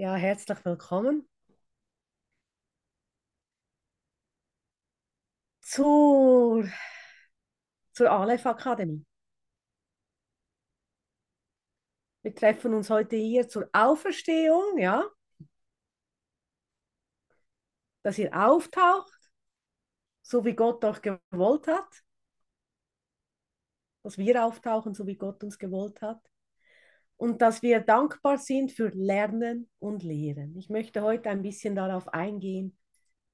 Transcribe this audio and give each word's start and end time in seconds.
Ja, 0.00 0.14
herzlich 0.14 0.64
willkommen 0.64 1.28
zur, 5.60 6.64
zur 7.92 8.10
Aleph 8.10 8.46
Akademie. 8.46 9.04
Wir 12.22 12.34
treffen 12.34 12.72
uns 12.72 12.88
heute 12.88 13.16
hier 13.16 13.46
zur 13.46 13.68
Auferstehung, 13.74 14.78
ja, 14.78 15.04
dass 18.02 18.16
ihr 18.16 18.32
auftaucht, 18.34 19.30
so 20.22 20.46
wie 20.46 20.54
Gott 20.54 20.82
auch 20.82 21.02
gewollt 21.02 21.66
hat, 21.66 22.04
dass 24.02 24.16
wir 24.16 24.46
auftauchen, 24.46 24.94
so 24.94 25.06
wie 25.06 25.16
Gott 25.16 25.44
uns 25.44 25.58
gewollt 25.58 26.00
hat 26.00 26.29
und 27.20 27.42
dass 27.42 27.60
wir 27.60 27.80
dankbar 27.80 28.38
sind 28.38 28.72
für 28.72 28.88
Lernen 28.94 29.68
und 29.78 30.02
Lehren. 30.02 30.56
Ich 30.56 30.70
möchte 30.70 31.02
heute 31.02 31.28
ein 31.28 31.42
bisschen 31.42 31.74
darauf 31.74 32.08
eingehen, 32.08 32.78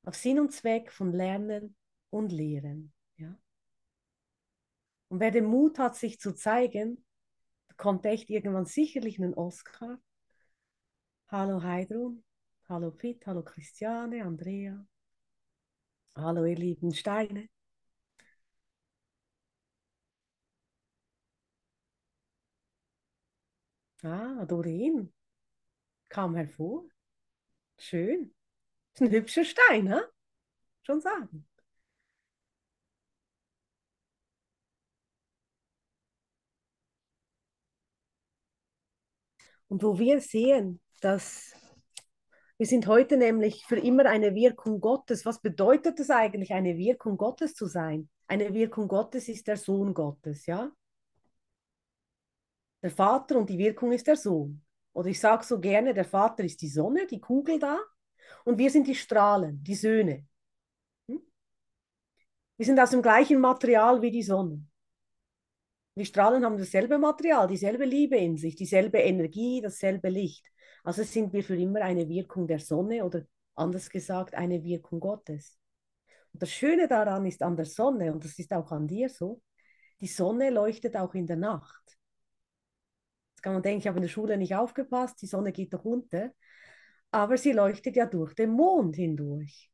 auf 0.03 0.17
Sinn 0.17 0.41
und 0.41 0.53
Zweck 0.53 0.91
von 0.91 1.13
Lernen 1.13 1.77
und 2.11 2.33
Lehren. 2.33 2.93
Ja? 3.17 3.39
Und 5.07 5.21
wer 5.21 5.31
den 5.31 5.45
Mut 5.45 5.79
hat, 5.79 5.95
sich 5.95 6.19
zu 6.19 6.35
zeigen, 6.35 7.05
kommt 7.77 8.05
echt 8.07 8.29
irgendwann 8.29 8.67
sicherlich 8.67 9.21
einen 9.21 9.35
Oscar. 9.35 10.01
Hallo 11.29 11.63
Heidrun, 11.63 12.25
hallo 12.69 12.91
Pitt, 12.91 13.25
hallo 13.25 13.45
Christiane, 13.45 14.25
Andrea, 14.25 14.85
hallo 16.17 16.45
ihr 16.45 16.57
lieben 16.57 16.93
Steine. 16.93 17.49
Ah, 24.07 24.45
Doreen 24.47 25.13
kam 26.09 26.37
hervor. 26.37 26.85
Schön. 27.79 28.33
Ist 28.95 29.03
ein 29.03 29.11
hübscher 29.11 29.45
Stein, 29.45 29.91
ha? 29.93 30.03
Schon 30.83 31.01
sagen. 31.01 31.47
Und 39.69 39.83
wo 39.83 39.99
wir 39.99 40.21
sehen, 40.21 40.81
dass 41.01 41.53
wir 42.59 42.67
sind 42.67 42.87
heute 42.87 43.17
nämlich 43.17 43.67
für 43.67 43.77
immer 43.77 44.07
eine 44.07 44.35
Wirkung 44.35 44.81
Gottes. 44.81 45.27
Was 45.27 45.41
bedeutet 45.41 45.99
es 46.01 46.11
eigentlich, 46.11 46.53
eine 46.55 46.79
Wirkung 46.79 47.17
Gottes 47.17 47.55
zu 47.55 47.67
sein? 47.67 48.09
Eine 48.29 48.55
Wirkung 48.55 48.89
Gottes 48.89 49.29
ist 49.29 49.49
der 49.49 49.57
Sohn 49.57 49.93
Gottes, 49.95 50.47
ja? 50.47 50.71
Der 52.87 52.93
Vater 52.93 53.37
und 53.37 53.51
die 53.51 53.59
Wirkung 53.59 53.91
ist 53.91 54.07
der 54.07 54.15
Sohn. 54.15 54.63
Oder 54.93 55.09
ich 55.09 55.19
sage 55.19 55.43
so 55.43 55.59
gerne, 55.59 55.93
der 55.93 56.05
Vater 56.05 56.45
ist 56.45 56.63
die 56.63 56.69
Sonne, 56.69 57.05
die 57.09 57.19
Kugel 57.19 57.59
da, 57.59 57.81
und 58.45 58.59
wir 58.59 58.71
sind 58.71 58.87
die 58.87 58.95
Strahlen, 58.95 59.61
die 59.65 59.75
Söhne. 59.75 60.25
Hm? 61.09 61.21
Wir 62.57 62.65
sind 62.65 62.79
aus 62.79 62.91
dem 62.91 63.03
gleichen 63.03 63.41
Material 63.41 64.01
wie 64.03 64.13
die 64.13 64.23
Sonne. 64.23 64.65
Die 65.97 66.05
Strahlen 66.05 66.45
haben 66.45 66.59
dasselbe 66.59 66.97
Material, 66.97 67.49
dieselbe 67.49 67.85
Liebe 67.85 68.19
in 68.19 68.37
sich, 68.37 68.55
dieselbe 68.55 68.99
Energie, 68.99 69.61
dasselbe 69.61 70.09
Licht. 70.09 70.47
Also 70.85 71.03
sind 71.03 71.33
wir 71.33 71.43
für 71.43 71.57
immer 71.57 71.81
eine 71.81 72.09
Wirkung 72.09 72.47
der 72.47 72.61
Sonne 72.61 73.05
oder 73.05 73.27
anders 73.57 73.91
gesagt 73.91 74.37
eine 74.37 74.63
Wirkung 74.63 75.01
Gottes. 75.01 75.59
Und 76.33 76.41
das 76.41 76.53
Schöne 76.53 76.87
daran 76.87 77.27
ist 77.27 77.43
an 77.43 77.57
der 77.57 77.67
Sonne, 77.67 78.13
und 78.13 78.25
das 78.25 78.39
ist 78.39 78.53
auch 78.53 78.71
an 78.71 78.87
dir 78.87 79.09
so, 79.09 79.43
die 80.01 80.07
Sonne 80.07 80.51
leuchtet 80.51 80.95
auch 80.95 81.15
in 81.15 81.27
der 81.27 81.37
Nacht. 81.37 81.96
Jetzt 83.37 83.43
kann 83.43 83.53
man 83.53 83.63
denken, 83.63 83.81
ich 83.81 83.87
habe 83.87 83.99
in 83.99 84.03
der 84.03 84.09
Schule 84.09 84.39
nicht 84.39 84.55
aufgepasst, 84.55 85.21
die 85.21 85.27
Sonne 85.27 85.53
geht 85.53 85.75
doch 85.75 85.85
unter, 85.85 86.33
aber 87.11 87.37
sie 87.37 87.53
leuchtet 87.53 87.95
ja 87.95 88.07
durch 88.07 88.35
den 88.35 88.51
Mond 88.51 88.97
hindurch. 88.97 89.71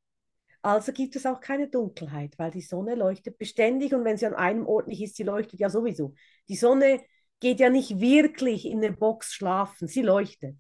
Also 0.63 0.93
gibt 0.93 1.15
es 1.15 1.27
auch 1.27 1.41
keine 1.41 1.69
Dunkelheit, 1.69 2.37
weil 2.39 2.51
die 2.51 2.61
Sonne 2.61 2.97
leuchtet 2.97 3.39
beständig 3.39 3.95
und 3.95 4.05
wenn 4.05 4.17
sie 4.17 4.27
an 4.27 4.35
einem 4.35 4.67
Ort 4.67 4.89
nicht 4.89 5.01
ist, 5.01 5.15
sie 5.15 5.23
leuchtet 5.23 5.61
ja 5.61 5.71
sowieso. 5.71 6.15
Die 6.49 6.57
Sonne 6.57 7.03
geht 7.39 7.61
ja 7.61 7.71
nicht 7.71 8.01
wirklich 8.01 8.67
in 8.67 8.81
der 8.81 8.93
Box 8.93 9.33
schlafen, 9.33 9.87
sie 9.87 10.03
leuchtet. 10.03 10.57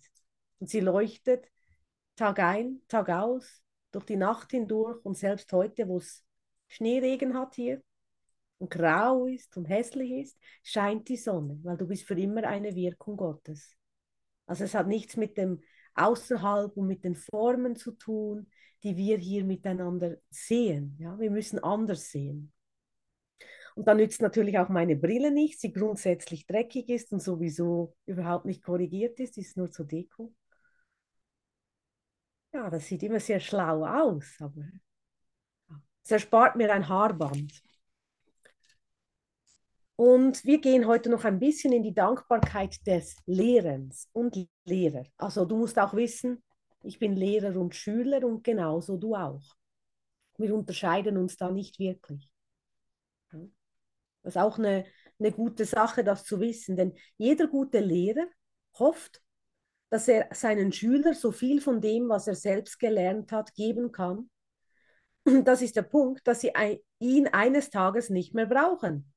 Und 0.60 0.70
sie 0.70 0.80
leuchtet 0.80 1.48
Tag 2.14 2.38
ein, 2.38 2.82
Tag 2.86 3.08
aus, 3.08 3.62
durch 3.90 4.04
die 4.04 4.16
Nacht 4.16 4.52
hindurch 4.52 5.04
und 5.04 5.18
selbst 5.18 5.52
heute, 5.52 5.88
wo 5.88 5.98
es 5.98 6.24
Schneeregen 6.68 7.34
hat 7.36 7.56
hier 7.56 7.82
und 8.62 8.70
grau 8.70 9.26
ist 9.26 9.56
und 9.56 9.64
hässlich 9.64 10.12
ist, 10.12 10.38
scheint 10.62 11.08
die 11.08 11.16
Sonne, 11.16 11.58
weil 11.64 11.76
du 11.76 11.86
bist 11.86 12.06
für 12.06 12.14
immer 12.14 12.44
eine 12.44 12.74
Wirkung 12.76 13.16
Gottes. 13.16 13.76
Also 14.46 14.62
es 14.62 14.74
hat 14.74 14.86
nichts 14.86 15.16
mit 15.16 15.36
dem 15.36 15.60
Außerhalb 15.94 16.76
und 16.76 16.86
mit 16.86 17.02
den 17.02 17.16
Formen 17.16 17.74
zu 17.74 17.90
tun, 17.90 18.46
die 18.84 18.96
wir 18.96 19.18
hier 19.18 19.44
miteinander 19.44 20.16
sehen. 20.30 20.96
Ja, 21.00 21.18
wir 21.18 21.30
müssen 21.32 21.58
anders 21.58 22.10
sehen. 22.10 22.52
Und 23.74 23.88
dann 23.88 23.96
nützt 23.96 24.22
natürlich 24.22 24.58
auch 24.58 24.68
meine 24.68 24.94
Brille 24.94 25.32
nicht, 25.32 25.60
sie 25.60 25.72
grundsätzlich 25.72 26.46
dreckig 26.46 26.88
ist 26.88 27.12
und 27.12 27.20
sowieso 27.20 27.96
überhaupt 28.06 28.44
nicht 28.44 28.62
korrigiert 28.62 29.18
ist, 29.18 29.38
ist 29.38 29.56
nur 29.56 29.72
zur 29.72 29.86
Deko. 29.86 30.32
Ja, 32.52 32.70
das 32.70 32.86
sieht 32.86 33.02
immer 33.02 33.18
sehr 33.18 33.40
schlau 33.40 33.84
aus, 33.84 34.36
aber 34.38 34.62
es 36.04 36.12
erspart 36.12 36.54
mir 36.54 36.72
ein 36.72 36.88
Haarband. 36.88 37.62
Und 39.96 40.44
wir 40.44 40.60
gehen 40.60 40.86
heute 40.86 41.10
noch 41.10 41.24
ein 41.24 41.38
bisschen 41.38 41.72
in 41.72 41.82
die 41.82 41.94
Dankbarkeit 41.94 42.86
des 42.86 43.16
Lehrens 43.26 44.08
und 44.12 44.36
Lehrer. 44.64 45.04
Also 45.16 45.44
du 45.44 45.56
musst 45.56 45.78
auch 45.78 45.94
wissen, 45.94 46.42
ich 46.82 46.98
bin 46.98 47.14
Lehrer 47.14 47.56
und 47.60 47.74
Schüler 47.74 48.24
und 48.24 48.42
genauso 48.42 48.96
du 48.96 49.14
auch. 49.14 49.42
Wir 50.38 50.54
unterscheiden 50.54 51.16
uns 51.16 51.36
da 51.36 51.50
nicht 51.50 51.78
wirklich. 51.78 52.28
Das 53.30 54.34
ist 54.34 54.38
auch 54.38 54.58
eine, 54.58 54.84
eine 55.18 55.32
gute 55.32 55.64
Sache, 55.64 56.04
das 56.04 56.24
zu 56.24 56.40
wissen, 56.40 56.76
denn 56.76 56.94
jeder 57.16 57.46
gute 57.46 57.80
Lehrer 57.80 58.26
hofft, 58.78 59.22
dass 59.90 60.08
er 60.08 60.28
seinen 60.32 60.72
Schülern 60.72 61.14
so 61.14 61.32
viel 61.32 61.60
von 61.60 61.80
dem, 61.80 62.08
was 62.08 62.26
er 62.26 62.34
selbst 62.34 62.78
gelernt 62.78 63.30
hat, 63.30 63.54
geben 63.54 63.92
kann. 63.92 64.30
Das 65.44 65.62
ist 65.62 65.76
der 65.76 65.82
Punkt, 65.82 66.26
dass 66.26 66.40
sie 66.40 66.50
ihn 66.98 67.28
eines 67.28 67.70
Tages 67.70 68.10
nicht 68.10 68.34
mehr 68.34 68.46
brauchen. 68.46 69.12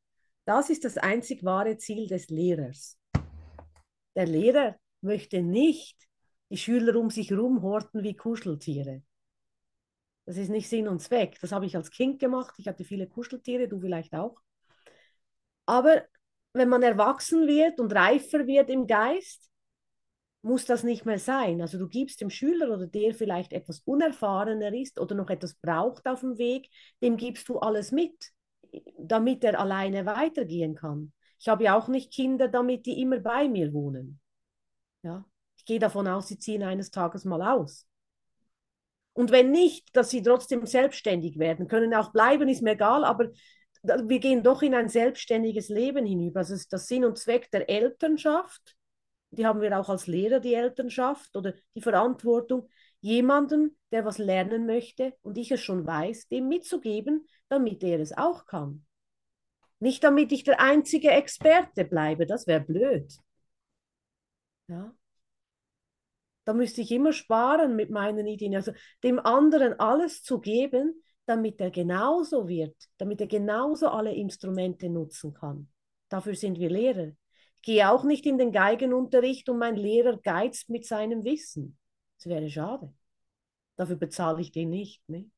Das 0.45 0.69
ist 0.69 0.85
das 0.85 0.97
einzig 0.97 1.43
wahre 1.43 1.77
Ziel 1.77 2.07
des 2.07 2.29
Lehrers. 2.29 2.99
Der 4.15 4.27
Lehrer 4.27 4.75
möchte 5.01 5.41
nicht 5.41 6.07
die 6.49 6.57
Schüler 6.57 6.95
um 6.95 7.09
sich 7.09 7.31
herum 7.31 7.63
horten 7.63 8.03
wie 8.03 8.15
Kuscheltiere. 8.15 9.01
Das 10.25 10.37
ist 10.37 10.49
nicht 10.49 10.69
Sinn 10.69 10.87
und 10.87 11.01
Zweck. 11.01 11.37
Das 11.41 11.51
habe 11.51 11.65
ich 11.65 11.75
als 11.75 11.91
Kind 11.91 12.19
gemacht. 12.19 12.53
Ich 12.57 12.67
hatte 12.67 12.83
viele 12.83 13.07
Kuscheltiere, 13.07 13.67
du 13.67 13.79
vielleicht 13.79 14.13
auch. 14.13 14.39
Aber 15.65 16.03
wenn 16.53 16.69
man 16.69 16.83
erwachsen 16.83 17.47
wird 17.47 17.79
und 17.79 17.93
reifer 17.93 18.47
wird 18.47 18.69
im 18.69 18.87
Geist, 18.87 19.49
muss 20.43 20.65
das 20.65 20.83
nicht 20.83 21.05
mehr 21.05 21.17
sein. 21.17 21.59
Also 21.59 21.79
du 21.79 21.87
gibst 21.87 22.21
dem 22.21 22.29
Schüler 22.29 22.71
oder 22.71 22.85
der 22.85 23.15
vielleicht 23.15 23.51
etwas 23.51 23.79
unerfahrener 23.79 24.73
ist 24.73 24.99
oder 24.99 25.15
noch 25.15 25.31
etwas 25.31 25.55
braucht 25.55 26.05
auf 26.05 26.21
dem 26.21 26.37
Weg, 26.37 26.69
dem 27.01 27.17
gibst 27.17 27.49
du 27.49 27.57
alles 27.57 27.91
mit, 27.91 28.31
damit 28.97 29.43
er 29.43 29.59
alleine 29.59 30.05
weitergehen 30.05 30.75
kann. 30.75 31.13
Ich 31.39 31.47
habe 31.47 31.63
ja 31.63 31.77
auch 31.77 31.87
nicht 31.87 32.13
Kinder, 32.13 32.47
damit 32.47 32.85
die 32.85 33.01
immer 33.01 33.19
bei 33.19 33.47
mir 33.47 33.73
wohnen. 33.73 34.19
Ja, 35.03 35.25
ich 35.57 35.65
gehe 35.65 35.79
davon 35.79 36.07
aus, 36.07 36.27
sie 36.27 36.39
ziehen 36.39 36.63
eines 36.63 36.91
Tages 36.91 37.25
mal 37.25 37.41
aus. 37.41 37.87
Und 39.13 39.31
wenn 39.31 39.51
nicht, 39.51 39.95
dass 39.95 40.09
sie 40.09 40.21
trotzdem 40.21 40.65
selbstständig 40.65 41.39
werden, 41.39 41.67
können 41.67 41.93
auch 41.93 42.11
bleiben, 42.11 42.49
ist 42.49 42.61
mir 42.61 42.71
egal, 42.71 43.05
aber 43.05 43.29
wir 43.83 44.19
gehen 44.19 44.43
doch 44.43 44.61
in 44.61 44.73
ein 44.73 44.89
selbstständiges 44.89 45.69
Leben 45.69 46.05
hinüber. 46.05 46.41
Das 46.41 46.49
ist 46.49 46.73
das 46.73 46.87
Sinn 46.87 47.05
und 47.05 47.17
Zweck 47.17 47.49
der 47.51 47.69
Elternschaft. 47.69 48.75
Die 49.31 49.45
haben 49.45 49.61
wir 49.61 49.77
auch 49.79 49.89
als 49.89 50.07
Lehrer, 50.07 50.39
die 50.39 50.53
Elternschaft 50.53 51.35
oder 51.35 51.53
die 51.75 51.81
Verantwortung, 51.81 52.69
jemanden, 53.01 53.77
der 53.91 54.05
was 54.05 54.17
lernen 54.17 54.65
möchte 54.65 55.13
und 55.21 55.37
ich 55.37 55.51
es 55.51 55.61
schon 55.61 55.85
weiß, 55.85 56.27
dem 56.27 56.47
mitzugeben, 56.47 57.27
damit 57.49 57.83
er 57.83 57.99
es 57.99 58.17
auch 58.17 58.45
kann. 58.45 58.85
Nicht 59.79 60.03
damit 60.03 60.31
ich 60.31 60.43
der 60.43 60.59
einzige 60.59 61.11
Experte 61.11 61.85
bleibe, 61.85 62.25
das 62.25 62.47
wäre 62.47 62.61
blöd. 62.61 63.13
Ja, 64.67 64.95
da 66.45 66.53
müsste 66.53 66.81
ich 66.81 66.91
immer 66.91 67.11
sparen 67.11 67.75
mit 67.75 67.89
meinen 67.89 68.27
Ideen. 68.27 68.55
Also 68.55 68.71
dem 69.03 69.19
anderen 69.19 69.79
alles 69.79 70.21
zu 70.21 70.39
geben, 70.39 71.03
damit 71.25 71.59
er 71.59 71.71
genauso 71.71 72.47
wird, 72.47 72.75
damit 72.97 73.19
er 73.19 73.27
genauso 73.27 73.89
alle 73.89 74.13
Instrumente 74.13 74.89
nutzen 74.89 75.33
kann. 75.33 75.67
Dafür 76.07 76.35
sind 76.35 76.59
wir 76.59 76.69
Lehrer. 76.69 77.11
Ich 77.55 77.61
gehe 77.63 77.89
auch 77.89 78.03
nicht 78.03 78.27
in 78.27 78.37
den 78.37 78.51
Geigenunterricht 78.51 79.49
und 79.49 79.57
mein 79.57 79.75
Lehrer 79.75 80.17
geizt 80.17 80.69
mit 80.69 80.85
seinem 80.85 81.23
Wissen. 81.23 81.77
Das 82.25 82.31
wäre 82.31 82.49
schade. 82.49 82.91
Dafür 83.77 83.95
bezahle 83.97 84.41
ich 84.41 84.51
den 84.51 84.69
nicht. 84.69 85.07
Ne? 85.09 85.29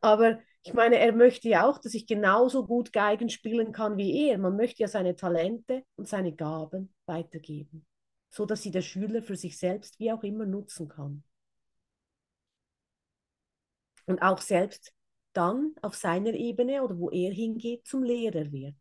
Aber 0.00 0.40
ich 0.62 0.72
meine, 0.74 0.98
er 0.98 1.12
möchte 1.12 1.48
ja 1.48 1.68
auch, 1.68 1.78
dass 1.78 1.94
ich 1.94 2.06
genauso 2.06 2.66
gut 2.66 2.92
Geigen 2.92 3.28
spielen 3.30 3.72
kann 3.72 3.96
wie 3.98 4.28
er. 4.28 4.38
Man 4.38 4.56
möchte 4.56 4.82
ja 4.82 4.88
seine 4.88 5.14
Talente 5.16 5.84
und 5.96 6.08
seine 6.08 6.32
Gaben 6.34 6.94
weitergeben. 7.06 7.86
so 8.30 8.46
dass 8.46 8.62
sie 8.62 8.70
der 8.72 8.82
Schüler 8.82 9.22
für 9.22 9.36
sich 9.36 9.58
selbst 9.58 9.98
wie 10.00 10.12
auch 10.12 10.22
immer 10.24 10.46
nutzen 10.46 10.88
kann. 10.88 11.24
Und 14.06 14.20
auch 14.22 14.40
selbst 14.40 14.92
dann 15.32 15.74
auf 15.82 15.94
seiner 15.94 16.32
Ebene 16.34 16.82
oder 16.82 16.98
wo 16.98 17.10
er 17.10 17.32
hingeht, 17.32 17.86
zum 17.86 18.02
Lehrer 18.02 18.50
wird. 18.52 18.76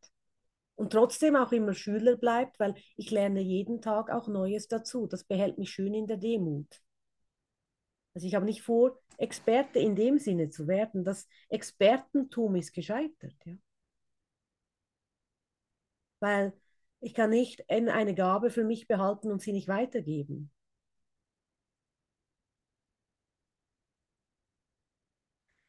Und 0.75 0.91
trotzdem 0.94 1.36
auch 1.36 1.51
immer 1.51 1.74
Schüler 1.74 2.18
bleibt, 2.18 2.59
weil 2.59 2.75
ich 2.98 3.12
lerne 3.12 3.41
jeden 3.41 3.81
Tag 3.81 4.12
auch 4.12 4.27
Neues 4.27 4.68
dazu. 4.68 5.07
Das 5.07 5.24
behält 5.25 5.57
mich 5.57 5.71
schön 5.71 5.94
in 5.94 6.07
der 6.07 6.18
Demut. 6.18 6.81
Also 8.15 8.27
ich 8.27 8.33
habe 8.35 8.45
nicht 8.45 8.62
vor, 8.63 9.00
Experte 9.17 9.79
in 9.79 9.95
dem 9.95 10.19
Sinne 10.19 10.50
zu 10.50 10.67
werden. 10.67 11.03
Das 11.03 11.27
Expertentum 11.50 12.56
ist 12.56 12.73
gescheitert. 12.73 13.35
Ja? 13.45 13.53
Weil 16.19 16.53
ich 17.01 17.13
kann 17.13 17.29
nicht 17.29 17.69
eine 17.69 18.15
Gabe 18.15 18.50
für 18.50 18.63
mich 18.63 18.88
behalten 18.88 19.31
und 19.31 19.41
sie 19.41 19.51
nicht 19.51 19.67
weitergeben. 19.67 20.51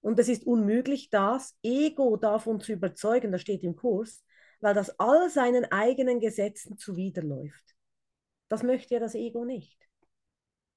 Und 0.01 0.19
es 0.21 0.29
ist 0.29 0.47
unmöglich, 0.47 1.11
das 1.11 1.57
Ego 1.65 2.17
davon 2.17 2.61
zu 2.61 2.73
überzeugen, 2.73 3.33
das 3.33 3.41
steht 3.41 3.65
im 3.65 3.75
Kurs, 3.75 4.25
weil 4.61 4.73
das 4.73 5.01
all 5.01 5.29
seinen 5.31 5.65
eigenen 5.73 6.21
Gesetzen 6.21 6.79
zuwiderläuft. 6.79 7.75
Das 8.49 8.63
möchte 8.63 8.95
ja 8.95 9.01
das 9.01 9.17
Ego 9.17 9.45
nicht. 9.45 9.77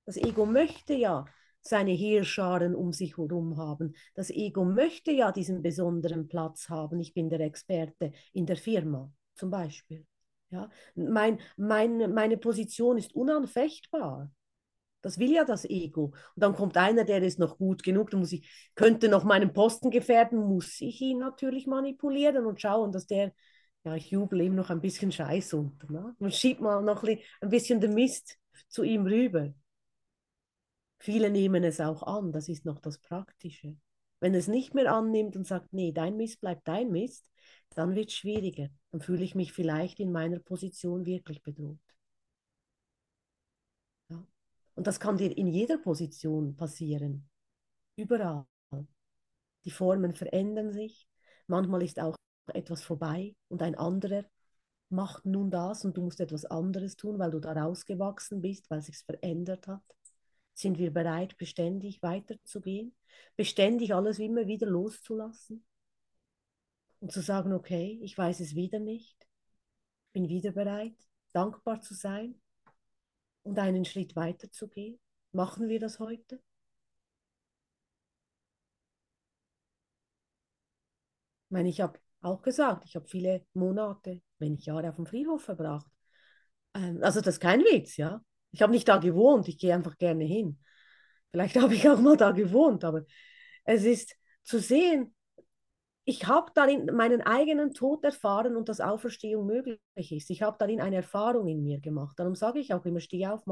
Das 0.06 0.18
Ego 0.18 0.48
möchte 0.48 0.95
ja 0.95 1.25
seine 1.69 1.92
Heerscharen 1.92 2.75
um 2.75 2.92
sich 2.92 3.18
herum 3.18 3.57
haben. 3.57 3.94
Das 4.16 4.30
Ego 4.30 4.66
möchte 4.66 5.12
ja 5.12 5.31
diesen 5.31 5.62
besonderen 5.62 6.27
Platz 6.27 6.69
haben. 6.69 7.00
Ich 7.00 7.13
bin 7.13 7.30
der 7.30 7.42
Experte 7.42 8.12
in 8.33 8.45
der 8.45 8.57
Firma 8.57 9.12
zum 9.36 9.51
Beispiel. 9.51 10.06
Ja? 10.50 10.69
Mein, 10.95 11.39
mein, 11.57 12.13
meine 12.13 12.38
Position 12.38 12.98
ist 12.98 13.13
unanfechtbar. 13.16 14.31
Das 15.01 15.18
will 15.18 15.31
ja 15.31 15.45
das 15.45 15.63
Ego. 15.63 16.06
Und 16.36 16.44
dann 16.44 16.56
kommt 16.56 16.75
einer, 16.75 17.06
der 17.06 17.21
ist 17.21 17.39
noch 17.39 17.57
gut 17.57 17.83
genug, 17.83 18.12
dann 18.12 18.19
muss 18.19 18.33
ich, 18.33 18.50
könnte 18.75 19.07
noch 19.07 19.24
meinen 19.24 19.54
Posten 19.54 19.92
gefährden, 19.92 20.39
muss 20.39 20.81
ich 20.81 21.00
ihn 21.00 21.19
natürlich 21.19 21.68
manipulieren 21.68 22.45
und 22.45 22.60
schauen, 22.60 22.92
dass 22.92 23.07
der, 23.07 23.31
ja, 23.86 23.95
ich 23.95 24.12
jubel 24.12 24.42
ihm 24.42 24.56
noch 24.56 24.69
ein 24.71 24.81
bisschen 24.81 25.12
Scheiß 25.12 25.54
unter. 25.54 25.89
Ne? 25.89 26.16
Man 26.19 26.31
schiebt 26.31 26.60
mal 26.60 26.81
noch 26.81 27.04
ein 27.04 27.50
bisschen 27.50 27.80
den 27.80 27.94
Mist 27.94 28.38
zu 28.68 28.83
ihm 28.83 29.06
rüber. 29.06 29.54
Viele 31.00 31.30
nehmen 31.30 31.63
es 31.63 31.80
auch 31.80 32.04
an, 32.04 32.31
das 32.31 32.50
ist 32.50 32.66
noch 32.66 32.80
das 32.80 33.00
Praktische. 33.00 33.78
Wenn 34.19 34.36
es 34.36 34.48
nicht 34.48 34.74
mehr 34.74 34.94
annimmt 34.94 35.38
und 35.38 35.48
sagt, 35.48 35.72
nee, 35.72 35.94
dein 35.94 36.18
Mist 36.18 36.42
bleibt 36.42 36.68
dein 36.68 36.92
Mist, 36.92 37.30
dann 37.75 37.96
wird 37.96 38.10
es 38.10 38.16
schwieriger. 38.16 38.69
Dann 38.92 39.01
fühle 39.01 39.24
ich 39.24 39.34
mich 39.34 39.54
vielleicht 39.54 40.00
in 40.00 40.12
meiner 40.12 40.40
Position 40.40 41.06
wirklich 41.06 41.42
bedroht. 41.42 41.80
Ja. 44.10 44.25
Und 44.75 44.88
das 44.88 45.00
kann 45.00 45.18
dir 45.18 45.36
in 45.36 45.48
jeder 45.48 45.78
Position 45.78 46.57
passieren. 46.57 47.30
Überall. 47.95 48.45
Die 49.66 49.72
Formen 49.72 50.13
verändern 50.13 50.72
sich. 50.74 51.07
Manchmal 51.48 51.84
ist 51.84 52.00
auch 52.00 52.16
etwas 52.54 52.81
vorbei 52.81 53.36
und 53.48 53.62
ein 53.62 53.75
anderer 53.75 54.25
macht 54.90 55.25
nun 55.25 55.52
das 55.52 55.86
und 55.86 55.95
du 55.98 56.02
musst 56.02 56.19
etwas 56.19 56.45
anderes 56.45 56.95
tun, 56.95 57.19
weil 57.19 57.31
du 57.31 57.40
da 57.40 57.54
rausgewachsen 57.54 58.42
bist, 58.42 58.69
weil 58.69 58.81
sich 58.81 58.98
verändert 58.98 59.68
hat. 59.68 59.84
Sind 60.60 60.78
wir 60.78 60.92
bereit, 60.92 61.38
beständig 61.38 62.04
weiterzugehen? 62.04 62.94
Beständig 63.38 63.96
alles 63.96 64.20
immer 64.20 64.46
wieder 64.46 64.68
loszulassen? 64.68 65.66
Und 67.00 67.14
zu 67.14 67.22
sagen, 67.22 67.54
okay, 67.54 67.98
ich 68.02 68.18
weiß 68.18 68.42
es 68.42 68.56
wieder 68.56 68.80
nicht, 68.80 69.26
bin 70.12 70.28
wieder 70.28 70.52
bereit, 70.52 70.98
dankbar 71.32 71.80
zu 71.80 71.94
sein 71.94 72.42
und 73.44 73.58
einen 73.58 73.86
Schritt 73.86 74.18
weiterzugehen? 74.18 75.00
Machen 75.32 75.70
wir 75.70 75.80
das 75.80 76.00
heute? 76.00 76.42
Ich 81.46 81.52
meine, 81.52 81.70
ich 81.70 81.80
habe 81.80 81.98
auch 82.20 82.42
gesagt, 82.42 82.84
ich 82.84 82.98
habe 82.98 83.08
viele 83.08 83.46
Monate, 83.54 84.22
wenn 84.40 84.52
nicht 84.52 84.66
Jahre 84.66 84.90
auf 84.90 84.98
dem 84.98 85.06
Friedhof 85.06 85.42
verbracht. 85.42 85.90
Ähm, 86.74 87.00
also 87.02 87.22
das 87.22 87.36
ist 87.36 87.40
kein 87.40 87.62
Witz, 87.62 87.96
ja. 87.96 88.22
Ich 88.51 88.62
habe 88.62 88.72
nicht 88.72 88.88
da 88.88 88.98
gewohnt, 88.98 89.48
ich 89.48 89.57
gehe 89.57 89.74
einfach 89.74 89.98
gerne 89.98 90.24
hin. 90.24 90.60
Vielleicht 91.31 91.56
habe 91.62 91.74
ich 91.74 91.88
auch 91.90 92.00
mal 92.00 92.18
da 92.18 92.31
gewohnt, 92.31 92.84
aber 92.84 93.06
es 93.63 93.84
ist 93.84 94.16
zu 94.44 94.60
sehen, 94.60 95.13
ich 96.06 96.25
habe 96.25 96.51
darin 96.56 96.88
meinen 96.96 97.22
eigenen 97.22 97.72
Tod 97.74 98.04
erfahren 98.04 98.56
und 98.56 98.68
dass 98.68 98.81
Auferstehung 98.81 99.46
möglich 99.46 99.80
ist. 99.96 100.31
Ich 100.31 100.42
habe 100.42 100.57
darin 100.57 100.81
eine 100.81 100.98
Erfahrung 100.98 101.48
in 101.48 101.62
mir 101.63 101.80
gemacht. 101.80 102.18
Darum 102.18 102.34
sage 102.34 102.60
ich 102.60 102.74
auch 102.74 102.84
immer, 102.86 103.00
steh 103.00 103.28
auf, 103.28 103.44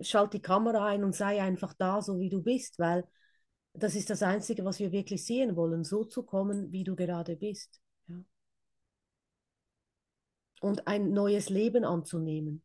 schalt 0.00 0.32
die 0.32 0.42
Kamera 0.42 0.86
ein 0.86 1.02
und 1.02 1.14
sei 1.14 1.42
einfach 1.42 1.74
da, 1.74 2.02
so 2.02 2.20
wie 2.20 2.28
du 2.28 2.40
bist, 2.42 2.78
weil 2.78 3.04
das 3.72 3.96
ist 3.96 4.10
das 4.10 4.22
Einzige, 4.22 4.64
was 4.64 4.78
wir 4.78 4.92
wirklich 4.92 5.24
sehen 5.24 5.56
wollen, 5.56 5.82
so 5.82 6.04
zu 6.04 6.22
kommen, 6.22 6.70
wie 6.70 6.84
du 6.84 6.94
gerade 6.94 7.36
bist. 7.36 7.80
Ja. 8.06 8.22
Und 10.60 10.86
ein 10.86 11.12
neues 11.12 11.48
Leben 11.50 11.84
anzunehmen 11.84 12.62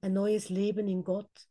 ein 0.00 0.12
neues 0.12 0.48
Leben 0.48 0.88
in 0.88 1.04
Gott 1.04 1.48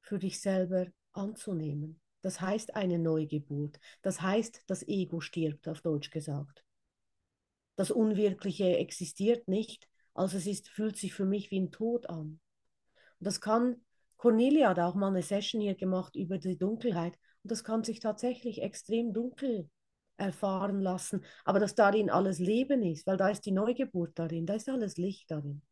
für 0.00 0.18
dich 0.18 0.40
selber 0.40 0.86
anzunehmen. 1.12 2.00
Das 2.22 2.40
heißt 2.40 2.76
eine 2.76 2.98
Neugeburt. 2.98 3.78
Das 4.02 4.20
heißt, 4.20 4.62
das 4.66 4.86
Ego 4.86 5.20
stirbt, 5.20 5.68
auf 5.68 5.80
Deutsch 5.80 6.10
gesagt. 6.10 6.64
Das 7.76 7.90
Unwirkliche 7.90 8.76
existiert 8.76 9.48
nicht, 9.48 9.88
also 10.14 10.36
es 10.36 10.46
ist, 10.46 10.68
fühlt 10.68 10.96
sich 10.96 11.14
für 11.14 11.24
mich 11.24 11.50
wie 11.50 11.60
ein 11.60 11.72
Tod 11.72 12.08
an. 12.08 12.40
Und 13.18 13.26
das 13.26 13.40
kann, 13.40 13.82
Cornelia 14.18 14.68
hat 14.68 14.78
auch 14.78 14.94
mal 14.94 15.08
eine 15.08 15.22
Session 15.22 15.60
hier 15.60 15.74
gemacht 15.74 16.14
über 16.14 16.38
die 16.38 16.58
Dunkelheit 16.58 17.18
und 17.42 17.50
das 17.50 17.64
kann 17.64 17.82
sich 17.82 17.98
tatsächlich 17.98 18.62
extrem 18.62 19.12
dunkel 19.12 19.68
erfahren 20.16 20.80
lassen, 20.80 21.24
aber 21.44 21.58
dass 21.58 21.74
darin 21.74 22.10
alles 22.10 22.38
Leben 22.38 22.82
ist, 22.82 23.06
weil 23.06 23.16
da 23.16 23.28
ist 23.28 23.46
die 23.46 23.52
Neugeburt 23.52 24.18
darin, 24.18 24.46
da 24.46 24.54
ist 24.54 24.68
alles 24.68 24.96
Licht 24.96 25.30
darin. 25.30 25.62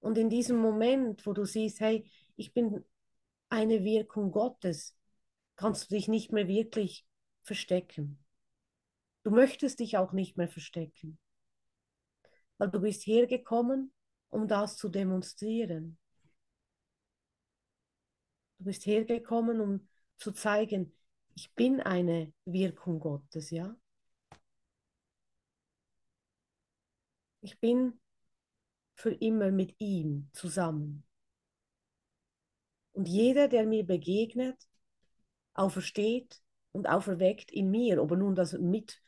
Und 0.00 0.18
in 0.18 0.30
diesem 0.30 0.58
Moment, 0.58 1.26
wo 1.26 1.32
du 1.32 1.44
siehst, 1.44 1.80
hey, 1.80 2.10
ich 2.36 2.52
bin 2.52 2.84
eine 3.50 3.84
Wirkung 3.84 4.32
Gottes, 4.32 4.96
kannst 5.56 5.90
du 5.90 5.94
dich 5.94 6.08
nicht 6.08 6.32
mehr 6.32 6.48
wirklich 6.48 7.06
verstecken. 7.42 8.18
Du 9.22 9.30
möchtest 9.30 9.80
dich 9.80 9.98
auch 9.98 10.12
nicht 10.12 10.36
mehr 10.38 10.48
verstecken, 10.48 11.18
weil 12.56 12.70
du 12.70 12.80
bist 12.80 13.06
hergekommen, 13.06 13.92
um 14.30 14.48
das 14.48 14.76
zu 14.76 14.88
demonstrieren. 14.88 15.98
Du 18.58 18.64
bist 18.64 18.86
hergekommen, 18.86 19.60
um 19.60 19.88
zu 20.16 20.32
zeigen, 20.32 20.94
ich 21.34 21.54
bin 21.54 21.80
eine 21.80 22.32
Wirkung 22.44 23.00
Gottes, 23.00 23.50
ja. 23.50 23.76
Ich 27.42 27.58
bin 27.58 27.98
für 29.00 29.12
immer 29.12 29.50
mit 29.50 29.74
ihm 29.78 30.28
zusammen. 30.32 31.04
Und 32.92 33.08
jeder, 33.08 33.48
der 33.48 33.66
mir 33.66 33.84
begegnet, 33.86 34.56
aufersteht 35.54 36.42
und 36.72 36.86
auferweckt 36.86 37.50
in 37.50 37.70
mir, 37.70 38.02
ob 38.02 38.10
er 38.10 38.18
nun 38.18 38.34
das 38.34 38.52
mit, 38.52 39.00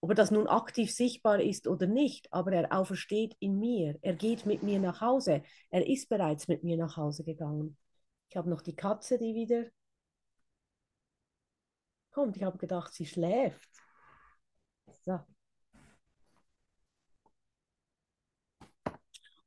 ob 0.00 0.10
er 0.10 0.16
das 0.16 0.30
nun 0.30 0.48
aktiv 0.48 0.92
sichtbar 0.92 1.40
ist 1.40 1.66
oder 1.66 1.86
nicht, 1.86 2.30
aber 2.32 2.52
er 2.52 2.76
aufersteht 2.76 3.34
in 3.38 3.58
mir. 3.58 3.98
Er 4.02 4.14
geht 4.14 4.44
mit 4.44 4.62
mir 4.62 4.78
nach 4.78 5.00
Hause. 5.00 5.42
Er 5.70 5.86
ist 5.86 6.10
bereits 6.10 6.46
mit 6.48 6.62
mir 6.62 6.76
nach 6.76 6.98
Hause 6.98 7.24
gegangen. 7.24 7.78
Ich 8.28 8.36
habe 8.36 8.50
noch 8.50 8.60
die 8.60 8.76
Katze, 8.76 9.16
die 9.18 9.34
wieder 9.34 9.64
kommt. 12.10 12.36
Ich 12.36 12.42
habe 12.42 12.58
gedacht, 12.58 12.92
sie 12.92 13.06
schläft. 13.06 13.70
So. 15.04 15.20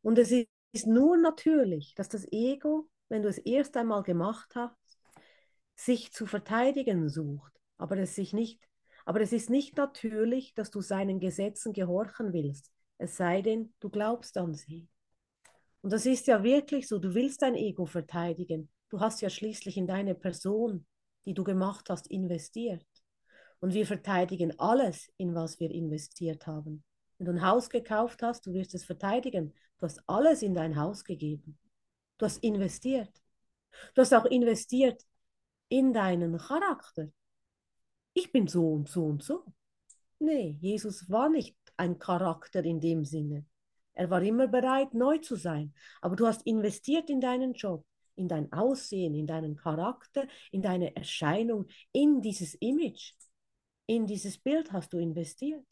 Und 0.06 0.20
es 0.20 0.32
ist 0.32 0.86
nur 0.86 1.18
natürlich, 1.18 1.96
dass 1.96 2.10
das 2.10 2.32
Ego, 2.32 2.88
wenn 3.10 3.24
du 3.24 3.28
es 3.28 3.40
erst 3.40 3.76
einmal 3.76 4.04
gemacht 4.04 4.54
hast, 4.54 5.00
sich 5.74 6.12
zu 6.12 6.28
verteidigen 6.28 7.10
sucht, 7.10 7.52
aber 7.80 7.98
es 7.98 8.14
sich 8.14 8.32
nicht, 8.32 8.70
aber 9.06 9.22
es 9.22 9.34
ist 9.34 9.50
nicht 9.50 9.78
natürlich, 9.78 10.54
dass 10.54 10.70
du 10.70 10.82
seinen 10.82 11.20
Gesetzen 11.20 11.74
gehorchen 11.74 12.34
willst, 12.34 12.72
es 13.00 13.18
sei 13.18 13.42
denn, 13.42 13.74
du 13.80 13.90
glaubst 13.90 14.38
an 14.38 14.54
sie. 14.54 14.88
Und 15.82 15.92
das 15.92 16.06
ist 16.06 16.28
ja 16.28 16.44
wirklich 16.44 16.88
so, 16.88 17.00
du 17.00 17.16
willst 17.16 17.42
dein 17.42 17.56
Ego 17.56 17.88
verteidigen. 17.88 18.70
Du 18.90 19.00
hast 19.00 19.22
ja 19.22 19.32
schließlich 19.32 19.76
in 19.76 19.88
deine 19.88 20.14
Person, 20.14 20.86
die 21.26 21.34
du 21.34 21.44
gemacht 21.44 21.90
hast, 21.90 22.06
investiert. 22.12 22.86
Und 23.60 23.74
wir 23.74 23.88
verteidigen 23.88 24.54
alles, 24.60 25.12
in 25.18 25.34
was 25.34 25.60
wir 25.60 25.72
investiert 25.72 26.46
haben. 26.46 26.84
Wenn 27.18 27.26
du 27.26 27.32
ein 27.34 27.46
Haus 27.46 27.70
gekauft 27.70 28.22
hast, 28.22 28.46
du 28.46 28.54
wirst 28.54 28.74
es 28.74 28.86
verteidigen. 28.86 29.54
Du 29.78 29.86
hast 29.86 30.02
alles 30.08 30.42
in 30.42 30.54
dein 30.54 30.76
Haus 30.76 31.04
gegeben. 31.04 31.58
Du 32.18 32.26
hast 32.26 32.44
investiert. 32.44 33.12
Du 33.94 34.02
hast 34.02 34.14
auch 34.14 34.26
investiert 34.26 35.02
in 35.70 35.94
deinen 35.94 36.38
Charakter. 36.38 37.10
Ich 38.14 38.32
bin 38.32 38.48
so 38.48 38.72
und 38.72 38.90
so 38.90 39.06
und 39.06 39.24
so. 39.24 39.46
Nee, 40.20 40.58
Jesus 40.62 41.10
war 41.10 41.30
nicht 41.30 41.58
ein 41.78 42.00
Charakter 42.00 42.64
in 42.64 42.80
dem 42.80 43.04
Sinne. 43.04 43.46
Er 43.94 44.10
war 44.10 44.22
immer 44.22 44.48
bereit, 44.48 44.94
neu 44.94 45.18
zu 45.18 45.36
sein. 45.36 45.74
Aber 46.02 46.16
du 46.16 46.28
hast 46.28 46.46
investiert 46.46 47.10
in 47.10 47.22
deinen 47.22 47.54
Job, 47.54 47.86
in 48.16 48.28
dein 48.28 48.52
Aussehen, 48.52 49.14
in 49.14 49.28
deinen 49.28 49.56
Charakter, 49.56 50.28
in 50.52 50.62
deine 50.62 50.96
Erscheinung, 50.96 51.66
in 51.92 52.22
dieses 52.22 52.56
Image, 52.56 53.14
in 53.88 54.06
dieses 54.06 54.38
Bild 54.38 54.72
hast 54.72 54.94
du 54.94 54.98
investiert. 54.98 55.66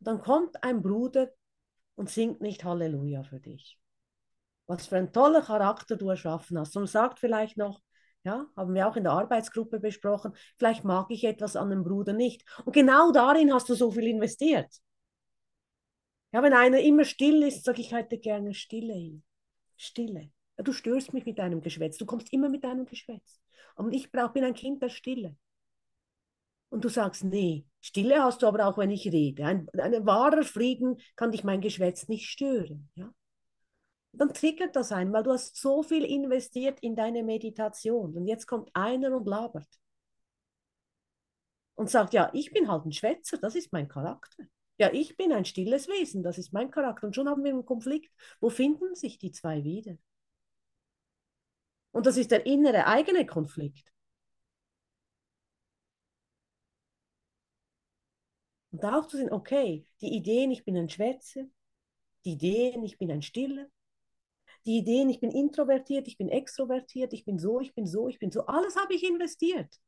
Dann 0.00 0.20
kommt 0.20 0.62
ein 0.64 0.82
Bruder 0.82 1.30
und 1.94 2.10
singt 2.10 2.40
nicht 2.40 2.64
Halleluja 2.64 3.22
für 3.22 3.40
dich. 3.40 3.78
Was 4.66 4.86
für 4.86 4.96
ein 4.96 5.12
toller 5.12 5.42
Charakter 5.42 5.96
du 5.96 6.08
erschaffen 6.08 6.58
hast. 6.58 6.76
Und 6.76 6.86
sagt 6.86 7.18
vielleicht 7.18 7.56
noch, 7.56 7.82
ja, 8.24 8.46
haben 8.56 8.74
wir 8.74 8.88
auch 8.88 8.96
in 8.96 9.04
der 9.04 9.12
Arbeitsgruppe 9.12 9.80
besprochen, 9.80 10.34
vielleicht 10.58 10.84
mag 10.84 11.10
ich 11.10 11.24
etwas 11.24 11.56
an 11.56 11.70
dem 11.70 11.84
Bruder 11.84 12.12
nicht. 12.12 12.44
Und 12.64 12.72
genau 12.72 13.12
darin 13.12 13.52
hast 13.52 13.68
du 13.68 13.74
so 13.74 13.90
viel 13.90 14.06
investiert. 14.06 14.68
Ja, 16.32 16.42
wenn 16.42 16.52
einer 16.52 16.80
immer 16.80 17.04
still 17.04 17.42
ist, 17.42 17.64
sage 17.64 17.80
ich 17.80 17.92
heute 17.92 18.18
gerne 18.18 18.54
Stille 18.54 18.94
hin. 18.94 19.22
Stille. 19.76 20.30
Ja, 20.56 20.64
du 20.64 20.72
störst 20.72 21.12
mich 21.12 21.24
mit 21.26 21.38
deinem 21.38 21.60
Geschwätz. 21.60 21.96
Du 21.98 22.06
kommst 22.06 22.32
immer 22.32 22.48
mit 22.48 22.62
deinem 22.62 22.86
Geschwätz. 22.86 23.40
Und 23.74 23.92
ich 23.92 24.12
brauch, 24.12 24.32
bin 24.32 24.44
ein 24.44 24.54
Kind 24.54 24.82
der 24.82 24.90
Stille. 24.90 25.36
Und 26.68 26.84
du 26.84 26.88
sagst, 26.88 27.24
nee, 27.24 27.66
Stille 27.80 28.22
hast 28.22 28.42
du 28.42 28.46
aber 28.46 28.66
auch, 28.66 28.78
wenn 28.78 28.90
ich 28.90 29.06
rede. 29.06 29.44
Ein, 29.44 29.68
ein 29.78 30.06
wahrer 30.06 30.42
Frieden 30.42 31.00
kann 31.16 31.32
dich 31.32 31.44
mein 31.44 31.60
Geschwätz 31.60 32.08
nicht 32.08 32.26
stören. 32.28 32.90
Ja? 32.94 33.12
Dann 34.12 34.34
triggert 34.34 34.76
das 34.76 34.92
ein, 34.92 35.12
weil 35.12 35.22
du 35.22 35.32
hast 35.32 35.56
so 35.56 35.82
viel 35.82 36.04
investiert 36.04 36.80
in 36.80 36.96
deine 36.96 37.22
Meditation. 37.22 38.14
Und 38.16 38.26
jetzt 38.26 38.46
kommt 38.46 38.70
einer 38.74 39.16
und 39.16 39.26
labert. 39.26 39.68
Und 41.74 41.88
sagt, 41.88 42.12
ja, 42.12 42.30
ich 42.34 42.52
bin 42.52 42.68
halt 42.70 42.84
ein 42.84 42.92
Schwätzer, 42.92 43.38
das 43.38 43.54
ist 43.54 43.72
mein 43.72 43.88
Charakter. 43.88 44.44
Ja, 44.78 44.92
ich 44.92 45.16
bin 45.16 45.32
ein 45.32 45.44
stilles 45.44 45.88
Wesen, 45.88 46.22
das 46.22 46.38
ist 46.38 46.52
mein 46.52 46.70
Charakter. 46.70 47.06
Und 47.06 47.14
schon 47.14 47.28
haben 47.28 47.44
wir 47.44 47.52
einen 47.52 47.64
Konflikt. 47.64 48.12
Wo 48.40 48.50
finden 48.50 48.94
sich 48.94 49.18
die 49.18 49.32
zwei 49.32 49.64
wieder? 49.64 49.96
Und 51.92 52.06
das 52.06 52.16
ist 52.16 52.30
der 52.30 52.46
innere 52.46 52.86
eigene 52.86 53.26
Konflikt. 53.26 53.92
Und 58.80 58.90
auch 58.94 59.06
zu 59.08 59.18
sehen, 59.18 59.30
okay, 59.32 59.84
die 60.00 60.14
Ideen, 60.14 60.50
ich 60.50 60.64
bin 60.64 60.76
ein 60.76 60.88
Schwätzer, 60.88 61.44
die 62.24 62.32
Ideen, 62.32 62.82
ich 62.84 62.98
bin 62.98 63.10
ein 63.10 63.22
Stiller, 63.22 63.66
die 64.66 64.78
Ideen, 64.78 65.10
ich 65.10 65.20
bin 65.20 65.30
introvertiert, 65.30 66.08
ich 66.08 66.16
bin 66.18 66.30
extrovertiert, 66.30 67.12
ich 67.12 67.24
bin 67.26 67.38
so, 67.38 67.60
ich 67.60 67.74
bin 67.74 67.86
so, 67.86 68.08
ich 68.08 68.18
bin 68.18 68.30
so, 68.30 68.46
alles 68.46 68.76
habe 68.76 68.94
ich 68.94 69.04
investiert. 69.04 69.80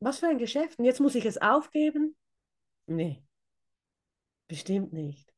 Was 0.00 0.18
für 0.18 0.28
ein 0.28 0.38
Geschäft? 0.38 0.78
Und 0.78 0.84
jetzt 0.84 1.00
muss 1.00 1.14
ich 1.14 1.24
es 1.24 1.38
aufgeben? 1.38 2.14
Nee, 2.86 3.22
bestimmt 4.48 4.92
nicht. 4.92 5.32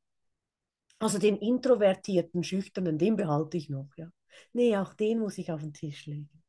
Also 0.98 1.18
den 1.18 1.36
introvertierten, 1.36 2.42
schüchternen, 2.42 2.96
den 2.96 3.16
behalte 3.16 3.58
ich 3.58 3.68
noch, 3.68 3.90
ja. 3.96 4.10
Nee, 4.54 4.74
auch 4.78 4.94
den 4.94 5.18
muss 5.18 5.36
ich 5.36 5.52
auf 5.52 5.60
den 5.60 5.74
Tisch 5.74 6.06
legen. 6.06 6.41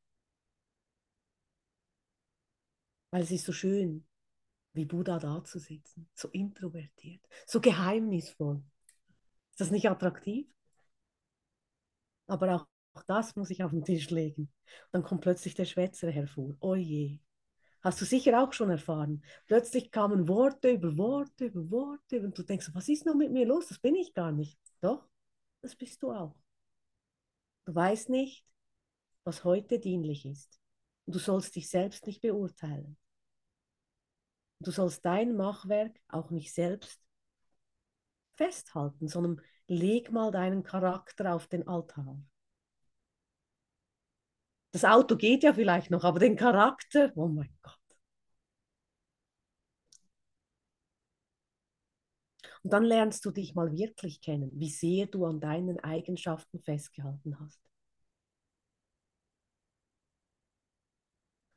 Weil 3.13 3.22
es 3.22 3.29
ist 3.29 3.46
so 3.46 3.51
schön, 3.51 4.08
wie 4.74 4.86
Buddha 4.86 5.20
da 5.20 5.43
zu 5.43 5.60
sitzen, 5.60 6.10
so 6.15 6.29
introvertiert, 6.29 7.22
so 7.46 7.62
geheimnisvoll. 7.62 8.63
Ist 9.51 9.62
das 9.62 9.70
nicht 9.70 9.88
attraktiv? 9.88 10.51
Aber 12.25 12.55
auch, 12.55 12.67
auch 12.96 13.03
das 13.03 13.36
muss 13.36 13.51
ich 13.51 13.63
auf 13.63 13.70
den 13.70 13.86
Tisch 13.86 14.10
legen. 14.10 14.51
Dann 14.91 15.03
kommt 15.03 15.22
plötzlich 15.22 15.53
der 15.53 15.65
Schwätzer 15.65 16.10
hervor. 16.10 16.58
Oje. 16.60 17.20
Hast 17.82 18.01
du 18.01 18.05
sicher 18.05 18.41
auch 18.41 18.51
schon 18.51 18.72
erfahren. 18.72 19.24
Plötzlich 19.46 19.91
kamen 19.91 20.27
Worte 20.27 20.72
über 20.72 20.98
Worte 20.98 21.46
über 21.46 21.70
Worte 21.70 22.20
und 22.20 22.36
du 22.36 22.41
denkst, 22.41 22.72
was 22.74 22.89
ist 22.89 23.05
noch 23.05 23.13
mit 23.13 23.32
mir 23.32 23.46
los? 23.46 23.67
Das 23.67 23.77
bin 23.77 23.93
ich 23.93 24.15
gar 24.15 24.32
nicht. 24.32 24.58
Doch, 24.82 25.08
das 25.62 25.75
bist 25.75 26.01
du 26.01 26.12
auch. 26.12 26.36
Du 27.65 27.75
weißt 27.75 28.10
nicht, 28.10 28.43
was 29.24 29.43
heute 29.43 29.77
dienlich 29.77 30.25
ist. 30.25 30.60
Und 31.05 31.13
du 31.13 31.20
sollst 31.20 31.55
dich 31.55 31.70
selbst 31.70 32.08
nicht 32.08 32.20
beurteilen. 32.20 32.98
Du 34.63 34.72
sollst 34.72 35.05
dein 35.05 35.36
Machwerk 35.36 36.00
auch 36.10 36.32
nicht 36.32 36.53
selbst 36.53 37.00
festhalten, 38.36 39.08
sondern 39.08 39.41
leg 39.67 40.12
mal 40.12 40.32
deinen 40.32 40.63
Charakter 40.63 41.34
auf 41.34 41.48
den 41.48 41.67
Altar. 41.67 42.17
Das 44.72 44.86
Auto 44.86 45.15
geht 45.15 45.43
ja 45.43 45.53
vielleicht 45.53 45.89
noch, 45.91 46.03
aber 46.03 46.20
den 46.20 46.36
Charakter, 46.36 47.12
oh 47.15 47.27
mein 47.27 47.55
Gott. 47.62 47.79
Und 52.63 52.72
dann 52.74 52.84
lernst 52.84 53.24
du 53.25 53.32
dich 53.32 53.55
mal 53.55 53.72
wirklich 53.74 54.22
kennen, 54.22 54.50
wie 54.53 54.70
sehr 54.70 55.05
du 55.08 55.25
an 55.25 55.39
deinen 55.39 55.79
Eigenschaften 55.79 56.60
festgehalten 56.62 57.39
hast. 57.39 57.60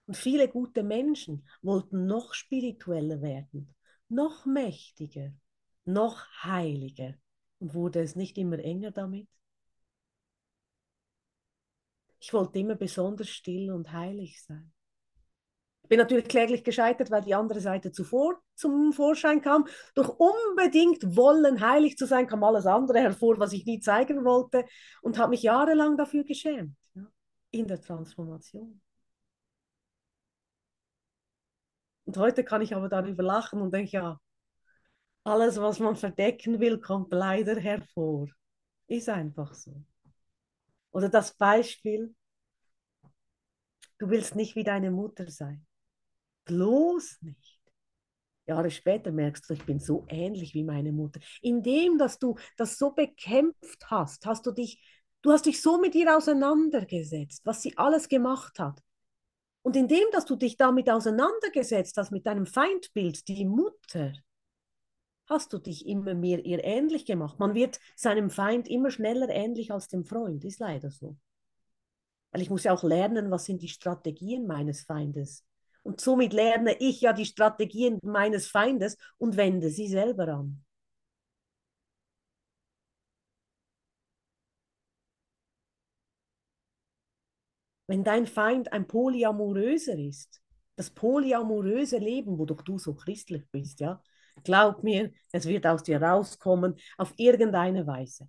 Und 0.07 0.17
viele 0.17 0.49
gute 0.49 0.83
Menschen 0.83 1.47
wollten 1.63 2.07
noch 2.07 2.33
spiritueller 2.33 3.21
werden, 3.23 3.75
noch 4.09 4.47
mächtiger, 4.47 5.33
noch 5.85 6.27
heiliger. 6.43 7.15
Und 7.59 7.75
wurde 7.75 8.01
es 8.01 8.15
nicht 8.17 8.39
immer 8.39 8.59
enger 8.59 8.93
damit? 8.93 9.29
Ich 12.21 12.33
wollte 12.33 12.59
immer 12.59 12.77
besonders 12.77 13.29
still 13.29 13.73
und 13.73 13.93
heilig 13.93 14.43
sein. 14.43 14.73
Ich 15.83 15.89
bin 15.89 15.99
natürlich 15.99 16.27
kläglich 16.27 16.65
gescheitert, 16.65 17.13
weil 17.13 17.23
die 17.23 17.35
andere 17.35 17.61
Seite 17.61 17.93
zuvor 17.93 18.41
zum 18.57 18.93
Vorschein 18.93 19.41
kam. 19.41 19.67
Durch 19.95 20.09
unbedingt 20.09 21.17
wollen, 21.17 21.61
heilig 21.61 21.97
zu 21.97 22.07
sein, 22.07 22.27
kam 22.27 22.43
alles 22.43 22.67
andere 22.67 22.99
hervor, 22.99 23.39
was 23.39 23.53
ich 23.53 23.65
nie 23.67 23.79
zeigen 23.79 24.25
wollte 24.25 24.65
und 25.03 25.17
habe 25.17 25.31
mich 25.31 25.43
jahrelang 25.43 25.97
dafür 25.97 26.25
geschämt, 26.25 26.77
ja, 26.95 27.07
in 27.53 27.69
der 27.69 27.81
Transformation. 27.81 28.81
Und 32.07 32.17
heute 32.17 32.45
kann 32.45 32.63
ich 32.63 32.75
aber 32.75 32.89
darüber 32.89 33.23
lachen 33.23 33.61
und 33.61 33.75
denke, 33.75 33.91
ja, 33.93 34.21
alles, 35.25 35.61
was 35.61 35.81
man 35.81 35.97
verdecken 35.97 36.61
will, 36.61 36.81
kommt 36.81 37.13
leider 37.13 37.61
hervor. 37.61 38.29
Ist 38.87 39.09
einfach 39.09 39.53
so. 39.55 39.85
Oder 40.93 41.09
das 41.09 41.35
Beispiel, 41.35 42.15
du 43.99 44.09
willst 44.09 44.37
nicht 44.37 44.55
wie 44.55 44.63
deine 44.63 44.93
Mutter 44.93 45.29
sein. 45.29 45.67
Bloß 46.45 47.19
nicht. 47.23 47.61
Jahre 48.47 48.71
später 48.71 49.11
merkst 49.11 49.51
du, 49.51 49.55
ich 49.55 49.67
bin 49.67 49.81
so 49.81 50.07
ähnlich 50.09 50.55
wie 50.55 50.63
meine 50.63 50.93
Mutter. 50.93 51.19
Indem, 51.43 51.99
dass 51.99 52.21
du 52.21 52.37
das 52.57 52.79
so 52.79 52.93
bekämpft 52.93 53.91
hast, 53.91 54.25
hast 54.27 54.47
du 54.47 54.53
dich, 54.53 54.81
du 55.23 55.33
hast 55.33 55.47
dich 55.47 55.61
so 55.61 55.81
mit 55.81 55.97
ihr 55.97 56.17
auseinandergesetzt, 56.17 57.45
was 57.45 57.63
sie 57.63 57.77
alles 57.77 58.09
gemacht 58.09 58.61
hat. 58.61 58.81
Und 59.67 59.75
indem, 59.75 60.05
dass 60.13 60.27
du 60.27 60.37
dich 60.37 60.57
damit 60.57 60.89
auseinandergesetzt 60.89 61.97
hast, 61.97 62.13
mit 62.13 62.25
deinem 62.25 62.47
Feindbild, 62.47 63.27
die 63.27 63.45
Mutter, 63.45 64.13
hast 65.29 65.53
du 65.53 65.59
dich 65.59 65.89
immer 65.89 66.15
mehr 66.15 66.45
ihr 66.45 66.63
ähnlich 66.63 67.05
gemacht. 67.05 67.41
Man 67.41 67.57
wird 67.57 67.81
seinem 67.97 68.31
Feind 68.31 68.69
immer 68.69 68.93
schneller 68.93 69.29
ähnlich 69.29 69.73
als 69.73 69.89
dem 69.89 70.05
Freund, 70.05 70.45
ist 70.45 70.61
leider 70.61 70.93
so. 70.93 71.17
Weil 72.31 72.43
ich 72.43 72.49
muss 72.49 72.63
ja 72.63 72.73
auch 72.73 72.85
lernen, 72.85 73.33
was 73.33 73.47
sind 73.47 73.61
die 73.61 73.69
Strategien 73.69 74.47
meines 74.47 74.83
Feindes. 74.83 75.45
Und 75.83 76.01
somit 76.01 76.33
lerne 76.33 76.77
ich 76.79 77.01
ja 77.01 77.13
die 77.13 77.27
Strategien 77.27 77.99
meines 78.05 78.47
Feindes 78.47 78.97
und 79.19 79.37
wende 79.37 79.71
sie 79.71 79.89
selber 79.89 80.29
an. 80.29 80.65
Wenn 87.87 88.05
dein 88.05 88.27
Feind 88.27 88.73
ein 88.73 88.87
Polyamoröser 88.87 89.99
ist, 89.99 90.41
das 90.77 90.91
polyamoröse 90.91 91.99
Leben, 91.99 92.39
wodurch 92.39 92.63
du 92.63 92.79
so 92.79 92.95
christlich 92.95 93.49
bist, 93.51 93.81
ja, 93.81 94.03
Glaub 94.45 94.83
mir, 94.83 95.13
es 95.33 95.47
wird 95.47 95.67
aus 95.67 95.83
dir 95.83 96.01
rauskommen, 96.01 96.77
auf 96.99 97.13
irgendeine 97.17 97.87
Weise. 97.87 98.29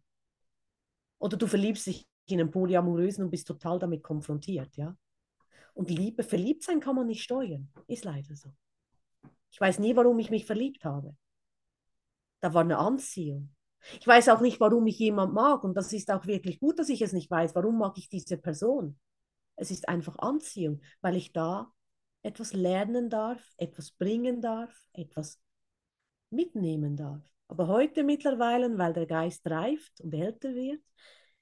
Oder 1.19 1.37
du 1.37 1.47
verliebst 1.47 1.87
dich 1.87 2.07
in 2.27 2.39
einen 2.39 2.51
Polyamorösen 2.51 3.23
und 3.23 3.31
bist 3.31 3.47
total 3.47 3.79
damit 3.79 4.03
konfrontiert, 4.03 4.75
ja. 4.77 4.95
Und 5.73 5.89
Liebe, 5.89 6.23
verliebt 6.23 6.63
sein 6.63 6.79
kann 6.79 6.95
man 6.95 7.07
nicht 7.07 7.23
steuern, 7.23 7.71
ist 7.87 8.03
leider 8.03 8.35
so. 8.35 8.51
Ich 9.51 9.61
weiß 9.61 9.79
nie, 9.79 9.95
warum 9.95 10.17
ich 10.19 10.29
mich 10.29 10.45
verliebt 10.45 10.83
habe. 10.83 11.15
Da 12.39 12.53
war 12.53 12.61
eine 12.61 12.77
Anziehung. 12.77 13.53
Ich 13.99 14.07
weiß 14.07 14.29
auch 14.29 14.41
nicht, 14.41 14.59
warum 14.59 14.85
ich 14.87 14.99
jemand 14.99 15.33
mag 15.33 15.63
und 15.63 15.75
das 15.75 15.93
ist 15.93 16.11
auch 16.11 16.25
wirklich 16.25 16.59
gut, 16.59 16.79
dass 16.79 16.89
ich 16.89 17.01
es 17.01 17.13
nicht 17.13 17.29
weiß. 17.29 17.55
Warum 17.55 17.77
mag 17.77 17.97
ich 17.97 18.09
diese 18.09 18.37
Person? 18.37 18.99
Es 19.57 19.71
ist 19.71 19.89
einfach 19.89 20.17
Anziehung, 20.19 20.81
weil 21.01 21.15
ich 21.15 21.33
da 21.33 21.71
etwas 22.23 22.53
lernen 22.53 23.09
darf, 23.09 23.43
etwas 23.57 23.91
bringen 23.91 24.41
darf, 24.41 24.73
etwas 24.93 25.41
mitnehmen 26.29 26.95
darf. 26.95 27.23
Aber 27.47 27.67
heute 27.67 28.03
mittlerweile, 28.03 28.77
weil 28.77 28.93
der 28.93 29.05
Geist 29.05 29.45
reift 29.49 30.01
und 30.01 30.13
älter 30.13 30.53
wird, 30.53 30.81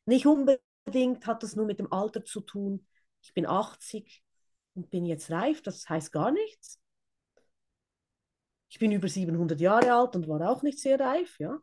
nicht 0.06 0.26
unbedingt 0.26 1.26
hat 1.26 1.44
das 1.44 1.56
nur 1.56 1.66
mit 1.66 1.80
dem 1.80 1.92
Alter 1.92 2.24
zu 2.24 2.42
tun. 2.42 2.86
Ich 3.22 3.34
bin 3.34 3.46
80 3.46 4.24
und 4.76 4.90
bin 4.90 5.06
jetzt 5.06 5.32
reif, 5.32 5.62
das 5.62 5.90
heißt 5.90 6.12
gar 6.12 6.32
nichts. 6.32 6.80
Ich 8.70 8.80
bin 8.80 8.92
über 8.92 9.08
700 9.08 9.60
Jahre 9.60 9.94
alt 9.94 10.16
und 10.16 10.28
war 10.28 10.50
auch 10.50 10.62
nicht 10.62 10.80
sehr 10.80 11.00
reif, 11.00 11.40
ja. 11.40 11.60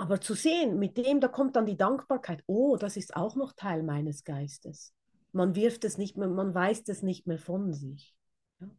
Aber 0.00 0.18
zu 0.18 0.32
sehen, 0.32 0.78
mit 0.78 0.96
dem, 0.96 1.20
da 1.20 1.28
kommt 1.28 1.56
dann 1.56 1.66
die 1.66 1.76
Dankbarkeit. 1.76 2.42
Oh, 2.46 2.78
das 2.78 2.96
ist 2.96 3.14
auch 3.16 3.36
noch 3.36 3.52
Teil 3.52 3.82
meines 3.82 4.24
Geistes. 4.24 4.94
Man 5.32 5.54
wirft 5.54 5.84
es 5.84 5.98
nicht 5.98 6.16
mehr, 6.16 6.26
man 6.26 6.54
weist 6.54 6.88
es 6.88 7.02
nicht 7.02 7.26
mehr 7.26 7.38
von 7.38 7.74
sich. 7.74 8.16
Ja? 8.60 8.70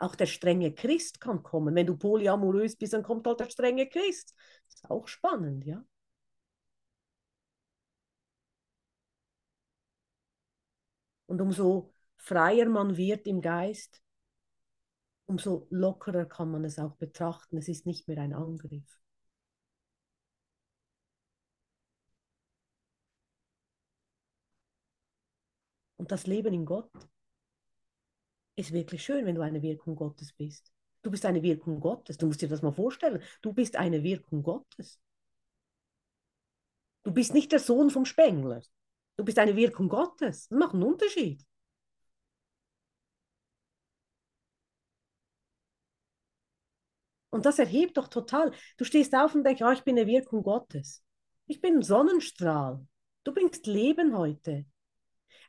Auch 0.00 0.16
der 0.16 0.26
strenge 0.26 0.74
Christ 0.74 1.20
kann 1.20 1.44
kommen. 1.44 1.76
Wenn 1.76 1.86
du 1.86 1.96
polyamorös 1.96 2.74
bist, 2.74 2.94
dann 2.94 3.04
kommt 3.04 3.28
halt 3.28 3.38
der 3.38 3.48
strenge 3.48 3.88
Christ. 3.88 4.34
Das 4.66 4.74
ist 4.74 4.90
auch 4.90 5.06
spannend, 5.06 5.64
ja. 5.66 5.84
Und 11.26 11.40
umso 11.40 11.94
freier 12.16 12.68
man 12.68 12.96
wird 12.96 13.28
im 13.28 13.40
Geist, 13.40 14.02
umso 15.26 15.68
lockerer 15.70 16.24
kann 16.24 16.50
man 16.50 16.64
es 16.64 16.80
auch 16.80 16.96
betrachten. 16.96 17.56
Es 17.56 17.68
ist 17.68 17.86
nicht 17.86 18.08
mehr 18.08 18.18
ein 18.18 18.34
Angriff. 18.34 18.98
Und 26.06 26.12
das 26.12 26.28
Leben 26.28 26.54
in 26.54 26.64
Gott 26.64 26.88
ist 28.54 28.70
wirklich 28.70 29.02
schön, 29.02 29.26
wenn 29.26 29.34
du 29.34 29.40
eine 29.40 29.60
Wirkung 29.60 29.96
Gottes 29.96 30.32
bist. 30.32 30.72
Du 31.02 31.10
bist 31.10 31.26
eine 31.26 31.42
Wirkung 31.42 31.80
Gottes. 31.80 32.16
Du 32.16 32.28
musst 32.28 32.40
dir 32.40 32.48
das 32.48 32.62
mal 32.62 32.70
vorstellen. 32.70 33.20
Du 33.42 33.52
bist 33.52 33.74
eine 33.74 34.04
Wirkung 34.04 34.44
Gottes. 34.44 35.00
Du 37.02 37.12
bist 37.12 37.34
nicht 37.34 37.50
der 37.50 37.58
Sohn 37.58 37.90
vom 37.90 38.04
Spengler. 38.04 38.62
Du 39.16 39.24
bist 39.24 39.36
eine 39.40 39.56
Wirkung 39.56 39.88
Gottes. 39.88 40.46
Das 40.46 40.56
macht 40.56 40.74
einen 40.74 40.84
Unterschied. 40.84 41.44
Und 47.30 47.46
das 47.46 47.58
erhebt 47.58 47.96
doch 47.96 48.06
total. 48.06 48.52
Du 48.76 48.84
stehst 48.84 49.12
auf 49.12 49.34
und 49.34 49.42
denkst, 49.42 49.62
oh, 49.62 49.72
ich 49.72 49.82
bin 49.82 49.98
eine 49.98 50.06
Wirkung 50.06 50.44
Gottes. 50.44 51.02
Ich 51.48 51.60
bin 51.60 51.78
ein 51.78 51.82
Sonnenstrahl. 51.82 52.86
Du 53.24 53.34
bringst 53.34 53.66
Leben 53.66 54.16
heute. 54.16 54.66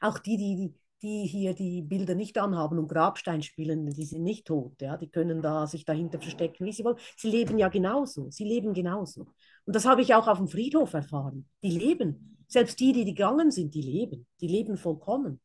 Auch 0.01 0.19
die, 0.19 0.37
die, 0.37 0.73
die 1.01 1.27
hier 1.27 1.53
die 1.53 1.81
Bilder 1.81 2.15
nicht 2.15 2.37
anhaben 2.37 2.79
und 2.79 2.87
Grabstein 2.87 3.41
spielen, 3.41 3.89
die 3.89 4.05
sind 4.05 4.23
nicht 4.23 4.45
tot. 4.45 4.81
Ja? 4.81 4.97
Die 4.97 5.09
können 5.09 5.41
da 5.41 5.67
sich 5.67 5.85
dahinter 5.85 6.19
verstecken, 6.19 6.65
wie 6.65 6.71
sie 6.71 6.83
wollen. 6.83 6.97
Sie 7.15 7.29
leben 7.29 7.57
ja 7.57 7.69
genauso. 7.69 8.29
Sie 8.31 8.45
leben 8.45 8.73
genauso. 8.73 9.27
Und 9.65 9.75
das 9.75 9.85
habe 9.85 10.01
ich 10.01 10.15
auch 10.15 10.27
auf 10.27 10.37
dem 10.37 10.47
Friedhof 10.47 10.93
erfahren. 10.93 11.47
Die 11.61 11.71
leben. 11.71 12.37
Selbst 12.47 12.79
die, 12.79 12.93
die 12.93 13.05
gegangen 13.05 13.51
sind, 13.51 13.73
die 13.73 13.81
leben. 13.81 14.25
Die 14.41 14.47
leben 14.47 14.77
vollkommen. 14.77 15.41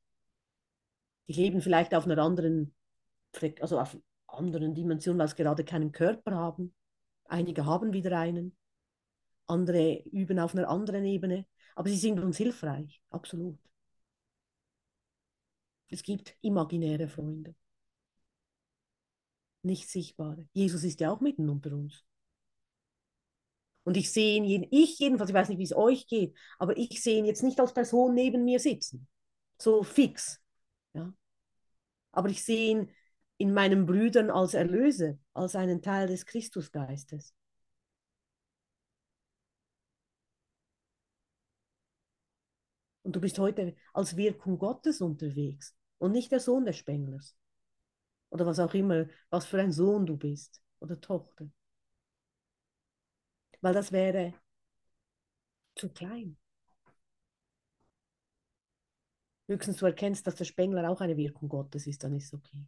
Die 1.28 1.32
leben 1.32 1.60
vielleicht 1.60 1.94
auf 1.94 2.04
einer 2.06 2.18
anderen, 2.18 2.74
also 3.60 3.78
auf 3.78 3.96
anderen 4.26 4.74
Dimensionen, 4.74 5.18
weil 5.18 5.28
sie 5.28 5.36
gerade 5.36 5.64
keinen 5.64 5.92
Körper 5.92 6.32
haben. 6.32 6.74
Einige 7.26 7.66
haben 7.66 7.92
wieder 7.92 8.18
einen. 8.18 8.56
Andere 9.46 10.02
üben 10.04 10.38
auf 10.38 10.54
einer 10.54 10.68
anderen 10.68 11.04
Ebene. 11.04 11.46
Aber 11.74 11.88
sie 11.88 11.96
sind 11.96 12.20
uns 12.20 12.36
hilfreich, 12.36 13.02
absolut. 13.10 13.58
Es 15.92 16.02
gibt 16.02 16.34
imaginäre 16.40 17.06
Freunde. 17.06 17.54
Nicht 19.62 19.90
sichtbare. 19.90 20.48
Jesus 20.54 20.84
ist 20.84 21.00
ja 21.00 21.12
auch 21.12 21.20
mitten 21.20 21.50
unter 21.50 21.72
uns. 21.72 22.04
Und 23.84 23.98
ich 23.98 24.10
sehe 24.10 24.42
ihn, 24.42 24.66
ich 24.70 24.98
jedenfalls, 24.98 25.28
ich 25.30 25.34
weiß 25.34 25.50
nicht, 25.50 25.58
wie 25.58 25.64
es 25.64 25.76
euch 25.76 26.06
geht, 26.06 26.34
aber 26.58 26.76
ich 26.78 27.02
sehe 27.02 27.18
ihn 27.18 27.26
jetzt 27.26 27.42
nicht 27.42 27.60
als 27.60 27.74
Person 27.74 28.14
neben 28.14 28.44
mir 28.44 28.58
sitzen. 28.58 29.06
So 29.58 29.82
fix. 29.82 30.40
Ja. 30.94 31.12
Aber 32.12 32.30
ich 32.30 32.42
sehe 32.42 32.70
ihn 32.70 32.90
in 33.36 33.52
meinen 33.52 33.84
Brüdern 33.84 34.30
als 34.30 34.54
Erlöser, 34.54 35.18
als 35.34 35.56
einen 35.56 35.82
Teil 35.82 36.08
des 36.08 36.24
Christusgeistes. 36.24 37.34
Und 43.02 43.14
du 43.14 43.20
bist 43.20 43.38
heute 43.38 43.76
als 43.92 44.16
Wirkung 44.16 44.58
Gottes 44.58 45.02
unterwegs 45.02 45.76
und 46.02 46.10
nicht 46.10 46.32
der 46.32 46.40
Sohn 46.40 46.64
des 46.64 46.76
Spenglers. 46.78 47.36
Oder 48.30 48.44
was 48.46 48.58
auch 48.58 48.74
immer, 48.74 49.06
was 49.30 49.46
für 49.46 49.60
ein 49.60 49.72
Sohn 49.72 50.06
du 50.06 50.16
bist 50.16 50.60
oder 50.80 51.00
Tochter. 51.00 51.48
Weil 53.62 53.72
das 53.72 53.92
wäre 53.92 54.34
zu 55.74 55.88
klein. 55.90 56.36
Höchstens 59.46 59.76
du 59.76 59.86
erkennst, 59.86 60.26
dass 60.26 60.34
der 60.34 60.46
Spengler 60.46 60.90
auch 60.90 61.00
eine 61.00 61.16
Wirkung 61.16 61.48
Gottes 61.48 61.86
ist, 61.86 62.02
dann 62.02 62.16
ist 62.16 62.24
es 62.24 62.34
okay. 62.34 62.66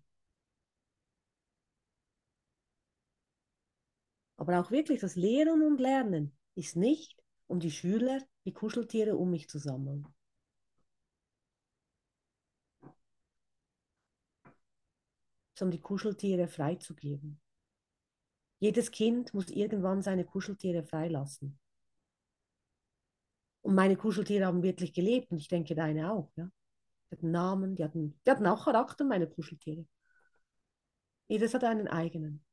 Aber 4.36 4.60
auch 4.60 4.70
wirklich 4.70 5.00
das 5.00 5.16
Lehren 5.16 5.60
und 5.62 5.80
Lernen 5.80 6.36
ist 6.54 6.76
nicht, 6.76 7.20
um 7.48 7.58
die 7.58 7.72
Schüler, 7.72 8.20
die 8.44 8.52
Kuscheltiere 8.52 9.16
um 9.16 9.30
mich 9.30 9.48
zu 9.48 9.58
sammeln. 9.58 10.06
Sondern 15.54 15.72
die 15.72 15.82
Kuscheltiere 15.82 16.48
freizugeben. 16.48 17.40
Jedes 18.58 18.90
Kind 18.90 19.34
muss 19.34 19.50
irgendwann 19.50 20.02
seine 20.02 20.24
Kuscheltiere 20.24 20.84
freilassen. 20.84 21.58
Und 23.62 23.74
meine 23.74 23.96
Kuscheltiere 23.96 24.46
haben 24.46 24.62
wirklich 24.62 24.92
gelebt 24.92 25.30
und 25.30 25.38
ich 25.38 25.48
denke 25.48 25.74
deine 25.74 26.12
auch. 26.12 26.30
Ja? 26.36 26.50
Die 27.06 27.16
hatten 27.16 27.30
Namen, 27.30 27.76
die 27.76 27.84
hatten, 27.84 28.20
die 28.26 28.30
hatten 28.30 28.46
auch 28.46 28.64
Charakter, 28.64 29.04
meine 29.04 29.28
Kuscheltiere. 29.28 29.86
Jedes 31.28 31.54
hat 31.54 31.64
einen 31.64 31.88
eigenen. 31.88 32.44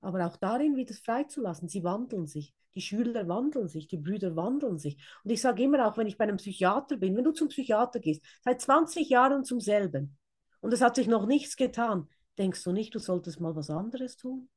Aber 0.00 0.26
auch 0.26 0.36
darin 0.36 0.76
wieder 0.76 0.94
freizulassen. 0.94 1.68
Sie 1.68 1.84
wandeln 1.84 2.26
sich. 2.26 2.54
Die 2.74 2.82
Schüler 2.82 3.26
wandeln 3.26 3.68
sich, 3.68 3.88
die 3.88 3.96
Brüder 3.96 4.36
wandeln 4.36 4.78
sich. 4.78 4.96
Und 5.24 5.30
ich 5.30 5.40
sage 5.40 5.62
immer 5.62 5.88
auch, 5.88 5.96
wenn 5.96 6.06
ich 6.06 6.18
bei 6.18 6.24
einem 6.24 6.36
Psychiater 6.36 6.98
bin, 6.98 7.16
wenn 7.16 7.24
du 7.24 7.32
zum 7.32 7.48
Psychiater 7.48 8.00
gehst, 8.00 8.22
seit 8.42 8.60
20 8.60 9.08
Jahren 9.08 9.44
zum 9.44 9.60
selben, 9.60 10.18
und 10.66 10.72
es 10.72 10.80
hat 10.80 10.96
sich 10.96 11.06
noch 11.06 11.26
nichts 11.26 11.54
getan, 11.56 12.08
denkst 12.38 12.64
du 12.64 12.72
nicht, 12.72 12.92
du 12.92 12.98
solltest 12.98 13.38
mal 13.40 13.54
was 13.54 13.70
anderes 13.70 14.16
tun? 14.16 14.48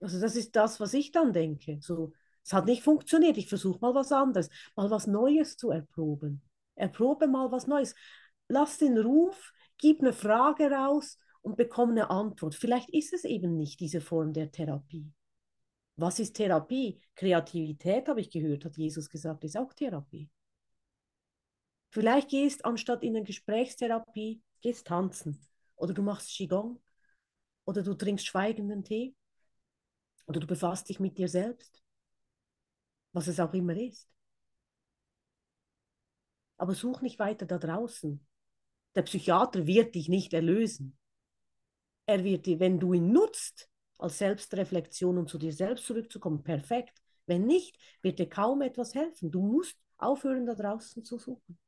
Also 0.00 0.20
das 0.20 0.36
ist 0.36 0.54
das, 0.54 0.78
was 0.78 0.94
ich 0.94 1.10
dann 1.10 1.32
denke. 1.32 1.78
So, 1.80 2.12
es 2.44 2.52
hat 2.52 2.66
nicht 2.66 2.84
funktioniert, 2.84 3.38
ich 3.38 3.48
versuche 3.48 3.80
mal 3.80 3.92
was 3.96 4.12
anderes, 4.12 4.50
mal 4.76 4.88
was 4.88 5.08
Neues 5.08 5.56
zu 5.56 5.70
erproben. 5.70 6.40
Erprobe 6.76 7.26
mal 7.26 7.50
was 7.50 7.66
Neues. 7.66 7.96
Lass 8.46 8.78
den 8.78 8.96
Ruf, 8.96 9.52
gib 9.78 10.00
eine 10.00 10.12
Frage 10.12 10.70
raus 10.70 11.18
und 11.42 11.56
bekomme 11.56 11.90
eine 11.90 12.08
Antwort. 12.08 12.54
Vielleicht 12.54 12.90
ist 12.90 13.12
es 13.12 13.24
eben 13.24 13.56
nicht 13.56 13.80
diese 13.80 14.00
Form 14.00 14.32
der 14.32 14.52
Therapie. 14.52 15.10
Was 15.96 16.18
ist 16.18 16.34
Therapie? 16.34 17.00
Kreativität, 17.14 18.08
habe 18.08 18.20
ich 18.20 18.30
gehört, 18.30 18.64
hat 18.64 18.76
Jesus 18.76 19.08
gesagt, 19.08 19.44
ist 19.44 19.56
auch 19.56 19.72
Therapie. 19.72 20.28
Vielleicht 21.90 22.30
gehst 22.30 22.64
anstatt 22.64 23.04
in 23.04 23.14
eine 23.14 23.24
Gesprächstherapie, 23.24 24.42
gehst 24.60 24.88
tanzen. 24.88 25.40
Oder 25.76 25.94
du 25.94 26.02
machst 26.02 26.28
Qigong. 26.30 26.82
Oder 27.64 27.82
du 27.82 27.94
trinkst 27.94 28.26
schweigenden 28.26 28.82
Tee. 28.82 29.14
Oder 30.26 30.40
du 30.40 30.46
befasst 30.46 30.88
dich 30.88 30.98
mit 30.98 31.16
dir 31.18 31.28
selbst. 31.28 31.82
Was 33.12 33.28
es 33.28 33.38
auch 33.38 33.54
immer 33.54 33.76
ist. 33.76 34.08
Aber 36.56 36.74
such 36.74 37.00
nicht 37.00 37.20
weiter 37.20 37.46
da 37.46 37.58
draußen. 37.58 38.26
Der 38.96 39.02
Psychiater 39.02 39.66
wird 39.66 39.94
dich 39.94 40.08
nicht 40.08 40.32
erlösen. 40.34 40.98
Er 42.06 42.24
wird 42.24 42.46
dir, 42.46 42.58
wenn 42.58 42.80
du 42.80 42.92
ihn 42.92 43.12
nutzt, 43.12 43.70
als 43.98 44.18
Selbstreflexion 44.18 45.18
und 45.18 45.28
zu 45.28 45.38
dir 45.38 45.52
selbst 45.52 45.86
zurückzukommen, 45.86 46.42
perfekt. 46.42 47.00
Wenn 47.26 47.46
nicht, 47.46 47.78
wird 48.02 48.18
dir 48.18 48.28
kaum 48.28 48.62
etwas 48.62 48.94
helfen. 48.94 49.30
Du 49.30 49.40
musst 49.40 49.78
aufhören, 49.98 50.46
da 50.46 50.54
draußen 50.54 51.04
zu 51.04 51.18
suchen. 51.18 51.58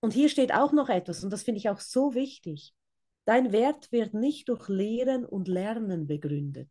Und 0.00 0.12
hier 0.14 0.28
steht 0.28 0.52
auch 0.52 0.72
noch 0.72 0.88
etwas, 0.88 1.22
und 1.24 1.30
das 1.30 1.42
finde 1.42 1.58
ich 1.58 1.68
auch 1.68 1.80
so 1.80 2.14
wichtig. 2.14 2.74
Dein 3.26 3.52
Wert 3.52 3.92
wird 3.92 4.14
nicht 4.14 4.48
durch 4.48 4.68
Lehren 4.68 5.24
und 5.26 5.46
Lernen 5.48 6.06
begründet. 6.06 6.68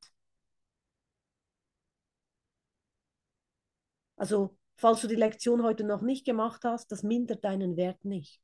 Also, 4.17 4.55
falls 4.75 5.01
du 5.01 5.07
die 5.07 5.15
Lektion 5.15 5.63
heute 5.63 5.83
noch 5.83 6.01
nicht 6.01 6.25
gemacht 6.25 6.63
hast, 6.63 6.91
das 6.91 7.03
mindert 7.03 7.43
deinen 7.43 7.77
Wert 7.77 8.03
nicht. 8.05 8.41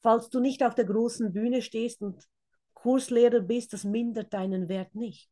Falls 0.00 0.28
du 0.30 0.40
nicht 0.40 0.62
auf 0.62 0.74
der 0.74 0.84
großen 0.84 1.32
Bühne 1.32 1.62
stehst 1.62 2.02
und 2.02 2.28
Kurslehrer 2.74 3.40
bist, 3.40 3.72
das 3.72 3.84
mindert 3.84 4.32
deinen 4.32 4.68
Wert 4.68 4.94
nicht. 4.94 5.30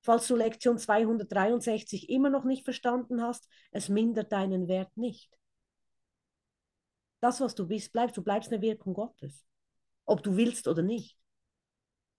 Falls 0.00 0.28
du 0.28 0.36
Lektion 0.36 0.78
263 0.78 2.08
immer 2.08 2.30
noch 2.30 2.44
nicht 2.44 2.64
verstanden 2.64 3.20
hast, 3.22 3.48
es 3.72 3.88
mindert 3.88 4.32
deinen 4.32 4.68
Wert 4.68 4.96
nicht. 4.96 5.36
Das, 7.20 7.40
was 7.40 7.54
du 7.54 7.66
bist, 7.66 7.92
bleibst. 7.92 8.16
Du 8.16 8.22
bleibst 8.22 8.52
eine 8.52 8.62
Wirkung 8.62 8.94
Gottes. 8.94 9.44
Ob 10.04 10.22
du 10.22 10.36
willst 10.36 10.68
oder 10.68 10.82
nicht. 10.82 11.18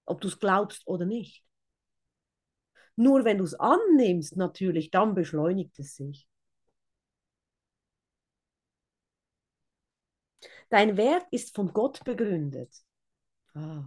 Ob 0.05 0.19
du 0.19 0.27
es 0.27 0.39
glaubst 0.39 0.85
oder 0.87 1.05
nicht. 1.05 1.45
Nur 2.97 3.23
wenn 3.23 3.37
du 3.37 3.45
es 3.45 3.53
annimmst, 3.53 4.35
natürlich, 4.35 4.91
dann 4.91 5.15
beschleunigt 5.15 5.79
es 5.79 5.95
sich. 5.95 6.27
Dein 10.69 10.97
Wert 10.97 11.25
ist 11.31 11.55
von 11.55 11.73
Gott 11.73 12.03
begründet. 12.03 12.73
Ah. 13.55 13.83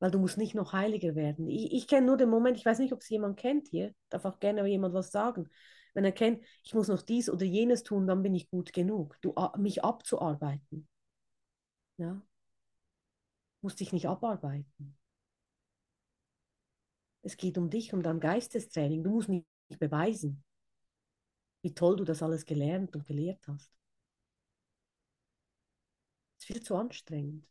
Weil 0.00 0.10
du 0.10 0.18
musst 0.18 0.36
nicht 0.36 0.54
noch 0.54 0.72
heiliger 0.72 1.14
werden. 1.14 1.48
Ich, 1.48 1.72
ich 1.72 1.86
kenne 1.86 2.06
nur 2.06 2.16
den 2.16 2.28
Moment, 2.28 2.56
ich 2.58 2.66
weiß 2.66 2.80
nicht, 2.80 2.92
ob 2.92 3.00
es 3.00 3.08
jemand 3.08 3.38
kennt 3.38 3.68
hier, 3.68 3.94
darf 4.08 4.24
auch 4.24 4.40
gerne 4.40 4.66
jemand 4.66 4.94
was 4.94 5.12
sagen. 5.12 5.48
Wenn 5.94 6.04
er 6.04 6.12
kennt, 6.12 6.42
ich 6.64 6.74
muss 6.74 6.88
noch 6.88 7.02
dies 7.02 7.30
oder 7.30 7.44
jenes 7.44 7.84
tun, 7.84 8.06
dann 8.06 8.22
bin 8.22 8.34
ich 8.34 8.50
gut 8.50 8.72
genug. 8.72 9.16
Du, 9.20 9.34
mich 9.58 9.84
abzuarbeiten. 9.84 10.88
Ja. 11.98 12.20
Musst 13.60 13.78
dich 13.78 13.92
nicht 13.92 14.08
abarbeiten. 14.08 14.96
Es 17.22 17.36
geht 17.36 17.56
um 17.56 17.70
dich, 17.70 17.94
um 17.94 18.02
dein 18.02 18.18
Geistestraining. 18.18 19.04
Du 19.04 19.10
musst 19.10 19.28
nicht 19.28 19.46
beweisen, 19.78 20.42
wie 21.62 21.74
toll 21.74 21.96
du 21.96 22.04
das 22.04 22.22
alles 22.22 22.44
gelernt 22.46 22.94
und 22.94 23.06
gelehrt 23.06 23.46
hast. 23.48 23.70
Es 26.38 26.44
ist 26.44 26.46
viel 26.46 26.62
zu 26.62 26.76
anstrengend. 26.76 27.46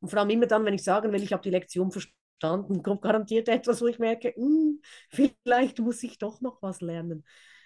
Und 0.00 0.08
vor 0.10 0.18
allem 0.18 0.30
immer 0.30 0.46
dann, 0.46 0.64
wenn 0.64 0.74
ich 0.74 0.82
sagen 0.82 1.12
will, 1.12 1.22
ich 1.22 1.32
habe 1.32 1.42
die 1.42 1.50
Lektion 1.50 1.92
verstanden, 1.92 2.82
kommt 2.82 3.02
garantiert 3.02 3.48
etwas, 3.48 3.80
wo 3.80 3.86
ich 3.86 3.98
merke, 3.98 4.34
hm, 4.34 4.80
vielleicht 5.10 5.78
muss 5.78 6.02
ich 6.02 6.18
doch 6.18 6.40
noch 6.40 6.60
was 6.62 6.80
lernen. 6.80 7.24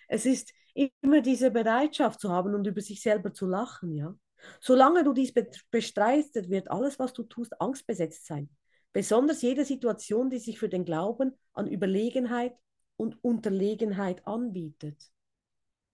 Es 0.08 0.26
ist 0.26 0.52
immer 0.74 1.22
diese 1.22 1.50
Bereitschaft 1.50 2.20
zu 2.20 2.30
haben 2.30 2.54
und 2.54 2.66
über 2.66 2.80
sich 2.82 3.00
selber 3.00 3.32
zu 3.32 3.46
lachen, 3.46 3.94
ja. 3.94 4.14
Solange 4.60 5.02
du 5.02 5.14
dies 5.14 5.32
bestreitest, 5.70 6.50
wird 6.50 6.70
alles, 6.70 6.98
was 6.98 7.14
du 7.14 7.22
tust, 7.22 7.58
angstbesetzt 7.60 8.26
sein. 8.26 8.50
Besonders 8.92 9.42
jede 9.42 9.64
Situation, 9.64 10.30
die 10.30 10.38
sich 10.38 10.58
für 10.58 10.68
den 10.68 10.84
Glauben 10.84 11.32
an 11.54 11.66
Überlegenheit 11.66 12.54
und 12.96 13.22
Unterlegenheit 13.24 14.26
anbietet. 14.26 15.10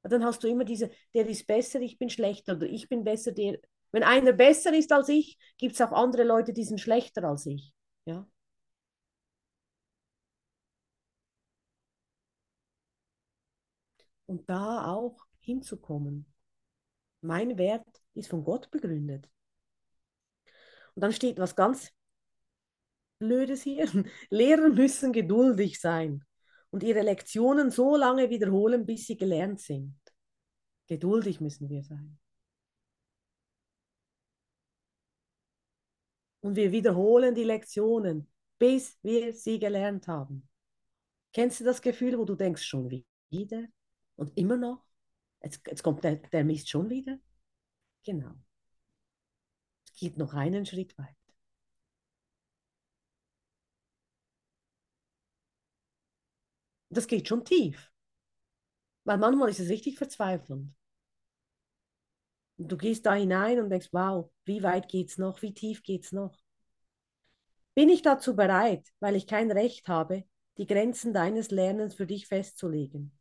Dann 0.03 0.25
hast 0.25 0.43
du 0.43 0.49
immer 0.49 0.65
diese, 0.65 0.91
der 1.15 1.27
ist 1.29 1.47
besser, 1.47 1.81
ich 1.81 1.99
bin 1.99 2.11
schlechter 2.11 2.57
oder 2.57 2.67
ich 2.67 2.89
bin 2.89 3.05
besser, 3.05 3.33
der. 3.33 3.59
Wenn 3.93 4.03
einer 4.05 4.33
besser 4.33 4.75
ist 4.75 4.91
als 4.91 5.09
ich, 5.11 5.39
gibt 5.59 5.75
es 5.75 5.81
auch 5.83 5.93
andere 5.93 6.25
Leute, 6.25 6.53
die 6.55 6.65
sind 6.65 6.81
schlechter 6.81 7.25
als 7.25 7.45
ich. 7.47 7.75
Ja? 8.07 8.27
Und 14.27 14.49
da 14.49 14.87
auch 14.87 15.19
hinzukommen. 15.41 16.27
Mein 17.21 17.59
Wert 17.59 17.87
ist 18.15 18.29
von 18.29 18.45
Gott 18.45 18.71
begründet. 18.71 19.29
Und 20.95 21.03
dann 21.03 21.13
steht 21.13 21.39
was 21.39 21.55
ganz 21.55 21.93
Blödes 23.19 23.63
hier. 23.63 23.87
Lehrer 24.31 24.71
müssen 24.71 25.13
geduldig 25.13 25.81
sein 25.81 26.25
und 26.73 26.83
ihre 26.83 27.03
Lektionen 27.03 27.71
so 27.71 27.97
lange 27.97 28.31
wiederholen, 28.31 28.87
bis 28.87 29.07
sie 29.07 29.17
gelernt 29.17 29.61
sind. 29.61 30.01
Geduldig 30.87 31.41
müssen 31.41 31.69
wir 31.69 31.85
sein. 31.85 32.19
Und 36.41 36.57
wir 36.57 36.73
wiederholen 36.73 37.35
die 37.35 37.45
Lektionen, 37.45 38.27
bis 38.59 38.99
wir 39.03 39.33
sie 39.35 39.59
gelernt 39.59 40.09
haben. 40.09 40.49
Kennst 41.33 41.61
du 41.61 41.65
das 41.65 41.83
Gefühl, 41.83 42.19
wo 42.19 42.25
du 42.25 42.35
denkst, 42.35 42.65
schon 42.65 43.05
wieder 43.31 43.67
und 44.17 44.37
immer 44.37 44.57
noch? 44.57 44.85
Jetzt, 45.43 45.61
jetzt 45.67 45.83
kommt 45.83 46.03
der, 46.03 46.17
der 46.17 46.45
Mist 46.45 46.69
schon 46.69 46.89
wieder? 46.89 47.19
Genau. 48.05 48.35
Es 49.87 49.95
geht 49.95 50.17
noch 50.17 50.35
einen 50.35 50.65
Schritt 50.65 50.97
weit. 50.99 51.22
Das 56.93 57.07
geht 57.07 57.27
schon 57.27 57.45
tief. 57.45 57.91
Weil 59.05 59.17
manchmal 59.17 59.49
ist 59.49 59.61
es 59.61 59.71
richtig 59.71 59.97
verzweifelnd. 59.97 60.75
Und 62.59 62.71
du 62.71 62.77
gehst 62.77 63.07
da 63.07 63.15
hinein 63.15 63.61
und 63.61 63.71
denkst, 63.71 63.89
wow, 63.93 64.31
wie 64.45 64.63
weit 64.63 64.89
geht's 64.89 65.17
noch, 65.17 65.41
wie 65.41 65.55
tief 65.55 65.83
geht's 65.83 66.13
noch? 66.13 66.39
Bin 67.75 67.89
ich 67.89 68.03
dazu 68.03 68.37
bereit, 68.37 68.87
weil 69.01 69.17
ich 69.17 69.27
kein 69.27 69.51
Recht 69.51 69.89
habe, 69.89 70.25
die 70.59 70.67
Grenzen 70.67 71.15
deines 71.15 71.51
Lernens 71.51 71.95
für 71.95 72.07
dich 72.07 72.27
festzulegen? 72.27 73.19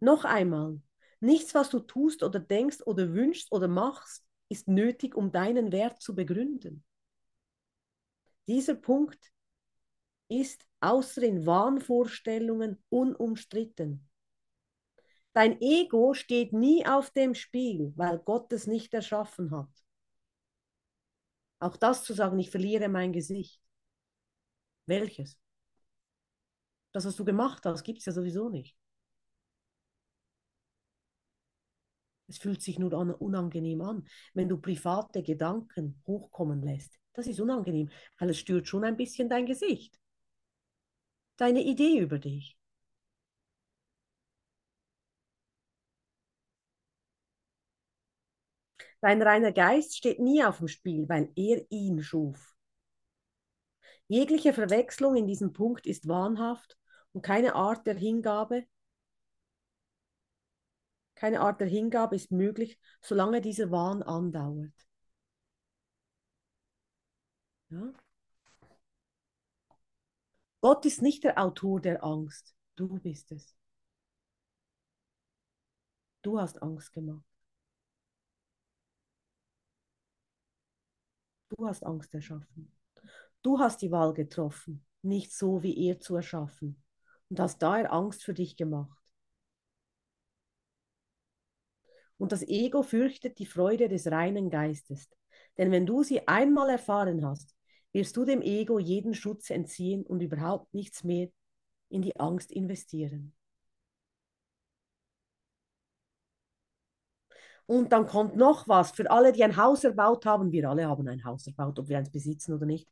Noch 0.00 0.26
einmal, 0.26 0.80
nichts, 1.20 1.54
was 1.54 1.70
du 1.70 1.80
tust 1.80 2.22
oder 2.22 2.40
denkst 2.40 2.82
oder 2.84 3.14
wünschst 3.14 3.50
oder 3.50 3.68
machst, 3.68 4.26
ist 4.50 4.68
nötig, 4.68 5.14
um 5.14 5.32
deinen 5.32 5.72
Wert 5.72 6.02
zu 6.02 6.14
begründen. 6.14 6.84
Dieser 8.46 8.74
Punkt 8.74 9.32
ist 10.40 10.66
außer 10.80 11.22
in 11.22 11.46
Wahnvorstellungen 11.46 12.82
unumstritten. 12.88 14.08
Dein 15.32 15.60
Ego 15.60 16.14
steht 16.14 16.52
nie 16.52 16.86
auf 16.86 17.10
dem 17.10 17.34
Spiel, 17.34 17.92
weil 17.96 18.18
Gott 18.18 18.52
es 18.52 18.66
nicht 18.66 18.94
erschaffen 18.94 19.50
hat. 19.50 19.70
Auch 21.58 21.76
das 21.76 22.04
zu 22.04 22.12
sagen, 22.12 22.38
ich 22.38 22.50
verliere 22.50 22.88
mein 22.88 23.12
Gesicht. 23.12 23.60
Welches? 24.86 25.38
Das, 26.92 27.04
was 27.04 27.16
du 27.16 27.24
gemacht 27.24 27.64
hast, 27.64 27.82
gibt 27.82 27.98
es 27.98 28.04
ja 28.04 28.12
sowieso 28.12 28.48
nicht. 28.48 28.76
Es 32.28 32.38
fühlt 32.38 32.62
sich 32.62 32.78
nur 32.78 32.92
an, 32.94 33.10
unangenehm 33.10 33.80
an, 33.80 34.06
wenn 34.34 34.48
du 34.48 34.58
private 34.58 35.22
Gedanken 35.22 36.00
hochkommen 36.06 36.62
lässt. 36.62 36.98
Das 37.12 37.26
ist 37.26 37.40
unangenehm, 37.40 37.90
weil 38.18 38.30
es 38.30 38.38
stört 38.38 38.68
schon 38.68 38.84
ein 38.84 38.96
bisschen 38.96 39.28
dein 39.28 39.46
Gesicht 39.46 39.98
deine 41.36 41.62
Idee 41.62 41.98
über 42.00 42.18
dich. 42.18 42.58
Dein 49.00 49.22
reiner 49.22 49.52
Geist 49.52 49.96
steht 49.96 50.18
nie 50.18 50.42
auf 50.44 50.58
dem 50.58 50.66
Spiel, 50.66 51.08
weil 51.08 51.30
er 51.36 51.64
ihn 51.70 52.02
schuf. 52.02 52.56
Jegliche 54.08 54.54
Verwechslung 54.54 55.14
in 55.14 55.26
diesem 55.26 55.52
Punkt 55.52 55.86
ist 55.86 56.08
wahnhaft 56.08 56.78
und 57.12 57.20
keine 57.20 57.54
Art 57.54 57.86
der 57.86 57.96
Hingabe, 57.96 58.64
keine 61.16 61.40
Art 61.40 61.60
der 61.60 61.66
Hingabe 61.68 62.14
ist 62.14 62.30
möglich, 62.30 62.78
solange 63.00 63.40
dieser 63.40 63.70
Wahn 63.72 64.02
andauert. 64.04 64.72
Ja? 67.70 68.03
Gott 70.64 70.86
ist 70.86 71.02
nicht 71.02 71.24
der 71.24 71.38
Autor 71.38 71.78
der 71.78 72.02
Angst, 72.02 72.56
du 72.76 72.98
bist 72.98 73.32
es. 73.32 73.54
Du 76.22 76.40
hast 76.40 76.62
Angst 76.62 76.90
gemacht. 76.90 77.22
Du 81.50 81.66
hast 81.66 81.84
Angst 81.84 82.14
erschaffen. 82.14 82.74
Du 83.42 83.58
hast 83.58 83.82
die 83.82 83.90
Wahl 83.90 84.14
getroffen, 84.14 84.86
nicht 85.02 85.34
so 85.34 85.62
wie 85.62 85.86
er 85.86 86.00
zu 86.00 86.16
erschaffen 86.16 86.82
und 87.28 87.38
hast 87.40 87.60
daher 87.60 87.92
Angst 87.92 88.24
für 88.24 88.32
dich 88.32 88.56
gemacht. 88.56 88.98
Und 92.16 92.32
das 92.32 92.40
Ego 92.40 92.82
fürchtet 92.82 93.38
die 93.38 93.44
Freude 93.44 93.88
des 93.88 94.10
reinen 94.10 94.48
Geistes. 94.48 95.10
Denn 95.58 95.70
wenn 95.70 95.84
du 95.84 96.02
sie 96.02 96.26
einmal 96.26 96.70
erfahren 96.70 97.22
hast, 97.22 97.53
wirst 97.94 98.16
du 98.16 98.24
dem 98.26 98.42
Ego 98.42 98.78
jeden 98.78 99.14
Schutz 99.14 99.48
entziehen 99.48 100.04
und 100.04 100.20
überhaupt 100.20 100.74
nichts 100.74 101.04
mehr 101.04 101.28
in 101.88 102.02
die 102.02 102.16
Angst 102.18 102.52
investieren. 102.52 103.32
Und 107.66 107.92
dann 107.92 108.06
kommt 108.06 108.36
noch 108.36 108.68
was 108.68 108.90
für 108.90 109.10
alle, 109.10 109.32
die 109.32 109.42
ein 109.42 109.56
Haus 109.56 109.84
erbaut 109.84 110.26
haben. 110.26 110.52
Wir 110.52 110.68
alle 110.68 110.86
haben 110.86 111.08
ein 111.08 111.24
Haus 111.24 111.46
erbaut, 111.46 111.78
ob 111.78 111.88
wir 111.88 111.96
eins 111.96 112.10
besitzen 112.10 112.52
oder 112.52 112.66
nicht. 112.66 112.88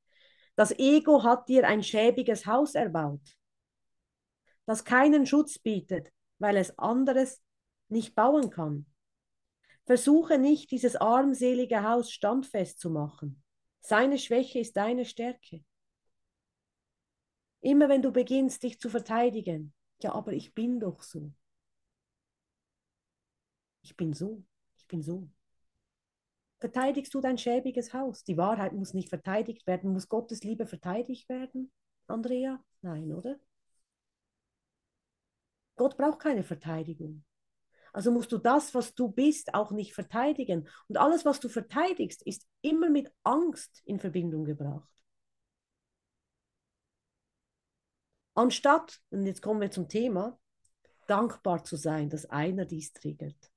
Das 0.57 0.71
Ego 0.79 1.25
hat 1.25 1.49
dir 1.49 1.67
ein 1.67 1.83
schäbiges 1.83 2.47
Haus 2.47 2.75
erbaut, 2.75 3.37
das 4.67 4.85
keinen 4.85 5.27
Schutz 5.27 5.59
bietet, 5.59 6.11
weil 6.39 6.57
es 6.57 6.79
anderes 6.79 7.43
nicht 7.89 8.15
bauen 8.15 8.51
kann. 8.51 8.87
Versuche 9.85 10.39
nicht, 10.39 10.71
dieses 10.71 10.95
armselige 10.95 11.83
Haus 11.83 12.11
standfest 12.11 12.79
zu 12.79 12.91
machen. 12.91 13.42
Seine 13.83 14.19
Schwäche 14.19 14.61
ist 14.61 14.77
deine 14.77 15.05
Stärke. 15.05 15.65
Immer 17.61 17.89
wenn 17.89 18.03
du 18.03 18.13
beginnst, 18.13 18.63
dich 18.63 18.81
zu 18.81 18.89
verteidigen, 18.89 19.75
ja, 20.03 20.13
aber 20.13 20.33
ich 20.33 20.55
bin 20.55 20.81
doch 20.81 21.03
so. 21.03 21.33
Ich 23.83 23.97
bin 23.97 24.13
so, 24.13 24.45
ich 24.77 24.87
bin 24.87 25.03
so. 25.03 25.29
Verteidigst 26.61 27.13
du 27.13 27.21
dein 27.21 27.39
schäbiges 27.39 27.93
Haus? 27.93 28.23
Die 28.23 28.37
Wahrheit 28.37 28.73
muss 28.73 28.95
nicht 28.95 29.09
verteidigt 29.09 29.67
werden. 29.67 29.93
Muss 29.93 30.09
Gottes 30.09 30.45
Liebe 30.45 30.65
verteidigt 30.67 31.29
werden, 31.29 31.73
Andrea? 32.07 32.65
Nein, 32.83 33.13
oder? 33.13 33.41
Gott 35.75 35.97
braucht 35.97 36.21
keine 36.21 36.45
Verteidigung. 36.45 37.25
Also 37.93 38.11
musst 38.11 38.33
du 38.33 38.39
das, 38.39 38.75
was 38.75 38.95
du 38.95 39.09
bist, 39.09 39.55
auch 39.55 39.71
nicht 39.71 39.95
verteidigen. 39.95 40.69
Und 40.89 40.97
alles, 40.97 41.25
was 41.25 41.41
du 41.41 41.49
verteidigst, 41.49 42.23
ist 42.23 42.47
immer 42.63 42.89
mit 42.89 43.13
Angst 43.23 43.83
in 43.85 44.01
Verbindung 44.01 44.45
gebracht. 44.45 44.89
Anstatt, 48.35 48.99
und 49.11 49.27
jetzt 49.27 49.43
kommen 49.43 49.61
wir 49.61 49.71
zum 49.71 49.89
Thema, 49.89 50.39
dankbar 51.07 51.65
zu 51.65 51.77
sein, 51.77 52.09
dass 52.09 52.25
einer 52.27 52.65
dies 52.65 52.95
triggert. 52.95 53.53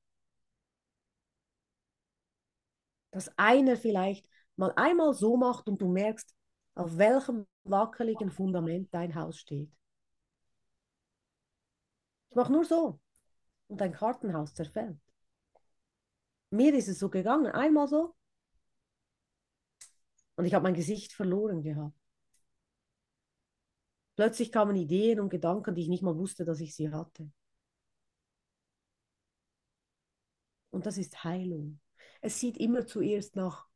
Dass 3.12 3.32
einer 3.38 3.78
vielleicht 3.78 4.28
mal 4.58 4.74
einmal 4.76 5.13
so 5.13 5.38
macht 5.38 5.69
und 5.69 5.82
du 5.82 5.88
merkst, 5.88 6.36
auf 6.74 6.98
welchem 6.98 7.48
wackeligen 7.63 8.32
Fundament 8.32 8.93
dein 8.93 9.15
Haus 9.15 9.38
steht. 9.38 9.71
Ich 12.30 12.36
mache 12.36 12.52
nur 12.52 12.65
so 12.65 13.00
und 13.67 13.82
dein 13.82 13.93
Kartenhaus 13.93 14.54
zerfällt. 14.54 14.99
Mir 16.51 16.73
ist 16.73 16.88
es 16.88 16.99
so 16.99 17.10
gegangen, 17.10 17.51
einmal 17.51 17.88
so. 17.88 18.15
Und 20.36 20.45
ich 20.45 20.54
habe 20.54 20.63
mein 20.63 20.73
Gesicht 20.73 21.13
verloren 21.13 21.62
gehabt. 21.62 21.97
Plötzlich 24.15 24.51
kamen 24.51 24.75
Ideen 24.75 25.19
und 25.19 25.30
Gedanken, 25.30 25.75
die 25.75 25.82
ich 25.82 25.89
nicht 25.89 26.04
mal 26.04 26.17
wusste, 26.17 26.45
dass 26.45 26.62
ich 26.62 26.75
sie 26.75 26.91
hatte. 26.91 27.30
Und 30.71 30.86
das 30.86 30.97
ist 30.97 31.23
Heilung. 31.23 31.80
Es 32.21 32.39
sieht 32.39 32.58
immer 32.58 32.86
zuerst 32.86 33.36
nach, 33.36 33.67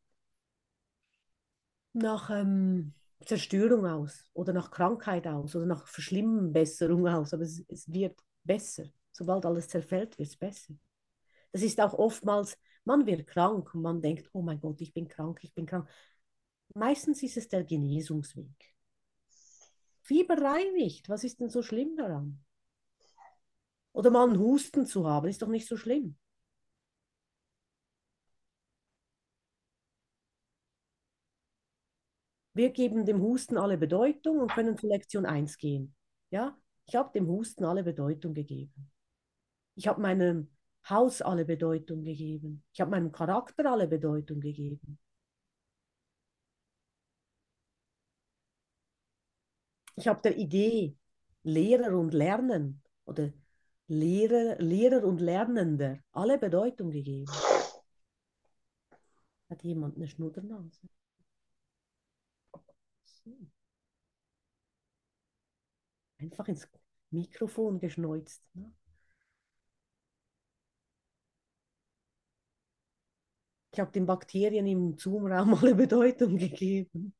nach 1.93 2.30
ähm, 2.30 2.93
Zerstörung 3.25 3.86
aus 3.86 4.30
oder 4.34 4.54
nach 4.54 4.71
Krankheit 4.71 5.28
aus 5.28 5.56
oder 5.56 5.65
nach 5.65 5.88
Verschlimmbesserung 5.88 7.08
aus, 7.08 7.34
aber 7.34 7.43
es, 7.43 7.63
es 7.67 7.91
wird 7.91 8.17
besser. 8.43 8.86
Sobald 9.20 9.46
alles 9.46 9.68
zerfällt, 9.68 10.18
wird 10.18 10.30
es 10.30 10.38
besser. 10.38 10.74
Das 11.52 11.62
ist 11.62 11.82
auch 11.82 11.94
oftmals, 11.94 12.58
man 12.86 13.06
wird 13.06 13.28
krank 13.28 13.76
und 13.76 13.82
man 13.82 14.02
denkt, 14.02 14.30
oh 14.32 14.42
mein 14.42 14.62
Gott, 14.62 14.80
ich 14.80 14.94
bin 14.94 15.10
krank, 15.10 15.42
ich 15.44 15.54
bin 15.54 15.66
krank. 15.66 15.90
Meistens 16.74 17.22
ist 17.22 17.36
es 17.36 17.50
der 17.50 17.66
Genesungsweg. 17.66 18.74
Fieber 20.04 20.42
reinigt. 20.42 21.10
Was 21.10 21.26
ist 21.26 21.42
denn 21.42 21.50
so 21.50 21.62
schlimm 21.62 21.98
daran? 21.98 22.42
Oder 23.92 24.10
mal 24.10 24.30
einen 24.30 24.40
Husten 24.40 24.86
zu 24.86 25.06
haben, 25.06 25.28
ist 25.28 25.42
doch 25.42 25.50
nicht 25.50 25.68
so 25.68 25.76
schlimm. 25.76 26.18
Wir 32.54 32.70
geben 32.70 33.06
dem 33.06 33.22
Husten 33.22 33.58
alle 33.58 33.78
Bedeutung 33.78 34.40
und 34.40 34.54
können 34.54 34.78
zu 34.78 34.88
Lektion 34.88 35.26
1 35.26 35.58
gehen. 35.58 35.94
Ja, 36.30 36.58
ich 36.86 36.96
habe 36.96 37.12
dem 37.14 37.28
Husten 37.28 37.66
alle 37.66 37.84
Bedeutung 37.84 38.34
gegeben. 38.34 38.90
Ich 39.80 39.88
habe 39.88 40.02
meinem 40.02 40.50
Haus 40.89 41.22
alle 41.22 41.46
Bedeutung 41.46 42.04
gegeben. 42.04 42.63
Ich 42.74 42.82
habe 42.82 42.92
meinem 42.92 43.12
Charakter 43.12 43.72
alle 43.72 43.88
Bedeutung 43.88 44.42
gegeben. 44.42 45.00
ich 50.00 50.08
habe 50.08 50.22
der 50.22 50.38
Idee 50.38 50.98
Lehrer 51.44 51.98
und 51.98 52.13
Lernen 52.13 52.82
oder 53.06 53.34
Lehrer, 53.88 54.58
Lehrer 54.60 55.04
und 55.04 55.20
Lernender 55.20 56.00
alle 56.12 56.38
Bedeutung 56.38 56.92
gegeben. 56.92 57.32
Hat 59.50 59.63
jemand 59.63 59.96
eine 59.98 60.08
Schnuddernase? 60.08 60.88
Einfach 66.18 66.48
ins 66.48 66.68
Mikrofon 67.12 67.80
geschneuzt. 67.80 68.44
Ne? 68.54 68.74
Ich 73.80 73.82
habe 73.82 73.94
den 73.94 74.06
Bakterien 74.06 74.68
im 74.68 74.98
Zoom-Raum 74.98 75.54
alle 75.62 75.74
Bedeutung 75.74 76.36
gegeben. 76.36 77.15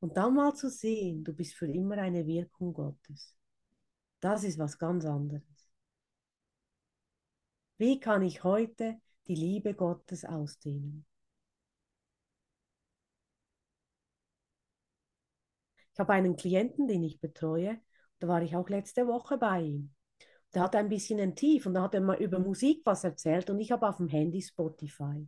Und 0.00 0.14
dann 0.14 0.34
mal 0.34 0.54
zu 0.54 0.68
sehen, 0.68 1.24
du 1.24 1.32
bist 1.32 1.54
für 1.54 1.66
immer 1.66 1.96
eine 1.96 2.26
Wirkung 2.26 2.74
Gottes. 2.74 3.34
Das 4.20 4.44
ist 4.44 4.58
was 4.58 4.78
ganz 4.78 5.06
anderes. 5.06 5.70
Wie 7.78 7.98
kann 7.98 8.20
ich 8.20 8.44
heute 8.44 9.00
die 9.26 9.34
Liebe 9.34 9.72
Gottes 9.72 10.26
ausdehnen? 10.26 11.06
Ich 15.94 15.98
habe 15.98 16.12
einen 16.12 16.36
Klienten, 16.36 16.88
den 16.88 17.04
ich 17.04 17.20
betreue. 17.20 17.80
Da 18.18 18.28
war 18.28 18.42
ich 18.42 18.54
auch 18.54 18.68
letzte 18.68 19.06
Woche 19.06 19.38
bei 19.38 19.62
ihm. 19.62 19.95
Der 20.54 20.62
hatte 20.62 20.78
ein 20.78 20.88
bisschen 20.88 21.20
ein 21.20 21.34
Tief 21.34 21.66
und 21.66 21.74
da 21.74 21.82
hat 21.82 21.94
er 21.94 22.00
mal 22.00 22.20
über 22.20 22.38
Musik 22.38 22.82
was 22.84 23.04
erzählt 23.04 23.50
und 23.50 23.60
ich 23.60 23.72
habe 23.72 23.88
auf 23.88 23.98
dem 23.98 24.08
Handy 24.08 24.40
Spotify. 24.40 25.26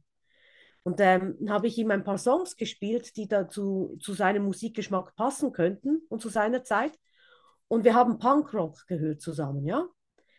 Und 0.85 1.01
ähm, 1.01 1.37
habe 1.49 1.67
ich 1.67 1.77
ihm 1.77 1.91
ein 1.91 2.05
paar 2.05 2.19
Songs 2.19 2.57
gespielt, 2.57 3.17
die 3.17 3.29
dazu 3.29 3.99
zu 4.01 4.15
seinem 4.15 4.45
Musikgeschmack 4.45 5.15
passen 5.17 5.53
könnten 5.53 6.01
und 6.09 6.23
zu 6.23 6.31
seiner 6.31 6.65
Zeit. 6.65 6.99
Und 7.67 7.85
wir 7.85 7.95
haben 7.95 8.19
Punkrock 8.19 8.87
gehört 8.87 9.21
zusammen, 9.21 9.67
ja. 9.67 9.87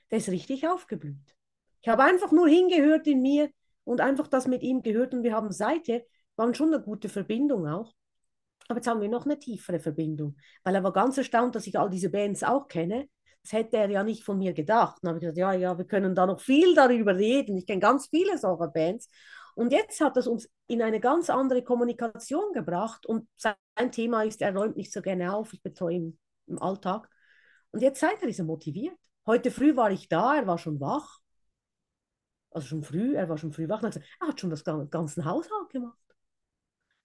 Der 0.09 0.17
ist 0.17 0.29
richtig 0.29 0.67
aufgeblüht. 0.67 1.35
Ich 1.81 1.89
habe 1.89 2.03
einfach 2.03 2.31
nur 2.31 2.47
hingehört 2.47 3.05
in 3.05 3.21
mir 3.21 3.51
und 3.83 4.01
einfach 4.01 4.27
das 4.27 4.47
mit 4.47 4.63
ihm 4.63 4.81
gehört 4.81 5.13
und 5.13 5.23
wir 5.23 5.33
haben 5.33 5.51
seither, 5.51 6.01
waren 6.35 6.55
schon 6.55 6.73
eine 6.73 6.83
gute 6.83 7.09
Verbindung 7.09 7.67
auch. 7.67 7.93
Aber 8.67 8.77
jetzt 8.77 8.87
haben 8.87 9.01
wir 9.01 9.09
noch 9.09 9.25
eine 9.25 9.39
tiefere 9.39 9.79
Verbindung, 9.79 10.37
weil 10.63 10.75
er 10.75 10.83
war 10.83 10.93
ganz 10.93 11.17
erstaunt, 11.17 11.55
dass 11.55 11.67
ich 11.67 11.77
all 11.79 11.89
diese 11.89 12.09
Bands 12.09 12.43
auch 12.43 12.67
kenne. 12.67 13.07
Das 13.49 13.57
hätte 13.57 13.77
er 13.77 13.89
ja 13.89 14.03
nicht 14.03 14.23
von 14.23 14.37
mir 14.37 14.53
gedacht. 14.53 14.97
Dann 15.01 15.09
habe 15.09 15.17
ich 15.17 15.21
gesagt, 15.21 15.39
ja, 15.39 15.53
ja, 15.53 15.75
wir 15.75 15.85
können 15.85 16.13
da 16.13 16.27
noch 16.27 16.39
viel 16.39 16.75
darüber 16.75 17.15
reden. 17.15 17.57
Ich 17.57 17.65
kenne 17.65 17.79
ganz 17.79 18.07
viele 18.07 18.37
solcher 18.37 18.67
Bands. 18.67 19.09
Und 19.55 19.71
jetzt 19.71 19.99
hat 20.01 20.17
es 20.17 20.27
uns 20.27 20.47
in 20.67 20.83
eine 20.83 20.99
ganz 20.99 21.31
andere 21.31 21.63
Kommunikation 21.63 22.53
gebracht. 22.53 23.07
Und 23.07 23.27
sein 23.37 23.91
Thema 23.91 24.21
ist, 24.21 24.43
er 24.43 24.55
räumt 24.55 24.77
nicht 24.77 24.93
so 24.93 25.01
gerne 25.01 25.33
auf. 25.33 25.51
Ich 25.51 25.63
betreue 25.63 25.95
ihn 25.95 26.19
im 26.45 26.61
Alltag. 26.61 27.09
Und 27.71 27.81
jetzt 27.81 27.99
seid 27.99 28.21
er 28.21 28.29
er 28.29 28.45
motiviert. 28.45 28.95
Heute 29.25 29.49
früh 29.49 29.75
war 29.75 29.89
ich 29.89 30.07
da, 30.07 30.35
er 30.35 30.45
war 30.45 30.59
schon 30.59 30.79
wach. 30.79 31.17
Also 32.51 32.67
schon 32.67 32.83
früh, 32.83 33.15
er 33.15 33.29
war 33.29 33.39
schon 33.39 33.51
früh 33.51 33.67
wach. 33.67 33.81
Gesagt, 33.81 34.05
er 34.19 34.27
hat 34.27 34.39
schon 34.39 34.51
das 34.51 34.63
ganze 34.63 35.25
Haushalt 35.25 35.69
gemacht. 35.69 35.97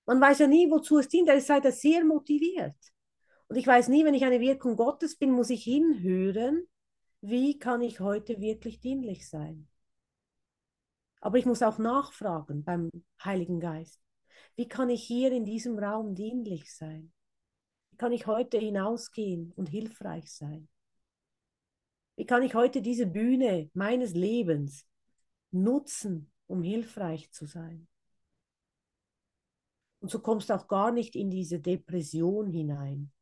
Man 0.04 0.20
weiß 0.20 0.40
ja 0.40 0.46
nie, 0.46 0.70
wozu 0.70 0.98
es 0.98 1.08
dient. 1.08 1.30
Er 1.30 1.36
ist 1.36 1.46
seither 1.46 1.72
sehr 1.72 2.04
motiviert. 2.04 2.76
Und 3.54 3.60
ich 3.60 3.68
weiß 3.68 3.86
nie, 3.86 4.04
wenn 4.04 4.14
ich 4.14 4.24
eine 4.24 4.40
Wirkung 4.40 4.74
Gottes 4.74 5.16
bin, 5.16 5.30
muss 5.30 5.48
ich 5.48 5.62
hinhören, 5.62 6.66
wie 7.20 7.56
kann 7.56 7.82
ich 7.82 8.00
heute 8.00 8.40
wirklich 8.40 8.80
dienlich 8.80 9.28
sein. 9.28 9.68
Aber 11.20 11.38
ich 11.38 11.46
muss 11.46 11.62
auch 11.62 11.78
nachfragen 11.78 12.64
beim 12.64 12.90
Heiligen 13.24 13.60
Geist. 13.60 14.02
Wie 14.56 14.66
kann 14.66 14.90
ich 14.90 15.04
hier 15.04 15.30
in 15.30 15.44
diesem 15.44 15.78
Raum 15.78 16.16
dienlich 16.16 16.74
sein? 16.74 17.12
Wie 17.92 17.96
kann 17.96 18.10
ich 18.10 18.26
heute 18.26 18.58
hinausgehen 18.58 19.52
und 19.54 19.68
hilfreich 19.68 20.32
sein? 20.32 20.68
Wie 22.16 22.26
kann 22.26 22.42
ich 22.42 22.56
heute 22.56 22.82
diese 22.82 23.06
Bühne 23.06 23.70
meines 23.72 24.14
Lebens 24.14 24.84
nutzen, 25.52 26.28
um 26.48 26.64
hilfreich 26.64 27.30
zu 27.30 27.46
sein? 27.46 27.86
Und 30.00 30.10
so 30.10 30.18
kommst 30.18 30.50
du 30.50 30.54
auch 30.54 30.66
gar 30.66 30.90
nicht 30.90 31.14
in 31.14 31.30
diese 31.30 31.60
Depression 31.60 32.48
hinein. 32.48 33.12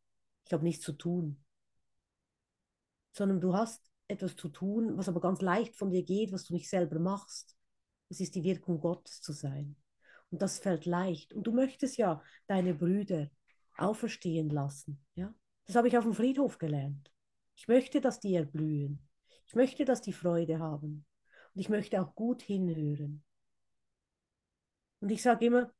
Ich 0.44 0.52
habe 0.52 0.64
nichts 0.64 0.84
zu 0.84 0.92
tun. 0.92 1.42
Sondern 3.12 3.40
du 3.40 3.54
hast 3.54 3.82
etwas 4.08 4.36
zu 4.36 4.48
tun, 4.48 4.96
was 4.96 5.08
aber 5.08 5.20
ganz 5.20 5.40
leicht 5.40 5.74
von 5.76 5.90
dir 5.90 6.02
geht, 6.02 6.32
was 6.32 6.44
du 6.44 6.54
nicht 6.54 6.68
selber 6.68 6.98
machst. 6.98 7.56
Es 8.08 8.20
ist 8.20 8.34
die 8.34 8.44
Wirkung 8.44 8.80
Gottes 8.80 9.20
zu 9.20 9.32
sein. 9.32 9.76
Und 10.30 10.42
das 10.42 10.58
fällt 10.58 10.86
leicht. 10.86 11.32
Und 11.32 11.46
du 11.46 11.52
möchtest 11.52 11.96
ja 11.98 12.22
deine 12.46 12.74
Brüder 12.74 13.30
auferstehen 13.76 14.50
lassen. 14.50 15.04
Ja? 15.14 15.34
Das 15.66 15.76
habe 15.76 15.88
ich 15.88 15.96
auf 15.96 16.04
dem 16.04 16.14
Friedhof 16.14 16.58
gelernt. 16.58 17.12
Ich 17.56 17.68
möchte, 17.68 18.00
dass 18.00 18.20
die 18.20 18.34
erblühen. 18.34 19.08
Ich 19.46 19.54
möchte, 19.54 19.84
dass 19.84 20.00
die 20.00 20.12
Freude 20.12 20.58
haben. 20.58 21.04
Und 21.54 21.60
ich 21.60 21.68
möchte 21.68 22.00
auch 22.00 22.14
gut 22.14 22.42
hinhören. 22.42 23.22
Und 25.00 25.10
ich 25.10 25.22
sage 25.22 25.46
immer, 25.46 25.72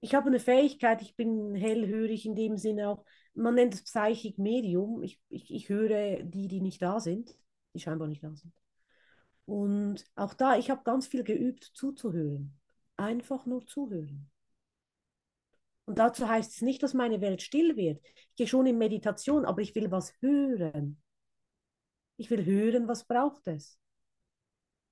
ich 0.00 0.14
habe 0.14 0.28
eine 0.28 0.40
Fähigkeit, 0.40 1.02
ich 1.02 1.16
bin 1.16 1.54
hellhörig 1.54 2.24
in 2.24 2.36
dem 2.36 2.56
Sinne 2.56 2.88
auch, 2.88 3.04
man 3.34 3.54
nennt 3.54 3.74
es 3.74 3.82
Psychic 3.84 4.38
Medium. 4.38 5.02
Ich, 5.02 5.20
ich, 5.28 5.52
ich 5.52 5.68
höre 5.68 6.22
die, 6.22 6.48
die 6.48 6.60
nicht 6.60 6.82
da 6.82 7.00
sind, 7.00 7.36
die 7.74 7.80
scheinbar 7.80 8.08
nicht 8.08 8.22
da 8.22 8.34
sind. 8.34 8.52
Und 9.46 10.04
auch 10.14 10.34
da, 10.34 10.58
ich 10.58 10.70
habe 10.70 10.82
ganz 10.84 11.06
viel 11.06 11.24
geübt, 11.24 11.64
zuzuhören. 11.64 12.58
Einfach 12.96 13.46
nur 13.46 13.66
zuhören. 13.66 14.30
Und 15.86 15.98
dazu 15.98 16.28
heißt 16.28 16.52
es 16.52 16.60
nicht, 16.60 16.82
dass 16.82 16.92
meine 16.92 17.22
Welt 17.22 17.40
still 17.40 17.76
wird. 17.76 18.04
Ich 18.04 18.36
gehe 18.36 18.46
schon 18.46 18.66
in 18.66 18.76
Meditation, 18.76 19.46
aber 19.46 19.62
ich 19.62 19.74
will 19.74 19.90
was 19.90 20.12
hören. 20.20 21.00
Ich 22.18 22.30
will 22.30 22.44
hören, 22.44 22.88
was 22.88 23.04
braucht 23.06 23.46
es. 23.46 23.78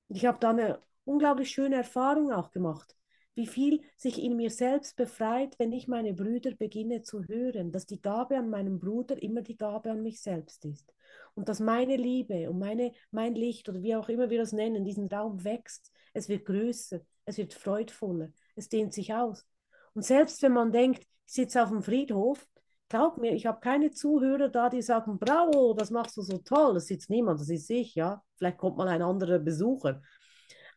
Und 0.09 0.16
ich 0.16 0.25
habe 0.25 0.38
da 0.40 0.51
eine 0.51 0.81
unglaublich 1.05 1.51
schöne 1.51 1.77
Erfahrung 1.77 2.33
auch 2.33 2.51
gemacht. 2.51 2.96
Wie 3.37 3.46
viel 3.46 3.83
sich 3.96 4.20
in 4.22 4.35
mir 4.35 4.51
selbst 4.51 4.96
befreit, 4.96 5.59
wenn 5.59 5.70
ich 5.70 5.88
meine 5.88 6.14
Brüder 6.14 6.53
beginne 6.53 7.03
zu 7.03 7.22
hören, 7.25 7.70
dass 7.70 7.85
die 7.85 8.01
Gabe 8.01 8.38
an 8.38 8.49
meinem 8.49 8.81
Bruder 8.81 9.22
immer 9.22 9.42
die 9.42 9.59
Gabe 9.59 9.90
an 9.90 10.03
mich 10.03 10.22
selbst 10.22 10.64
ist. 10.64 10.92
Und 11.35 11.51
dass 11.51 11.61
meine 11.61 11.96
Liebe 11.96 12.49
und 12.49 12.59
meine, 12.59 12.92
mein 13.11 13.35
Licht 13.35 13.68
oder 13.68 13.83
wie 13.83 13.94
auch 13.94 14.09
immer 14.09 14.31
wir 14.31 14.38
das 14.38 14.53
nennen, 14.53 14.85
diesen 14.85 15.07
Raum 15.09 15.44
wächst. 15.44 15.92
Es 16.14 16.31
wird 16.31 16.46
größer, 16.46 17.01
es 17.27 17.37
wird 17.37 17.53
freudvoller, 17.53 18.31
es 18.55 18.70
dehnt 18.70 18.94
sich 18.94 19.12
aus. 19.12 19.44
Und 19.92 20.03
selbst 20.03 20.40
wenn 20.42 20.53
man 20.53 20.72
denkt, 20.72 21.07
ich 21.27 21.33
sitze 21.33 21.62
auf 21.62 21.68
dem 21.68 21.83
Friedhof, 21.83 22.46
glaub 22.88 23.18
mir, 23.18 23.35
ich 23.35 23.44
habe 23.44 23.61
keine 23.61 23.90
Zuhörer 23.90 24.49
da, 24.49 24.70
die 24.70 24.81
sagen, 24.81 25.18
bravo, 25.18 25.75
das 25.75 25.90
machst 25.90 26.16
du 26.16 26.22
so 26.22 26.38
toll. 26.38 26.72
Das 26.75 26.87
sitzt 26.87 27.11
niemand, 27.11 27.40
das 27.40 27.51
ist 27.51 27.68
ich, 27.68 27.94
ja. 27.94 28.22
Vielleicht 28.37 28.57
kommt 28.57 28.79
mal 28.79 28.88
ein 28.88 29.03
anderer 29.03 29.38
Besucher. 29.38 30.01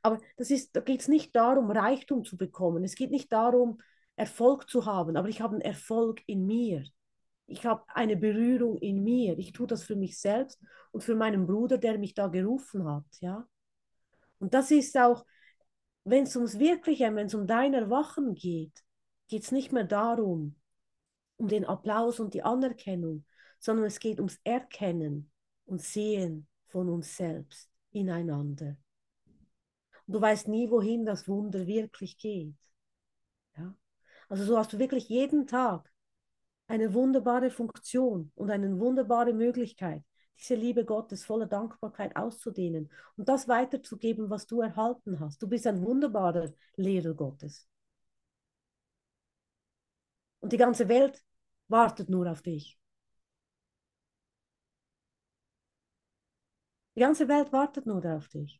Aber 0.02 0.20
das 0.38 0.52
ist, 0.52 0.76
da 0.76 0.82
geht 0.82 1.02
es 1.02 1.08
nicht 1.08 1.36
darum, 1.36 1.72
Reichtum 1.72 2.24
zu 2.24 2.38
bekommen. 2.38 2.84
Es 2.84 2.96
geht 2.96 3.12
nicht 3.12 3.32
darum, 3.32 3.80
Erfolg 4.16 4.70
zu 4.70 4.86
haben, 4.86 5.16
aber 5.16 5.30
ich 5.30 5.42
habe 5.42 5.54
einen 5.54 5.62
Erfolg 5.62 6.22
in 6.26 6.46
mir. 6.46 6.84
Ich 7.48 7.66
habe 7.66 7.84
eine 7.88 8.16
Berührung 8.16 8.78
in 8.78 9.04
mir. 9.04 9.38
Ich 9.40 9.54
tue 9.54 9.68
das 9.68 9.84
für 9.84 9.96
mich 9.96 10.20
selbst 10.20 10.60
und 10.92 11.04
für 11.04 11.16
meinen 11.16 11.48
Bruder, 11.48 11.78
der 11.78 11.98
mich 11.98 12.14
da 12.14 12.28
gerufen 12.28 12.88
hat. 12.88 13.06
Ja? 13.22 13.48
Und 14.40 14.54
das 14.54 14.72
ist 14.72 14.98
auch, 14.98 15.26
wenn 16.04 16.24
es 16.24 16.36
ums 16.36 16.60
Wirkliche, 16.60 17.14
wenn 17.16 17.28
es 17.28 17.34
um 17.34 17.48
dein 17.48 17.74
Erwachen 17.74 18.36
geht, 18.36 18.84
geht 19.28 19.44
es 19.44 19.52
nicht 19.52 19.72
mehr 19.72 19.84
darum, 19.84 20.56
um 21.38 21.48
den 21.48 21.66
Applaus 21.66 22.20
und 22.20 22.34
die 22.34 22.44
Anerkennung, 22.44 23.26
sondern 23.60 23.86
es 23.86 24.00
geht 24.00 24.20
ums 24.20 24.40
Erkennen 24.44 25.32
und 25.66 25.82
Sehen 25.82 26.48
von 26.68 26.90
uns 26.90 27.16
selbst 27.16 27.70
ineinander. 27.92 28.78
Du 30.10 30.20
weißt 30.20 30.48
nie, 30.48 30.70
wohin 30.72 31.06
das 31.06 31.28
Wunder 31.28 31.68
wirklich 31.68 32.18
geht. 32.18 32.56
Ja? 33.58 33.76
Also 34.28 34.44
so 34.44 34.58
hast 34.58 34.74
du 34.74 34.80
wirklich 34.80 35.08
jeden 35.10 35.46
Tag 35.46 35.92
eine 36.68 36.94
wunderbare 36.96 37.52
Funktion 37.52 38.32
und 38.36 38.50
eine 38.50 38.80
wunderbare 38.80 39.34
Möglichkeit, 39.34 40.04
diese 40.40 40.56
Liebe 40.56 40.84
Gottes 40.86 41.26
voller 41.26 41.46
Dankbarkeit 41.46 42.16
auszudehnen 42.16 42.92
und 43.18 43.30
das 43.30 43.48
weiterzugeben, 43.48 44.32
was 44.32 44.48
du 44.48 44.62
erhalten 44.62 45.20
hast. 45.20 45.44
Du 45.44 45.48
bist 45.48 45.68
ein 45.68 45.82
wunderbarer 45.84 46.54
Lehrer 46.76 47.14
Gottes. 47.14 47.68
Und 50.40 50.54
die 50.54 50.58
ganze 50.58 50.90
Welt 50.90 51.24
wartet 51.68 52.10
nur 52.10 52.32
auf 52.32 52.42
dich. 52.42 52.80
Die 56.96 57.00
ganze 57.02 57.28
Welt 57.28 57.52
wartet 57.54 57.86
nur 57.86 58.04
auf 58.06 58.28
dich 58.30 58.60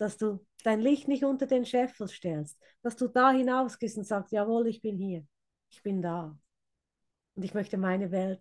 dass 0.00 0.16
du 0.16 0.44
dein 0.64 0.80
Licht 0.80 1.08
nicht 1.08 1.24
unter 1.24 1.46
den 1.46 1.66
Scheffel 1.66 2.08
stellst, 2.08 2.58
dass 2.80 2.96
du 2.96 3.06
da 3.06 3.32
hinausgehst 3.32 3.98
und 3.98 4.04
sagst, 4.04 4.32
jawohl, 4.32 4.66
ich 4.66 4.80
bin 4.80 4.96
hier, 4.96 5.26
ich 5.68 5.82
bin 5.82 6.00
da. 6.00 6.38
Und 7.34 7.42
ich 7.42 7.52
möchte 7.52 7.76
meine 7.76 8.10
Welt 8.10 8.40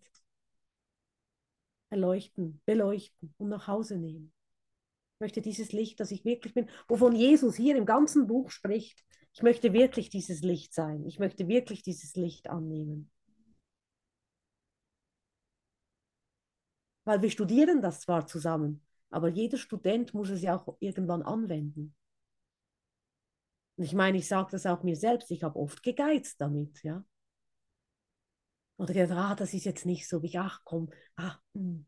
erleuchten, 1.89 2.61
beleuchten 2.65 3.33
und 3.37 3.49
nach 3.49 3.67
Hause 3.67 3.97
nehmen. 3.97 4.31
Ich 5.15 5.19
möchte 5.19 5.41
dieses 5.41 5.73
Licht, 5.73 5.99
das 5.99 6.11
ich 6.11 6.23
wirklich 6.23 6.53
bin, 6.53 6.69
wovon 6.87 7.13
Jesus 7.13 7.57
hier 7.57 7.75
im 7.75 7.85
ganzen 7.85 8.25
Buch 8.25 8.51
spricht, 8.51 9.03
ich 9.33 9.41
möchte 9.41 9.73
wirklich 9.73 10.09
dieses 10.09 10.41
Licht 10.41 10.73
sein. 10.73 11.05
Ich 11.05 11.19
möchte 11.19 11.49
wirklich 11.49 11.83
dieses 11.83 12.15
Licht 12.15 12.49
annehmen. 12.49 13.11
Weil 17.03 17.21
wir 17.21 17.29
studieren 17.29 17.81
das 17.81 17.99
zwar 17.99 18.27
zusammen, 18.27 18.81
aber 19.09 19.29
jeder 19.29 19.57
Student 19.57 20.13
muss 20.13 20.29
es 20.29 20.41
ja 20.41 20.55
auch 20.55 20.77
irgendwann 20.79 21.23
anwenden. 21.23 21.95
Und 23.75 23.83
ich 23.85 23.93
meine, 23.93 24.17
ich 24.17 24.27
sage 24.27 24.49
das 24.51 24.65
auch 24.65 24.83
mir 24.83 24.95
selbst, 24.95 25.31
ich 25.31 25.43
habe 25.43 25.57
oft 25.57 25.81
gegeizt 25.83 26.39
damit, 26.41 26.83
ja. 26.83 27.03
Oder 28.77 28.93
gedacht, 28.93 29.17
ah, 29.17 29.35
das 29.35 29.53
ist 29.53 29.65
jetzt 29.65 29.85
nicht 29.85 30.07
so, 30.07 30.21
wie 30.21 30.27
ich, 30.27 30.39
ach 30.39 30.61
komm, 30.63 30.89
mh, 31.17 31.39
hm, 31.53 31.85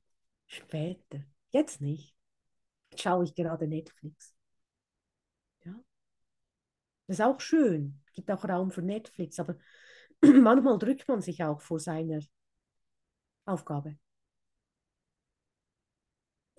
später. 0.48 1.24
Jetzt 1.50 1.82
nicht. 1.82 2.16
Jetzt 2.92 3.04
schaue 3.04 3.24
ich 3.24 3.36
gerade 3.36 3.68
Netflix. 3.68 4.36
Ja. 5.64 5.74
Das 7.08 7.20
ist 7.20 7.22
auch 7.26 7.40
schön, 7.40 8.02
gibt 8.14 8.32
auch 8.32 8.44
Raum 8.46 8.72
für 8.72 8.82
Netflix, 8.82 9.40
aber 9.40 9.58
manchmal 10.22 10.78
drückt 10.80 11.08
man 11.08 11.22
sich 11.22 11.44
auch 11.44 11.62
vor 11.62 11.80
seiner 11.80 12.20
Aufgabe 13.46 13.98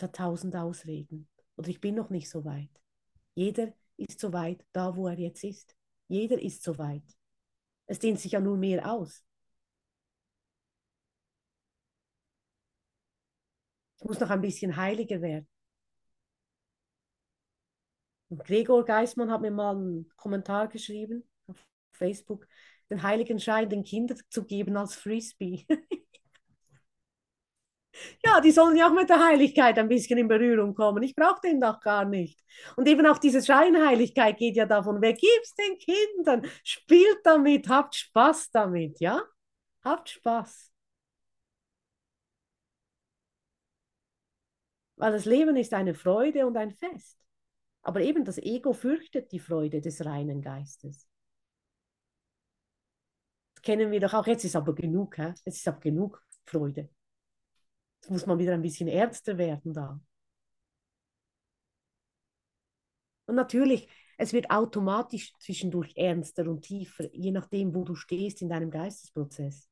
hat 0.03 0.17
tausend 0.17 0.57
Ausreden. 0.57 1.29
Oder 1.57 1.69
ich 1.69 1.81
bin 1.81 1.95
noch 1.95 2.11
nicht 2.11 2.29
so 2.31 2.45
weit. 2.45 2.71
Jeder 3.35 3.73
ist 3.97 4.21
so 4.21 4.33
weit 4.33 4.65
da, 4.73 4.97
wo 4.97 5.09
er 5.09 5.19
jetzt 5.19 5.45
ist. 5.45 5.77
Jeder 6.09 6.41
ist 6.41 6.63
so 6.63 6.79
weit. 6.79 7.05
Es 7.87 7.99
dehnt 7.99 8.21
sich 8.21 8.33
ja 8.33 8.41
nur 8.41 8.57
mehr 8.57 8.91
aus. 8.91 9.25
Ich 13.99 14.05
muss 14.05 14.21
noch 14.21 14.31
ein 14.31 14.41
bisschen 14.43 14.77
heiliger 14.77 15.21
werden. 15.23 15.49
Und 18.29 18.45
Gregor 18.45 18.85
Geismann 18.85 19.31
hat 19.31 19.43
mir 19.43 19.51
mal 19.51 19.77
einen 19.77 20.09
Kommentar 20.17 20.69
geschrieben 20.69 21.29
auf 21.47 21.57
Facebook, 21.93 22.47
den 22.91 23.03
heiligen 23.03 23.39
Schein 23.39 23.69
den 23.69 23.85
Kindern 23.85 24.19
zu 24.31 24.45
geben 24.45 24.77
als 24.77 24.95
Frisbee. 24.95 25.67
Ja, 28.25 28.41
die 28.41 28.51
sollen 28.51 28.77
ja 28.77 28.89
auch 28.89 28.93
mit 28.95 29.09
der 29.11 29.25
Heiligkeit 29.25 29.79
ein 29.79 29.89
bisschen 29.89 30.19
in 30.19 30.29
Berührung 30.29 30.75
kommen. 30.75 31.03
Ich 31.03 31.15
brauche 31.15 31.41
den 31.43 31.61
doch 31.61 31.81
gar 31.81 32.05
nicht. 32.05 32.41
Und 32.77 32.89
eben 32.89 33.07
auch 33.07 33.19
diese 33.19 33.43
Scheinheiligkeit 33.43 34.39
geht 34.39 34.57
ja 34.57 34.67
davon 34.67 35.01
weg. 35.01 35.19
Gib's 35.19 35.55
den 35.55 35.79
Kindern, 35.79 36.47
spielt 36.65 37.19
damit, 37.25 37.69
habt 37.69 37.95
Spaß 37.95 38.51
damit, 38.51 39.01
ja? 39.01 39.23
Habt 39.85 40.09
Spaß. 40.11 40.73
Weil 44.97 45.13
das 45.13 45.25
Leben 45.25 45.57
ist 45.57 45.75
eine 45.75 45.95
Freude 45.95 46.47
und 46.47 46.57
ein 46.57 46.71
Fest. 46.73 47.19
Aber 47.83 48.01
eben 48.01 48.25
das 48.25 48.39
Ego 48.39 48.73
fürchtet 48.73 49.33
die 49.33 49.41
Freude 49.41 49.81
des 49.81 50.05
reinen 50.05 50.41
Geistes. 50.41 51.09
Das 53.55 53.63
kennen 53.63 53.91
wir 53.91 54.01
doch 54.01 54.15
auch. 54.15 54.27
Jetzt 54.27 54.45
ist 54.45 54.57
aber 54.57 54.75
genug, 54.75 55.19
hä? 55.19 55.35
jetzt 55.45 55.59
ist 55.59 55.69
aber 55.69 55.81
genug 55.81 56.25
Freude. 56.45 56.89
Muss 58.09 58.27
man 58.27 58.39
wieder 58.39 58.55
ein 58.55 58.63
bisschen 58.63 58.89
ernster 58.89 59.39
werden 59.39 59.73
da. 59.73 60.01
Und 63.27 63.37
natürlich, 63.37 63.89
es 64.19 64.33
wird 64.33 64.51
automatisch 64.51 65.33
zwischendurch 65.39 65.97
ernster 65.97 66.49
und 66.49 66.63
tiefer, 66.63 67.13
je 67.15 67.31
nachdem, 67.31 67.75
wo 67.75 67.85
du 67.85 67.95
stehst 67.95 68.43
in 68.43 68.49
deinem 68.49 68.71
Geistesprozess. 68.71 69.69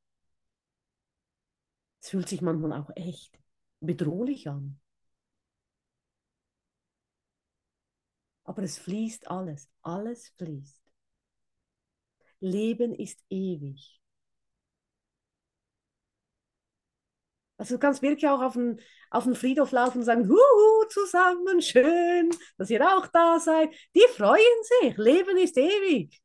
Es 2.01 2.11
fühlt 2.11 2.29
sich 2.29 2.41
manchmal 2.41 2.73
auch 2.81 2.91
echt 2.97 3.39
bedrohlich 3.81 4.49
an. 4.49 4.81
Aber 8.45 8.63
es 8.63 8.79
fließt 8.79 9.31
alles, 9.31 9.69
alles 9.83 10.31
fließt. 10.39 10.83
Leben 12.41 12.95
ist 12.95 13.23
ewig. 13.29 14.00
Also 17.61 17.75
du 17.75 17.79
kannst 17.79 18.01
wirklich 18.01 18.27
auch 18.27 18.41
auf 18.41 18.55
den, 18.55 18.81
auf 19.11 19.25
den 19.25 19.35
Friedhof 19.35 19.71
laufen 19.73 19.99
und 19.99 20.05
sagen, 20.05 20.27
Huhu, 20.27 20.85
zusammen, 20.89 21.61
schön, 21.61 22.31
dass 22.57 22.71
ihr 22.71 22.81
auch 22.97 23.07
da 23.09 23.39
seid. 23.39 23.69
Die 23.95 24.07
freuen 24.17 24.63
sich, 24.81 24.97
Leben 24.97 25.37
ist 25.37 25.59
ewig. 25.59 26.19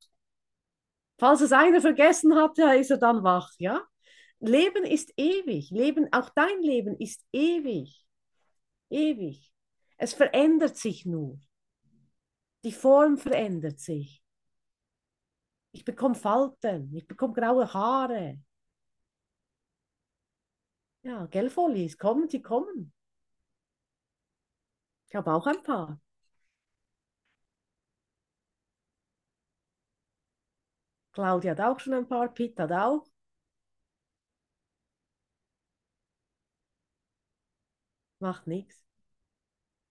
Falls 1.19 1.41
es 1.41 1.52
einer 1.52 1.82
vergessen 1.82 2.36
hat, 2.36 2.58
ist 2.80 2.89
er 2.89 3.00
dann 3.00 3.21
wach, 3.26 3.52
ja? 3.58 3.84
Leben 4.39 4.86
ist 4.86 5.12
ewig, 5.17 5.71
Leben, 5.71 6.08
auch 6.13 6.30
dein 6.30 6.62
Leben 6.62 6.95
ist 7.00 7.21
ewig, 7.34 8.06
ewig. 8.89 9.52
Es 9.98 10.13
verändert 10.13 10.78
sich 10.78 11.06
nur. 11.06 11.38
Die 12.63 12.71
Form 12.71 13.17
verändert 13.17 13.82
sich. 13.82 14.24
Ich 15.74 15.84
bekomme 15.84 16.15
Falten, 16.15 16.95
ich 16.95 17.06
bekomme 17.06 17.34
graue 17.34 17.74
Haare, 17.74 18.39
ja, 21.06 21.26
gell, 21.28 21.49
Follies, 21.49 21.97
kommen, 21.97 22.28
sie 22.30 22.41
kommen. 22.41 22.91
Ich 25.08 25.16
habe 25.16 25.34
auch 25.34 25.47
ein 25.47 25.64
paar. 25.64 25.99
Claudia 31.14 31.51
hat 31.53 31.62
auch 31.62 31.80
schon 31.80 31.95
ein 31.95 32.08
paar, 32.08 32.32
Pitt 32.32 32.60
hat 32.60 32.72
auch. 32.72 33.08
Macht 38.20 38.45
nichts. 38.47 38.84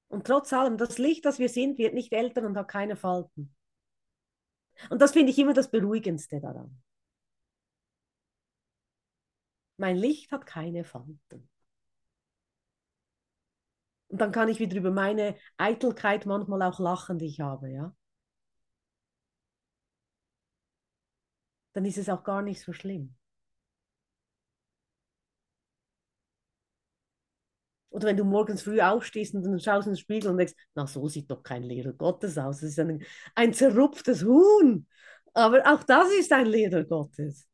Und 0.08 0.26
trotz 0.26 0.50
allem, 0.54 0.78
das 0.78 0.96
Licht, 0.98 1.26
das 1.26 1.38
wir 1.38 1.48
sind, 1.50 1.76
wird 1.76 1.92
nicht 1.92 2.12
älter 2.12 2.42
und 2.46 2.56
hat 2.56 2.68
keine 2.68 2.96
Falten. 2.96 3.54
Und 4.90 5.02
das 5.02 5.12
finde 5.12 5.30
ich 5.32 5.38
immer 5.38 5.52
das 5.52 5.70
Beruhigendste 5.70 6.40
daran. 6.40 6.80
Mein 9.76 9.96
Licht 9.96 10.30
hat 10.32 10.46
keine 10.46 10.84
Falten. 10.84 11.48
Und 14.08 14.20
dann 14.20 14.32
kann 14.32 14.48
ich 14.48 14.60
wieder 14.60 14.76
über 14.76 14.90
meine 14.92 15.36
Eitelkeit 15.56 16.26
manchmal 16.26 16.62
auch 16.62 16.78
lachen, 16.78 17.18
die 17.18 17.26
ich 17.26 17.40
habe, 17.40 17.70
ja. 17.70 17.94
dann 21.74 21.84
ist 21.84 21.98
es 21.98 22.08
auch 22.08 22.24
gar 22.24 22.40
nicht 22.42 22.62
so 22.62 22.72
schlimm. 22.72 23.14
Oder 27.90 28.08
wenn 28.08 28.16
du 28.16 28.24
morgens 28.24 28.62
früh 28.62 28.80
aufstehst 28.80 29.34
und 29.34 29.44
dann 29.44 29.60
schaust 29.60 29.86
in 29.86 29.92
den 29.92 29.98
Spiegel 29.98 30.30
und 30.30 30.38
denkst, 30.38 30.54
na, 30.74 30.86
so 30.86 31.06
sieht 31.08 31.30
doch 31.30 31.42
kein 31.42 31.62
Lehrer 31.62 31.92
Gottes 31.92 32.36
aus. 32.38 32.60
Das 32.60 32.70
ist 32.70 32.80
ein, 32.80 33.04
ein 33.36 33.52
zerrupftes 33.54 34.24
Huhn. 34.24 34.88
Aber 35.32 35.62
auch 35.72 35.84
das 35.84 36.10
ist 36.12 36.32
ein 36.32 36.46
Lehrer 36.46 36.84
Gottes. 36.84 37.46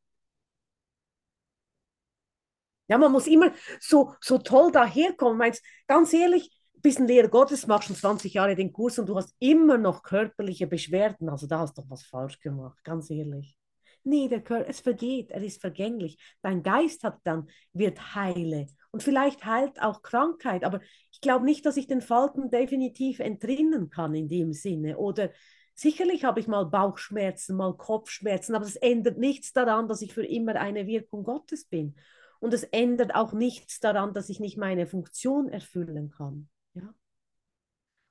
Ja, 2.91 2.97
man 2.97 3.13
muss 3.13 3.25
immer 3.25 3.53
so, 3.79 4.15
so 4.19 4.37
toll 4.37 4.69
daherkommen. 4.69 5.37
Meinst, 5.37 5.63
ganz 5.87 6.11
ehrlich, 6.11 6.51
bist 6.73 6.99
ein 6.99 7.07
Lehrer 7.07 7.29
Gottes, 7.29 7.65
machst 7.65 7.87
schon 7.87 7.95
20 7.95 8.33
Jahre 8.33 8.53
den 8.53 8.73
Kurs 8.73 8.99
und 8.99 9.07
du 9.07 9.15
hast 9.15 9.33
immer 9.39 9.77
noch 9.77 10.03
körperliche 10.03 10.67
Beschwerden. 10.67 11.29
Also 11.29 11.47
da 11.47 11.59
hast 11.59 11.77
du 11.77 11.83
doch 11.83 11.89
was 11.89 12.03
falsch 12.03 12.41
gemacht, 12.41 12.83
ganz 12.83 13.09
ehrlich. 13.09 13.55
Nee, 14.03 14.27
der 14.27 14.41
Körper, 14.41 14.67
es 14.67 14.81
vergeht, 14.81 15.31
er 15.31 15.41
ist 15.41 15.61
vergänglich. 15.61 16.17
Dein 16.41 16.63
Geist 16.63 17.05
hat 17.05 17.19
dann, 17.23 17.47
wird 17.71 18.13
heile. 18.13 18.67
Und 18.91 19.03
vielleicht 19.03 19.45
heilt 19.45 19.81
auch 19.81 20.01
Krankheit, 20.01 20.65
aber 20.65 20.81
ich 21.13 21.21
glaube 21.21 21.45
nicht, 21.45 21.65
dass 21.65 21.77
ich 21.77 21.87
den 21.87 22.01
Falten 22.01 22.49
definitiv 22.49 23.21
entrinnen 23.21 23.89
kann 23.89 24.13
in 24.15 24.27
dem 24.27 24.51
Sinne. 24.51 24.97
Oder 24.97 25.29
sicherlich 25.75 26.25
habe 26.25 26.41
ich 26.41 26.47
mal 26.49 26.65
Bauchschmerzen, 26.65 27.55
mal 27.55 27.77
Kopfschmerzen, 27.77 28.53
aber 28.53 28.65
es 28.65 28.75
ändert 28.75 29.17
nichts 29.17 29.53
daran, 29.53 29.87
dass 29.87 30.01
ich 30.01 30.13
für 30.13 30.25
immer 30.25 30.55
eine 30.55 30.87
Wirkung 30.87 31.23
Gottes 31.23 31.63
bin. 31.63 31.95
Und 32.41 32.55
es 32.55 32.63
ändert 32.63 33.13
auch 33.13 33.33
nichts 33.33 33.79
daran, 33.79 34.13
dass 34.13 34.27
ich 34.29 34.39
nicht 34.39 34.57
meine 34.57 34.87
Funktion 34.87 35.47
erfüllen 35.47 36.09
kann. 36.09 36.49
Ja? 36.73 36.91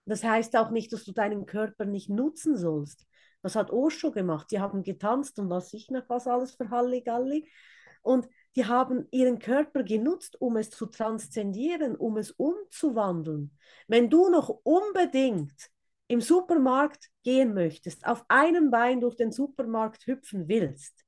Das 0.06 0.22
heißt 0.22 0.56
auch 0.56 0.70
nicht, 0.70 0.92
dass 0.92 1.04
du 1.04 1.12
deinen 1.12 1.46
Körper 1.46 1.84
nicht 1.84 2.08
nutzen 2.08 2.56
sollst. 2.56 3.06
Was 3.42 3.56
hat 3.56 3.72
Osho 3.72 4.12
gemacht? 4.12 4.46
Die 4.52 4.60
haben 4.60 4.84
getanzt 4.84 5.40
und 5.40 5.50
was 5.50 5.74
ich 5.74 5.90
noch 5.90 6.08
was 6.08 6.28
alles 6.28 6.54
für 6.54 6.70
Halligalli. 6.70 7.50
Und 8.02 8.28
die 8.54 8.66
haben 8.66 9.08
ihren 9.10 9.40
Körper 9.40 9.82
genutzt, 9.82 10.40
um 10.40 10.56
es 10.56 10.70
zu 10.70 10.86
transzendieren, 10.86 11.96
um 11.96 12.16
es 12.16 12.30
umzuwandeln. 12.30 13.56
Wenn 13.88 14.10
du 14.10 14.30
noch 14.30 14.48
unbedingt 14.62 15.70
im 16.06 16.20
Supermarkt 16.20 17.08
gehen 17.24 17.52
möchtest, 17.52 18.06
auf 18.06 18.24
einem 18.28 18.70
Bein 18.70 19.00
durch 19.00 19.16
den 19.16 19.32
Supermarkt 19.32 20.06
hüpfen 20.06 20.46
willst 20.46 21.04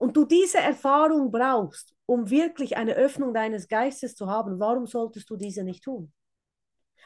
und 0.00 0.16
du 0.16 0.24
diese 0.24 0.58
Erfahrung 0.58 1.30
brauchst, 1.30 1.94
um 2.06 2.30
wirklich 2.30 2.78
eine 2.78 2.94
Öffnung 2.94 3.34
deines 3.34 3.68
Geistes 3.68 4.16
zu 4.16 4.26
haben, 4.28 4.58
warum 4.58 4.86
solltest 4.86 5.28
du 5.28 5.36
diese 5.36 5.62
nicht 5.62 5.84
tun? 5.84 6.10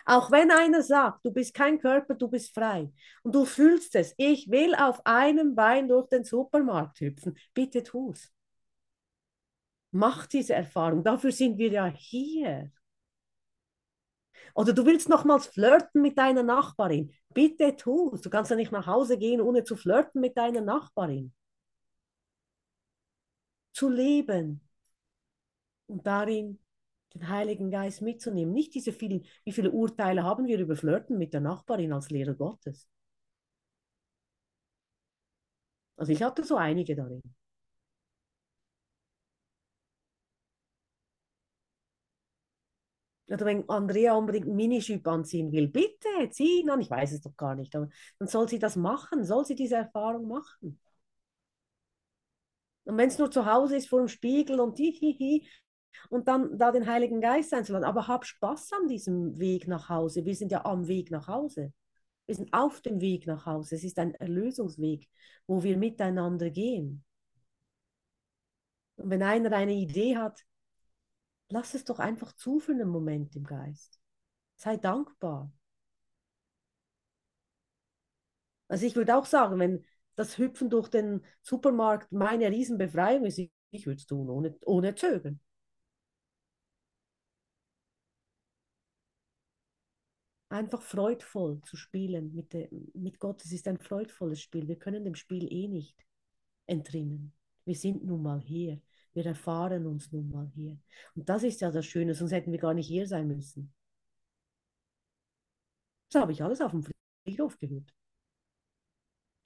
Auch 0.07 0.31
wenn 0.31 0.51
einer 0.53 0.83
sagt, 0.83 1.25
du 1.25 1.33
bist 1.33 1.55
kein 1.55 1.81
Körper, 1.81 2.15
du 2.15 2.29
bist 2.29 2.55
frei 2.55 2.93
und 3.25 3.35
du 3.35 3.47
fühlst 3.47 3.97
es, 3.97 4.15
ich 4.17 4.49
will 4.49 4.77
auf 4.77 5.05
einem 5.05 5.57
Bein 5.57 5.89
durch 5.89 6.09
den 6.09 6.23
Supermarkt 6.25 7.01
hüpfen, 7.01 7.37
bitte 7.53 7.83
tu 7.83 8.13
es. 8.13 8.33
Mach 9.91 10.27
diese 10.27 10.55
Erfahrung, 10.55 11.03
dafür 11.03 11.33
sind 11.33 11.59
wir 11.59 11.71
ja 11.71 11.87
hier. 11.87 12.71
Oder 14.55 14.73
du 14.73 14.87
willst 14.87 15.09
nochmals 15.09 15.49
flirten 15.49 16.01
mit 16.01 16.17
deiner 16.17 16.45
Nachbarin, 16.45 17.13
bitte 17.33 17.75
tu 17.75 18.13
es. 18.15 18.21
Du 18.21 18.31
kannst 18.31 18.53
ja 18.53 18.57
nicht 18.57 18.71
nach 18.71 18.87
Hause 18.87 19.19
gehen, 19.19 19.41
ohne 19.41 19.65
zu 19.65 19.75
flirten 19.75 20.21
mit 20.21 20.37
deiner 20.37 20.61
Nachbarin. 20.61 21.33
Zu 23.75 23.91
leben 23.91 24.63
und 25.87 26.07
darin 26.07 26.59
den 27.15 27.29
Heiligen 27.29 27.71
Geist 27.71 28.03
mitzunehmen. 28.03 28.53
Nicht 28.55 28.75
diese 28.75 28.93
vielen, 28.93 29.25
wie 29.45 29.53
viele 29.53 29.71
Urteile 29.71 30.25
haben 30.25 30.47
wir 30.47 30.59
über 30.59 30.77
Flirten 30.77 31.19
mit 31.19 31.33
der 31.33 31.41
Nachbarin 31.41 31.93
als 31.93 32.11
Lehrer 32.11 32.35
Gottes. 32.35 32.89
Also 35.97 36.13
ich 36.13 36.23
hatte 36.23 36.45
so 36.45 36.57
einige 36.57 36.95
darin. 36.95 37.21
Oder 43.29 43.45
wenn 43.47 43.69
Andrea 43.69 44.15
unbedingt 44.15 44.47
Minischüpp 44.49 45.07
anziehen 45.09 45.51
will, 45.53 45.69
bitte 45.69 46.09
ziehen 46.31 46.69
an. 46.71 46.81
Ich 46.81 46.91
weiß 46.91 47.13
es 47.13 47.21
doch 47.23 47.37
gar 47.37 47.55
nicht, 47.55 47.75
aber 47.75 47.89
dann 48.19 48.29
soll 48.29 48.49
sie 48.49 48.59
das 48.59 48.77
machen, 48.77 49.25
soll 49.25 49.45
sie 49.47 49.55
diese 49.55 49.77
Erfahrung 49.77 50.29
machen. 50.29 50.79
Und 52.85 52.97
wenn 52.99 53.09
es 53.09 53.19
nur 53.19 53.31
zu 53.31 53.47
Hause 53.47 53.77
ist 53.77 53.89
vor 53.89 54.01
dem 54.01 54.09
Spiegel 54.09 54.61
und 54.61 54.77
hihihi, 54.77 55.49
und 56.11 56.29
dann 56.29 56.59
da 56.59 56.73
den 56.73 56.87
Heiligen 56.87 57.21
Geist 57.21 57.53
einzuladen. 57.55 57.87
Aber 57.87 58.09
hab 58.09 58.25
Spaß 58.25 58.73
an 58.73 58.89
diesem 58.89 59.39
Weg 59.39 59.69
nach 59.69 59.89
Hause. 59.89 60.25
Wir 60.25 60.35
sind 60.35 60.53
ja 60.53 60.65
am 60.65 60.87
Weg 60.87 61.11
nach 61.11 61.29
Hause. 61.29 61.73
Wir 62.27 62.35
sind 62.35 62.53
auf 62.53 62.81
dem 62.81 63.01
Weg 63.01 63.27
nach 63.27 63.47
Hause. 63.47 63.77
Es 63.77 63.85
ist 63.85 63.99
ein 63.99 64.15
Erlösungsweg, 64.15 65.09
wo 65.47 65.63
wir 65.63 65.77
miteinander 65.77 66.51
gehen. 66.51 67.05
Und 68.97 69.11
wenn 69.11 69.23
einer 69.23 69.53
eine 69.53 69.75
Idee 69.75 70.17
hat, 70.17 70.45
lass 71.49 71.75
es 71.75 71.85
doch 71.85 71.99
einfach 71.99 72.33
zu 72.33 72.61
für 72.61 72.73
einen 72.73 72.89
Moment 72.89 73.35
im 73.37 73.45
Geist. 73.45 74.01
Sei 74.57 74.77
dankbar. 74.77 75.53
Also 78.69 78.87
ich 78.87 78.97
würde 78.97 79.17
auch 79.17 79.27
sagen, 79.27 79.59
wenn 79.59 79.85
das 80.17 80.39
Hüpfen 80.39 80.71
durch 80.71 80.89
den 80.89 81.25
Supermarkt 81.43 82.13
meine 82.13 82.51
Riesenbefreiung 82.51 83.25
ist, 83.25 83.39
ich 83.39 83.87
würde 83.87 83.99
es 83.99 84.07
tun, 84.07 84.31
ohne, 84.31 84.57
ohne 84.65 84.95
Zögern. 84.95 85.41
einfach 90.55 90.83
freudvoll 90.83 91.61
zu 91.63 91.77
spielen 91.77 92.33
mit, 92.35 92.53
der, 92.53 92.69
mit 92.95 93.19
Gott. 93.19 93.45
Es 93.45 93.53
ist 93.53 93.67
ein 93.67 93.79
freudvolles 93.79 94.41
Spiel. 94.41 94.69
Wir 94.69 94.79
können 94.79 95.05
dem 95.05 95.17
Spiel 95.17 95.53
eh 95.53 95.69
nicht 95.69 95.97
entrinnen. 96.67 97.33
Wir 97.65 97.75
sind 97.75 98.05
nun 98.05 98.23
mal 98.23 98.41
hier. 98.41 98.81
Wir 99.15 99.27
erfahren 99.27 99.87
uns 99.87 100.13
nun 100.13 100.31
mal 100.31 100.51
hier. 100.55 100.79
Und 101.15 101.29
das 101.29 101.43
ist 101.43 101.61
ja 101.61 101.71
das 101.71 101.87
Schöne, 101.87 102.15
sonst 102.15 102.33
hätten 102.33 102.53
wir 102.53 102.59
gar 102.59 102.75
nicht 102.75 102.87
hier 102.87 103.07
sein 103.07 103.29
müssen. 103.29 103.73
Das 106.11 106.23
habe 106.23 106.33
ich 106.33 106.43
alles 106.43 106.61
auf 106.61 106.71
dem 106.71 106.85
Friedhof 107.25 107.59
gehört. 107.59 107.93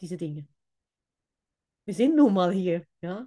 Diese 0.01 0.17
Dinge. 0.17 0.47
Wir 1.89 1.95
sind 1.95 2.17
nun 2.17 2.35
mal 2.35 2.53
hier, 2.53 2.87
ja. 3.01 3.27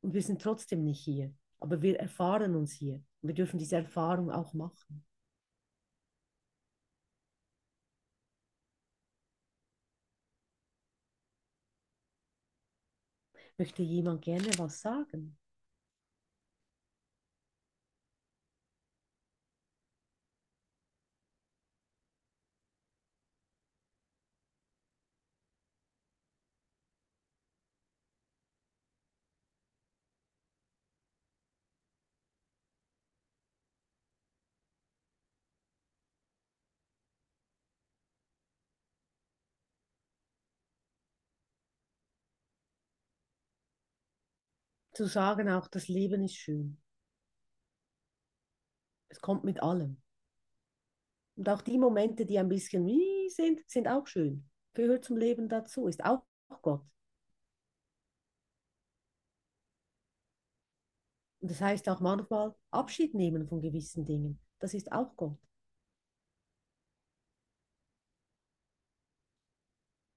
Und 0.00 0.14
wir 0.14 0.22
sind 0.22 0.40
trotzdem 0.40 0.84
nicht 0.84 1.04
hier. 1.04 1.34
Aber 1.60 1.82
wir 1.82 1.98
erfahren 2.00 2.56
uns 2.56 2.72
hier. 2.72 3.02
Wir 3.20 3.34
dürfen 3.34 3.58
diese 3.58 3.76
Erfahrung 3.76 4.30
auch 4.30 4.54
machen. 4.54 5.04
Möchte 13.58 13.82
jemand 13.82 14.22
gerne 14.22 14.48
was 14.58 14.80
sagen? 14.80 15.36
Zu 44.96 45.06
sagen 45.06 45.48
auch, 45.48 45.68
das 45.68 45.88
Leben 45.88 46.22
ist 46.24 46.36
schön. 46.36 46.80
Es 49.08 49.20
kommt 49.20 49.44
mit 49.44 49.62
allem. 49.62 50.02
Und 51.36 51.48
auch 51.48 51.60
die 51.60 51.78
Momente, 51.78 52.24
die 52.24 52.38
ein 52.38 52.48
bisschen 52.48 52.86
wie 52.86 53.28
sind, 53.28 53.60
sind 53.68 53.88
auch 53.88 54.06
schön. 54.06 54.48
Gehört 54.72 55.04
zum 55.04 55.18
Leben 55.18 55.48
dazu, 55.48 55.86
ist 55.86 56.02
auch 56.02 56.24
Gott. 56.62 56.82
Und 61.40 61.50
das 61.50 61.60
heißt 61.60 61.88
auch 61.90 62.00
manchmal 62.00 62.54
Abschied 62.70 63.14
nehmen 63.14 63.46
von 63.46 63.60
gewissen 63.60 64.06
Dingen. 64.06 64.40
Das 64.58 64.72
ist 64.72 64.90
auch 64.90 65.14
Gott. 65.16 65.38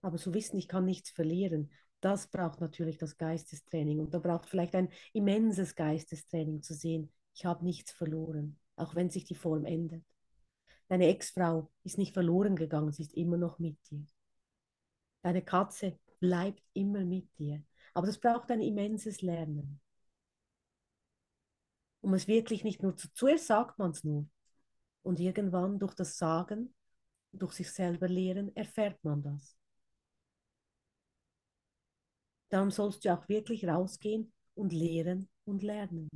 Aber 0.02 0.18
zu 0.18 0.34
wissen, 0.34 0.58
ich 0.58 0.70
kann 0.70 0.86
nichts 0.86 1.12
verlieren, 1.12 1.70
das 2.02 2.28
braucht 2.28 2.62
natürlich 2.62 2.98
das 2.98 3.18
Geistestraining 3.18 4.00
und 4.00 4.14
da 4.14 4.20
braucht 4.20 4.48
vielleicht 4.48 4.76
ein 4.76 4.90
immenses 5.14 5.76
Geistestraining 5.76 6.62
zu 6.62 6.74
sehen, 6.74 7.12
ich 7.34 7.46
habe 7.46 7.64
nichts 7.64 7.92
verloren, 7.92 8.60
auch 8.76 8.96
wenn 8.96 9.10
sich 9.10 9.26
die 9.26 9.36
Form 9.36 9.66
ändert. 9.66 10.04
Deine 10.88 11.08
Ex-Frau 11.08 11.72
ist 11.84 11.98
nicht 11.98 12.14
verloren 12.14 12.56
gegangen, 12.56 12.92
sie 12.92 13.04
ist 13.04 13.14
immer 13.14 13.38
noch 13.38 13.60
mit 13.60 13.78
dir. 13.90 14.06
Deine 15.22 15.44
Katze 15.44 16.00
bleibt 16.20 16.64
immer 16.74 17.06
mit 17.06 17.28
dir. 17.38 17.64
Aber 17.94 18.08
das 18.08 18.20
braucht 18.20 18.52
ein 18.52 18.62
immenses 18.62 19.22
Lernen. 19.22 19.80
Um 22.02 22.14
es 22.14 22.28
wirklich 22.28 22.64
nicht 22.64 22.82
nur 22.82 22.96
zu, 22.96 23.12
zuerst 23.14 23.48
sagt 23.48 23.78
man 23.78 23.92
es 23.92 24.04
nur. 24.04 24.28
Und 25.04 25.20
irgendwann 25.20 25.80
durch 25.80 25.96
das 25.96 26.18
Sagen, 26.18 26.74
durch 27.32 27.54
sich 27.54 27.72
selber 27.72 28.08
lehren, 28.08 28.56
erfährt 28.56 29.04
man 29.04 29.22
das. 29.22 29.56
Darum 32.50 32.72
sollst 32.72 33.06
du 33.06 33.14
auch 33.14 33.28
wirklich 33.30 33.68
rausgehen 33.68 34.32
und 34.56 34.74
lehren 34.74 35.30
und 35.46 35.64
lernen. 35.64 36.10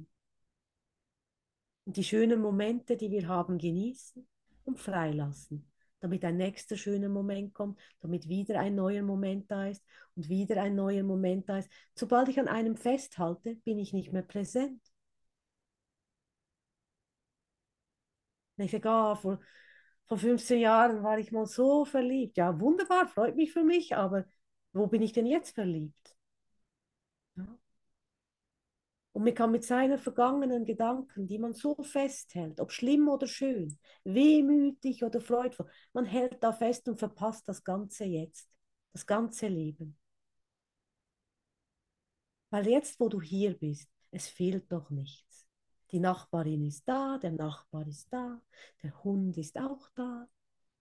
Und 1.86 1.98
die 1.98 2.04
schönen 2.04 2.42
Momente, 2.42 2.98
die 2.98 3.12
wir 3.12 3.28
haben, 3.28 3.58
genießen 3.58 4.26
und 4.66 4.80
freilassen, 4.80 5.70
damit 6.00 6.24
ein 6.24 6.38
nächster 6.38 6.78
schöner 6.78 7.10
Moment 7.10 7.54
kommt, 7.54 7.80
damit 8.02 8.28
wieder 8.30 8.60
ein 8.60 8.76
neuer 8.76 9.04
Moment 9.04 9.52
da 9.52 9.68
ist 9.68 9.84
und 10.16 10.30
wieder 10.30 10.62
ein 10.62 10.76
neuer 10.76 11.04
Moment 11.04 11.50
da 11.50 11.60
ist. 11.60 11.70
Sobald 11.96 12.30
ich 12.30 12.40
an 12.40 12.48
einem 12.48 12.78
festhalte, 12.78 13.56
bin 13.64 13.80
ich 13.80 13.94
nicht 13.94 14.14
mehr 14.14 14.24
präsent. 14.24 14.82
Ich 18.58 18.72
sage, 18.72 18.88
oh, 18.90 19.16
vor, 19.16 19.40
vor 20.08 20.18
15 20.18 20.60
Jahren 20.60 21.04
war 21.04 21.18
ich 21.20 21.32
mal 21.32 21.46
so 21.48 21.86
verliebt. 21.86 22.38
Ja, 22.38 22.60
wunderbar, 22.60 23.08
freut 23.08 23.36
mich 23.36 23.52
für 23.54 23.64
mich, 23.64 23.96
aber 23.96 24.26
wo 24.74 24.88
bin 24.88 25.02
ich 25.02 25.14
denn 25.14 25.26
jetzt 25.26 25.56
verliebt? 25.56 26.16
Und 27.36 29.24
man 29.24 29.34
kann 29.34 29.52
mit 29.52 29.64
seinen 29.64 30.00
vergangenen 30.00 30.66
Gedanken, 30.66 31.28
die 31.28 31.38
man 31.38 31.54
so 31.54 31.76
festhält, 31.84 32.60
ob 32.60 32.72
schlimm 32.72 33.08
oder 33.08 33.28
schön, 33.28 33.78
wehmütig 34.04 35.04
oder 35.04 35.22
freudvoll, 35.22 35.70
man 35.94 36.06
hält 36.06 36.42
da 36.44 36.52
fest 36.52 36.88
und 36.88 36.98
verpasst 36.98 37.48
das 37.48 37.64
ganze 37.64 38.06
Jetzt, 38.06 38.50
das 38.92 39.06
ganze 39.06 39.48
Leben. 39.48 39.98
Weil 42.50 42.68
jetzt, 42.68 43.00
wo 43.00 43.08
du 43.10 43.22
hier 43.22 43.58
bist, 43.58 43.90
es 44.12 44.28
fehlt 44.28 44.72
doch 44.72 44.90
nichts. 44.90 45.48
Die 45.92 46.00
Nachbarin 46.00 46.66
ist 46.66 46.88
da, 46.88 47.20
der 47.20 47.32
Nachbar 47.32 47.88
ist 47.88 48.12
da, 48.12 48.42
der 48.82 49.04
Hund 49.04 49.38
ist 49.38 49.58
auch 49.60 49.90
da, 49.96 50.28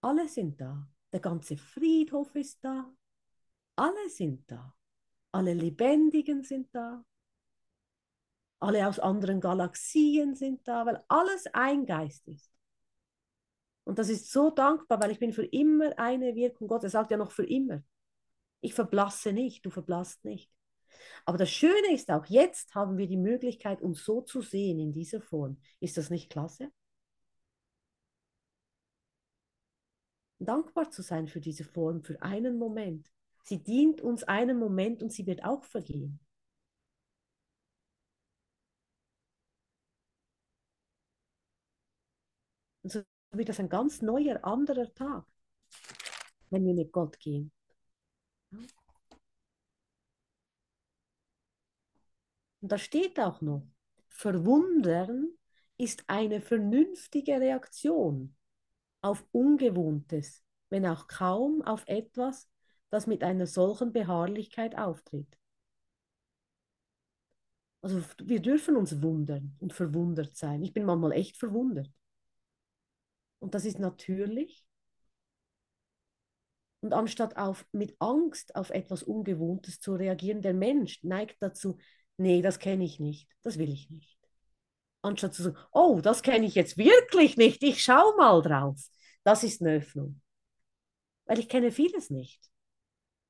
alle 0.01 0.27
sind 0.27 0.59
da, 0.59 0.87
der 1.11 1.19
ganze 1.19 1.55
Friedhof 1.55 2.33
ist 2.35 2.63
da, 2.63 2.91
alle 3.75 4.09
sind 4.09 4.49
da, 4.49 4.75
alle 5.33 5.53
Lebendigen 5.53 6.43
sind 6.43 6.73
da, 6.73 7.03
alle 8.59 8.87
aus 8.87 8.99
anderen 8.99 9.41
Galaxien 9.41 10.35
sind 10.35 10.67
da, 10.67 10.85
weil 10.85 11.03
alles 11.09 11.47
ein 11.53 11.85
Geist 11.85 12.27
ist. 12.27 12.49
Und 13.83 13.99
das 13.99 14.09
ist 14.09 14.31
so 14.31 14.49
dankbar, 14.49 15.01
weil 15.01 15.11
ich 15.11 15.19
bin 15.19 15.33
für 15.33 15.45
immer 15.45 15.97
eine 15.99 16.35
Wirkung 16.35 16.67
Gottes. 16.67 16.93
Er 16.93 17.01
sagt 17.01 17.11
ja 17.11 17.17
noch 17.17 17.31
für 17.31 17.45
immer. 17.45 17.83
Ich 18.61 18.73
verblasse 18.73 19.33
nicht, 19.33 19.65
du 19.65 19.69
verblasst 19.69 20.23
nicht. 20.23 20.49
Aber 21.25 21.37
das 21.37 21.51
Schöne 21.51 21.93
ist 21.93 22.09
auch, 22.09 22.25
jetzt 22.27 22.75
haben 22.75 22.97
wir 22.97 23.07
die 23.07 23.17
Möglichkeit, 23.17 23.81
uns 23.81 24.05
so 24.05 24.21
zu 24.21 24.41
sehen 24.41 24.79
in 24.79 24.93
dieser 24.93 25.21
Form. 25.21 25.57
Ist 25.81 25.97
das 25.97 26.09
nicht 26.09 26.29
klasse? 26.29 26.71
Dankbar 30.39 30.91
zu 30.91 31.01
sein 31.01 31.27
für 31.27 31.41
diese 31.41 31.65
Form, 31.65 32.03
für 32.03 32.21
einen 32.21 32.57
Moment. 32.57 33.12
Sie 33.43 33.61
dient 33.61 34.01
uns 34.01 34.23
einen 34.23 34.57
Moment 34.57 35.03
und 35.03 35.11
sie 35.11 35.25
wird 35.25 35.43
auch 35.43 35.63
vergehen. 35.63 36.19
Und 42.83 42.91
so 42.91 43.03
wird 43.31 43.49
das 43.49 43.59
ein 43.59 43.69
ganz 43.69 44.01
neuer, 44.01 44.43
anderer 44.43 44.93
Tag, 44.93 45.25
wenn 46.49 46.65
wir 46.65 46.73
mit 46.73 46.91
Gott 46.91 47.19
gehen. 47.19 47.51
Und 52.61 52.71
da 52.71 52.77
steht 52.77 53.19
auch 53.19 53.41
noch, 53.41 53.67
Verwundern 54.07 55.33
ist 55.77 56.03
eine 56.07 56.39
vernünftige 56.39 57.41
Reaktion 57.41 58.37
auf 59.01 59.25
Ungewohntes, 59.31 60.43
wenn 60.69 60.85
auch 60.85 61.07
kaum 61.07 61.61
auf 61.61 61.83
etwas, 61.87 62.47
das 62.93 63.07
mit 63.07 63.23
einer 63.23 63.47
solchen 63.47 63.91
Beharrlichkeit 63.91 64.77
auftritt. 64.77 65.27
Also 67.81 68.03
wir 68.23 68.39
dürfen 68.39 68.75
uns 68.75 69.01
wundern 69.01 69.57
und 69.59 69.73
verwundert 69.73 70.37
sein. 70.37 70.61
Ich 70.61 70.73
bin 70.73 70.85
manchmal 70.85 71.13
echt 71.13 71.35
verwundert. 71.37 71.89
Und 73.39 73.55
das 73.55 73.65
ist 73.65 73.79
natürlich. 73.79 74.63
Und 76.81 76.93
anstatt 76.93 77.35
auf, 77.35 77.65
mit 77.71 77.95
Angst 77.99 78.55
auf 78.55 78.69
etwas 78.69 79.01
Ungewohntes 79.01 79.79
zu 79.79 79.95
reagieren, 79.95 80.43
der 80.43 80.53
Mensch 80.53 81.03
neigt 81.03 81.37
dazu, 81.41 81.79
nee, 82.17 82.43
das 82.43 82.59
kenne 82.59 82.83
ich 82.83 82.99
nicht, 82.99 83.27
das 83.41 83.57
will 83.57 83.71
ich 83.71 83.89
nicht. 83.89 84.19
Anstatt 85.01 85.33
zu 85.33 85.41
sagen, 85.41 85.57
oh, 85.71 85.99
das 85.99 86.21
kenne 86.21 86.45
ich 86.45 86.53
jetzt 86.53 86.77
wirklich 86.77 87.37
nicht, 87.37 87.63
ich 87.63 87.83
schaue 87.83 88.15
mal 88.17 88.43
drauf. 88.43 88.79
Das 89.23 89.43
ist 89.43 89.61
eine 89.61 89.77
Öffnung. 89.77 90.21
Weil 91.25 91.39
ich 91.39 91.49
kenne 91.49 91.71
vieles 91.71 92.11
nicht. 92.11 92.52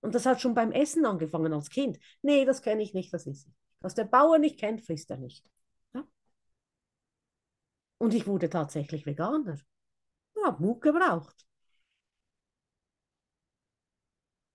Und 0.03 0.15
das 0.15 0.25
hat 0.25 0.41
schon 0.41 0.53
beim 0.53 0.71
Essen 0.71 1.05
angefangen 1.05 1.53
als 1.53 1.69
Kind. 1.69 1.97
Nee, 2.21 2.45
das 2.45 2.61
kenne 2.61 2.83
ich 2.83 2.93
nicht, 2.93 3.13
das 3.13 3.25
ist 3.25 3.47
nicht. 3.47 3.57
Was 3.79 3.95
der 3.95 4.05
Bauer 4.05 4.37
nicht 4.37 4.59
kennt, 4.59 4.81
frisst 4.81 5.09
er 5.09 5.17
nicht. 5.17 5.49
Ja? 5.93 6.03
Und 7.97 8.13
ich 8.13 8.27
wurde 8.27 8.49
tatsächlich 8.49 9.05
Veganer 9.05 9.57
habe 10.45 10.61
Mut 10.63 10.81
gebraucht. 10.81 11.45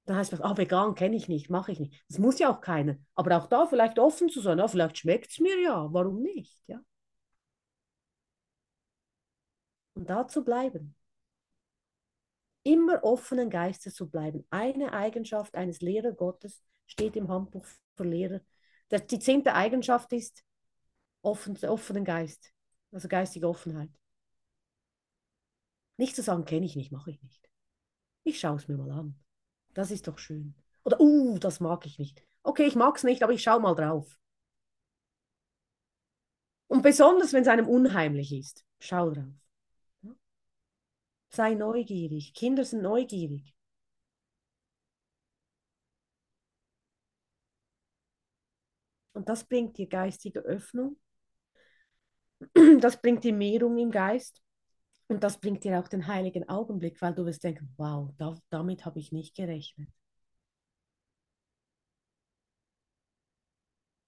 Da 0.06 0.16
heißt 0.16 0.32
es, 0.32 0.40
ah, 0.40 0.56
vegan 0.56 0.94
kenne 0.94 1.16
ich 1.16 1.28
nicht, 1.28 1.50
mache 1.50 1.70
ich 1.72 1.78
nicht. 1.80 2.02
Das 2.08 2.18
muss 2.18 2.38
ja 2.38 2.50
auch 2.50 2.60
keiner. 2.60 2.96
Aber 3.14 3.36
auch 3.36 3.46
da 3.46 3.66
vielleicht 3.66 3.98
offen 3.98 4.28
zu 4.30 4.40
sein, 4.40 4.58
ja, 4.58 4.66
vielleicht 4.68 4.98
schmeckt 4.98 5.30
es 5.30 5.38
mir 5.38 5.60
ja, 5.60 5.92
warum 5.92 6.22
nicht? 6.22 6.62
Ja? 6.66 6.80
Und 9.94 10.08
da 10.08 10.26
zu 10.26 10.42
bleiben. 10.44 10.94
Immer 12.62 13.02
offenen 13.04 13.50
Geistes 13.50 13.94
zu 13.94 14.10
bleiben. 14.10 14.46
Eine 14.50 14.92
Eigenschaft 14.92 15.54
eines 15.54 15.80
Lehrer 15.80 16.12
Gottes 16.12 16.62
steht 16.86 17.16
im 17.16 17.28
Handbuch 17.28 17.64
für 17.96 18.04
Lehrer. 18.04 18.40
Die 18.90 19.18
zehnte 19.18 19.54
Eigenschaft 19.54 20.12
ist 20.12 20.44
offen, 21.22 21.56
offenen 21.64 22.04
Geist, 22.04 22.52
also 22.92 23.08
geistige 23.08 23.48
Offenheit. 23.48 23.90
Nicht 25.96 26.14
zu 26.14 26.22
sagen, 26.22 26.44
kenne 26.44 26.64
ich 26.64 26.76
nicht, 26.76 26.92
mache 26.92 27.10
ich 27.10 27.22
nicht. 27.22 27.48
Ich 28.24 28.40
schaue 28.40 28.56
es 28.56 28.68
mir 28.68 28.76
mal 28.76 28.90
an. 28.90 29.18
Das 29.74 29.90
ist 29.90 30.06
doch 30.06 30.18
schön. 30.18 30.54
Oder, 30.84 31.00
uh, 31.00 31.38
das 31.38 31.60
mag 31.60 31.84
ich 31.86 31.98
nicht. 31.98 32.24
Okay, 32.42 32.64
ich 32.66 32.76
mag 32.76 32.96
es 32.96 33.04
nicht, 33.04 33.22
aber 33.22 33.32
ich 33.32 33.42
schaue 33.42 33.60
mal 33.60 33.74
drauf. 33.74 34.18
Und 36.68 36.82
besonders, 36.82 37.32
wenn 37.32 37.42
es 37.42 37.48
einem 37.48 37.68
unheimlich 37.68 38.32
ist, 38.32 38.64
schau 38.78 39.10
drauf. 39.10 39.47
Sei 41.30 41.54
neugierig. 41.54 42.34
Kinder 42.34 42.64
sind 42.64 42.82
neugierig. 42.82 43.54
Und 49.12 49.28
das 49.28 49.44
bringt 49.44 49.76
dir 49.78 49.86
geistige 49.88 50.40
Öffnung. 50.40 50.96
Das 52.80 53.00
bringt 53.00 53.24
dir 53.24 53.32
Mehrung 53.32 53.78
im 53.78 53.90
Geist. 53.90 54.42
Und 55.08 55.24
das 55.24 55.40
bringt 55.40 55.64
dir 55.64 55.80
auch 55.80 55.88
den 55.88 56.06
heiligen 56.06 56.48
Augenblick, 56.48 57.00
weil 57.02 57.14
du 57.14 57.24
wirst 57.26 57.44
denken, 57.44 57.72
wow, 57.76 58.10
da, 58.18 58.36
damit 58.50 58.84
habe 58.84 58.98
ich 59.00 59.12
nicht 59.12 59.34
gerechnet. 59.34 59.88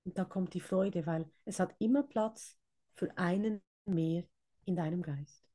Und 0.04 0.18
da 0.18 0.24
kommt 0.24 0.52
die 0.54 0.60
Freude, 0.60 1.06
weil 1.06 1.30
es 1.46 1.58
hat 1.58 1.74
immer 1.78 2.02
Platz 2.02 2.58
für 2.94 3.16
einen 3.16 3.62
mehr 3.86 4.24
in 4.66 4.76
deinem 4.76 5.02
Geist. 5.02 5.49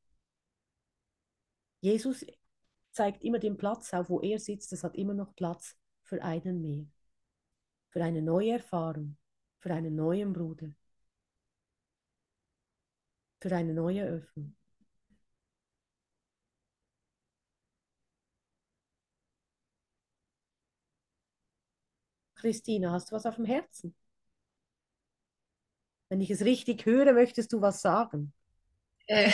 Jesus 1.86 2.26
zeigt 2.94 3.24
immer 3.24 3.38
den 3.38 3.58
Platz 3.58 3.94
auf, 3.94 4.10
wo 4.10 4.20
er 4.20 4.40
sitzt, 4.40 4.74
es 4.74 4.84
hat 4.84 4.96
immer 4.96 5.14
noch 5.14 5.36
Platz 5.36 5.78
für 6.02 6.24
einen 6.24 6.60
mehr. 6.60 6.88
Für 7.90 8.04
eine 8.04 8.24
neue 8.24 8.54
Erfahrung, 8.54 9.18
für 9.60 9.72
einen 9.72 9.96
neuen 9.96 10.34
Bruder, 10.34 10.72
für 13.40 13.56
eine 13.56 13.76
neue 13.76 14.04
Öffnung. 14.04 14.56
Christina, 22.34 22.94
hast 22.94 23.12
du 23.12 23.16
was 23.16 23.28
auf 23.28 23.36
dem 23.36 23.46
Herzen? 23.46 23.96
Wenn 26.10 26.20
ich 26.22 26.32
es 26.32 26.42
richtig 26.42 26.88
höre, 26.88 27.14
möchtest 27.14 27.54
du 27.54 27.62
was 27.62 27.84
sagen? 27.84 28.34
Äh, 29.06 29.32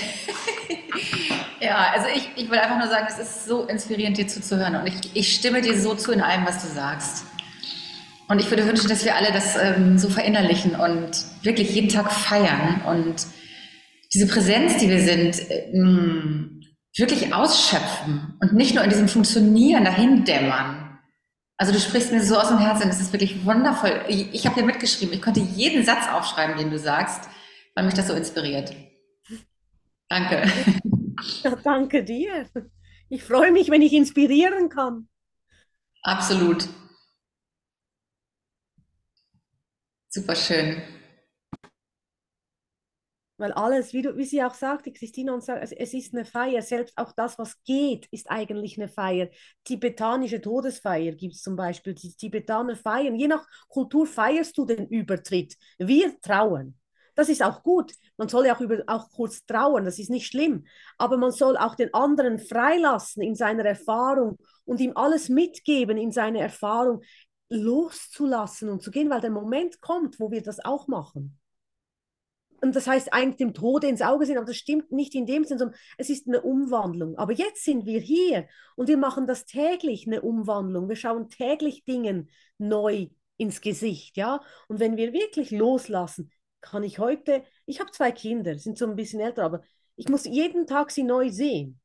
ja, 1.62 1.92
also 1.94 2.08
ich, 2.16 2.30
ich 2.36 2.50
will 2.50 2.58
einfach 2.58 2.78
nur 2.78 2.88
sagen, 2.88 3.06
es 3.08 3.20
ist 3.20 3.46
so 3.46 3.66
inspirierend, 3.66 4.18
dir 4.18 4.28
zuzuhören. 4.28 4.76
Und 4.76 4.88
ich, 4.88 5.16
ich 5.16 5.36
stimme 5.36 5.62
dir 5.62 5.80
so 5.80 5.94
zu 5.96 6.12
in 6.12 6.22
allem, 6.22 6.46
was 6.46 6.62
du 6.62 6.68
sagst. 6.68 7.26
Und 8.28 8.40
ich 8.40 8.50
würde 8.50 8.66
wünschen, 8.66 8.90
dass 8.90 9.06
wir 9.06 9.16
alle 9.16 9.32
das 9.32 9.56
ähm, 9.58 9.98
so 9.98 10.10
verinnerlichen 10.10 10.76
und 10.76 11.12
wirklich 11.44 11.72
jeden 11.72 11.90
Tag 11.90 12.12
feiern 12.12 12.82
und 12.86 13.28
diese 14.14 14.28
Präsenz, 14.28 14.78
die 14.78 14.90
wir 14.90 15.02
sind, 15.02 15.42
ähm, 15.50 16.62
wirklich 16.98 17.34
ausschöpfen 17.34 18.38
und 18.42 18.54
nicht 18.54 18.74
nur 18.74 18.84
in 18.84 18.90
diesem 18.90 19.08
Funktionieren 19.08 19.86
dahin 19.86 20.26
dämmern. 20.26 21.00
Also 21.58 21.74
du 21.74 21.80
sprichst 21.80 22.12
mir 22.12 22.24
so 22.24 22.38
aus 22.38 22.48
dem 22.48 22.58
Herzen, 22.58 22.88
das 22.88 23.00
ist 23.00 23.14
wirklich 23.14 23.46
wundervoll. 23.46 24.02
Ich, 24.08 24.34
ich 24.34 24.46
habe 24.46 24.56
hier 24.56 24.66
mitgeschrieben, 24.66 25.14
ich 25.14 25.22
konnte 25.22 25.42
jeden 25.42 25.86
Satz 25.86 26.08
aufschreiben, 26.12 26.58
den 26.58 26.72
du 26.72 26.80
sagst, 26.80 27.30
weil 27.76 27.86
mich 27.86 27.94
das 27.94 28.08
so 28.08 28.14
inspiriert. 28.14 28.74
Danke. 30.12 30.44
Ja, 31.44 31.56
danke 31.56 32.04
dir. 32.04 32.46
Ich 33.08 33.24
freue 33.24 33.54
mich, 33.54 33.70
wenn 33.70 33.82
ich 33.82 33.94
inspirieren 33.94 34.68
kann. 34.68 35.08
Absolut. 36.02 36.68
Super 40.10 40.36
schön. 40.36 40.82
Weil 43.38 43.54
alles, 43.54 43.94
wie, 43.94 44.02
du, 44.02 44.18
wie 44.18 44.26
sie 44.26 44.44
auch 44.44 44.54
sagte, 44.54 44.92
Christina, 44.92 45.34
und 45.34 45.46
sagt, 45.46 45.72
es 45.72 45.94
ist 45.94 46.14
eine 46.14 46.26
Feier. 46.26 46.62
Selbst 46.62 46.98
auch 46.98 47.14
das, 47.14 47.40
was 47.40 47.64
geht, 47.64 48.08
ist 48.12 48.30
eigentlich 48.30 48.78
eine 48.78 48.90
Feier. 48.90 49.30
Tibetanische 49.64 50.42
Todesfeier 50.42 51.14
gibt 51.14 51.36
es 51.36 51.42
zum 51.42 51.56
Beispiel. 51.56 51.94
Die 51.94 52.14
Tibetaner 52.14 52.76
feiern. 52.76 53.16
Je 53.16 53.30
nach 53.30 53.48
Kultur 53.70 54.06
feierst 54.06 54.58
du 54.58 54.66
den 54.66 54.88
Übertritt. 54.88 55.56
Wir 55.80 56.20
trauen. 56.20 56.81
Das 57.16 57.30
ist 57.30 57.44
auch 57.44 57.64
gut. 57.64 57.94
Man 58.18 58.30
soll 58.30 58.46
ja 58.46 58.56
auch, 58.56 58.62
über, 58.62 58.84
auch 58.88 59.10
kurz 59.12 59.46
trauern, 59.46 59.86
das 59.86 60.00
ist 60.00 60.10
nicht 60.10 60.28
schlimm. 60.28 60.66
Aber 60.98 61.18
man 61.18 61.32
soll 61.32 61.58
auch 61.58 61.76
den 61.76 61.94
anderen 61.94 62.40
freilassen 62.40 63.22
in 63.22 63.36
seiner 63.36 63.66
Erfahrung 63.66 64.38
und 64.66 64.80
ihm 64.80 64.94
alles 64.96 65.30
mitgeben 65.30 65.98
in 65.98 66.12
seine 66.12 66.40
Erfahrung, 66.40 67.02
loszulassen 67.50 68.70
und 68.70 68.82
zu 68.82 68.92
gehen, 68.92 69.10
weil 69.10 69.22
der 69.22 69.30
Moment 69.30 69.82
kommt, 69.82 70.20
wo 70.20 70.32
wir 70.32 70.42
das 70.42 70.64
auch 70.64 70.88
machen 70.88 71.38
und 72.62 72.76
das 72.76 72.88
heißt 72.88 73.12
eigentlich 73.12 73.38
dem 73.38 73.54
Tode 73.54 73.88
ins 73.88 74.02
Auge 74.02 74.26
sehen, 74.26 74.38
aber 74.38 74.46
das 74.46 74.58
stimmt 74.58 74.92
nicht 74.92 75.16
in 75.16 75.26
dem 75.26 75.44
Sinn, 75.44 75.58
sondern 75.58 75.78
es 75.98 76.10
ist 76.10 76.28
eine 76.28 76.42
Umwandlung. 76.42 77.18
Aber 77.18 77.34
jetzt 77.34 77.66
sind 77.66 77.86
wir 77.86 78.00
hier 78.00 78.48
und 78.76 78.88
wir 78.88 78.98
machen 78.98 79.26
das 79.28 79.46
täglich, 79.46 80.06
eine 80.06 80.22
Umwandlung. 80.22 80.88
Wir 80.88 80.96
schauen 80.96 81.30
täglich 81.30 81.84
Dingen 81.86 82.30
neu 82.60 83.08
ins 83.38 83.62
Gesicht, 83.62 84.16
ja. 84.16 84.42
Und 84.68 84.80
wenn 84.80 84.96
wir 84.96 85.12
wirklich 85.12 85.50
loslassen, 85.50 86.32
kann 86.62 86.84
ich 86.84 87.00
heute, 87.00 87.44
ich 87.66 87.80
habe 87.80 87.92
zwei 87.92 88.12
Kinder, 88.12 88.58
sind 88.58 88.78
so 88.78 88.86
ein 88.86 88.96
bisschen 88.96 89.20
älter, 89.20 89.44
aber 89.44 89.62
ich 89.96 90.08
muss 90.08 90.26
jeden 90.26 90.68
Tag 90.68 90.92
sie 90.92 91.04
neu 91.04 91.30
sehen 91.30 91.82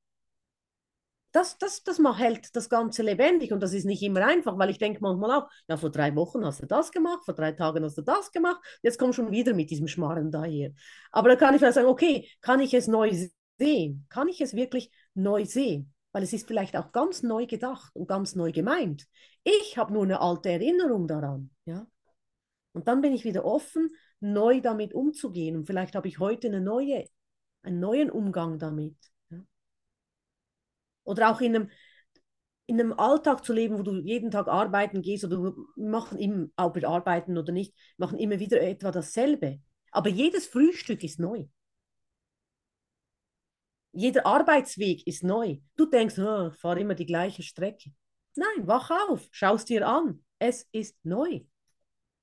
das, 1.36 1.58
das, 1.58 1.84
das 1.84 1.98
macht, 1.98 2.18
hält 2.18 2.56
das 2.56 2.70
Ganze 2.70 3.02
lebendig 3.02 3.52
und 3.52 3.60
das 3.60 3.74
ist 3.74 3.84
nicht 3.84 4.02
immer 4.02 4.24
einfach, 4.24 4.56
weil 4.56 4.70
ich 4.70 4.78
denke 4.78 5.00
manchmal 5.02 5.32
auch, 5.32 5.50
ja, 5.68 5.76
vor 5.76 5.90
drei 5.90 6.16
Wochen 6.16 6.44
hast 6.46 6.62
du 6.62 6.66
das 6.66 6.90
gemacht, 6.90 7.24
vor 7.26 7.34
drei 7.34 7.52
Tagen 7.52 7.84
hast 7.84 7.98
du 7.98 8.02
das 8.02 8.32
gemacht, 8.32 8.58
jetzt 8.82 8.98
komm 8.98 9.12
schon 9.12 9.30
wieder 9.30 9.52
mit 9.52 9.70
diesem 9.70 9.86
Schmarren 9.86 10.30
daher. 10.30 10.72
Aber 11.12 11.28
da 11.28 11.36
kann 11.36 11.54
ich 11.54 11.60
vielleicht 11.60 11.74
sagen, 11.74 11.88
okay, 11.88 12.26
kann 12.40 12.60
ich 12.60 12.72
es 12.72 12.86
neu 12.86 13.12
sehen? 13.58 14.06
Kann 14.08 14.28
ich 14.28 14.40
es 14.40 14.54
wirklich 14.54 14.90
neu 15.12 15.44
sehen? 15.44 15.92
Weil 16.12 16.22
es 16.22 16.32
ist 16.32 16.48
vielleicht 16.48 16.74
auch 16.74 16.90
ganz 16.90 17.22
neu 17.22 17.44
gedacht 17.44 17.94
und 17.94 18.08
ganz 18.08 18.34
neu 18.34 18.50
gemeint. 18.50 19.06
Ich 19.44 19.76
habe 19.76 19.92
nur 19.92 20.04
eine 20.04 20.22
alte 20.22 20.48
Erinnerung 20.48 21.06
daran, 21.06 21.50
ja. 21.66 21.86
Und 22.72 22.88
dann 22.88 23.02
bin 23.02 23.12
ich 23.12 23.24
wieder 23.24 23.44
offen, 23.44 23.90
neu 24.20 24.60
damit 24.60 24.94
umzugehen 24.94 25.56
und 25.56 25.66
vielleicht 25.66 25.94
habe 25.94 26.08
ich 26.08 26.18
heute 26.18 26.48
eine 26.48 26.60
neue, 26.60 27.06
einen 27.62 27.80
neuen 27.80 28.10
Umgang 28.10 28.58
damit. 28.58 28.96
Oder 31.04 31.30
auch 31.30 31.40
in 31.40 31.54
einem, 31.54 31.70
in 32.66 32.80
einem 32.80 32.92
Alltag 32.92 33.44
zu 33.44 33.52
leben, 33.52 33.78
wo 33.78 33.82
du 33.82 33.94
jeden 33.94 34.30
Tag 34.30 34.48
arbeiten 34.48 35.02
gehst 35.02 35.24
oder 35.24 35.54
machen 35.76 36.18
immer, 36.18 36.48
ob 36.56 36.74
wir 36.74 36.88
arbeiten 36.88 37.38
oder 37.38 37.52
nicht, 37.52 37.74
machen 37.96 38.18
immer 38.18 38.40
wieder 38.40 38.60
etwa 38.60 38.90
dasselbe. 38.90 39.60
Aber 39.92 40.08
jedes 40.08 40.46
Frühstück 40.46 41.04
ist 41.04 41.20
neu. 41.20 41.46
Jeder 43.92 44.26
Arbeitsweg 44.26 45.06
ist 45.06 45.22
neu. 45.22 45.58
Du 45.76 45.86
denkst, 45.86 46.18
oh, 46.18 46.50
ich 46.52 46.58
fahre 46.58 46.80
immer 46.80 46.94
die 46.94 47.06
gleiche 47.06 47.42
Strecke. 47.42 47.92
Nein, 48.34 48.66
wach 48.66 48.90
auf, 48.90 49.26
schau 49.30 49.54
es 49.54 49.64
dir 49.64 49.88
an. 49.88 50.22
Es 50.38 50.68
ist 50.72 51.02
neu. 51.04 51.40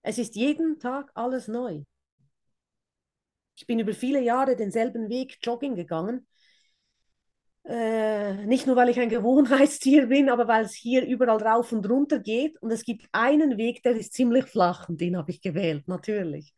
Es 0.03 0.17
ist 0.17 0.35
jeden 0.35 0.79
Tag 0.79 1.11
alles 1.15 1.47
neu. 1.47 1.83
Ich 3.55 3.65
bin 3.65 3.79
über 3.79 3.93
viele 3.93 4.21
Jahre 4.21 4.55
denselben 4.55 5.09
Weg 5.09 5.39
Jogging 5.41 5.75
gegangen 5.75 6.27
äh, 7.65 8.45
nicht 8.45 8.67
nur, 8.67 8.75
weil 8.75 8.89
ich 8.89 8.99
ein 8.99 9.09
Gewohnheitstier 9.09 10.07
bin, 10.07 10.29
aber 10.29 10.47
weil 10.47 10.65
es 10.65 10.73
hier 10.73 11.05
überall 11.05 11.41
rauf 11.41 11.71
und 11.71 11.89
runter 11.89 12.19
geht. 12.19 12.61
Und 12.61 12.71
es 12.71 12.83
gibt 12.83 13.07
einen 13.11 13.57
Weg, 13.57 13.83
der 13.83 13.95
ist 13.95 14.13
ziemlich 14.13 14.45
flach 14.45 14.89
und 14.89 14.99
den 15.01 15.17
habe 15.17 15.31
ich 15.31 15.41
gewählt, 15.41 15.87
natürlich. 15.87 16.53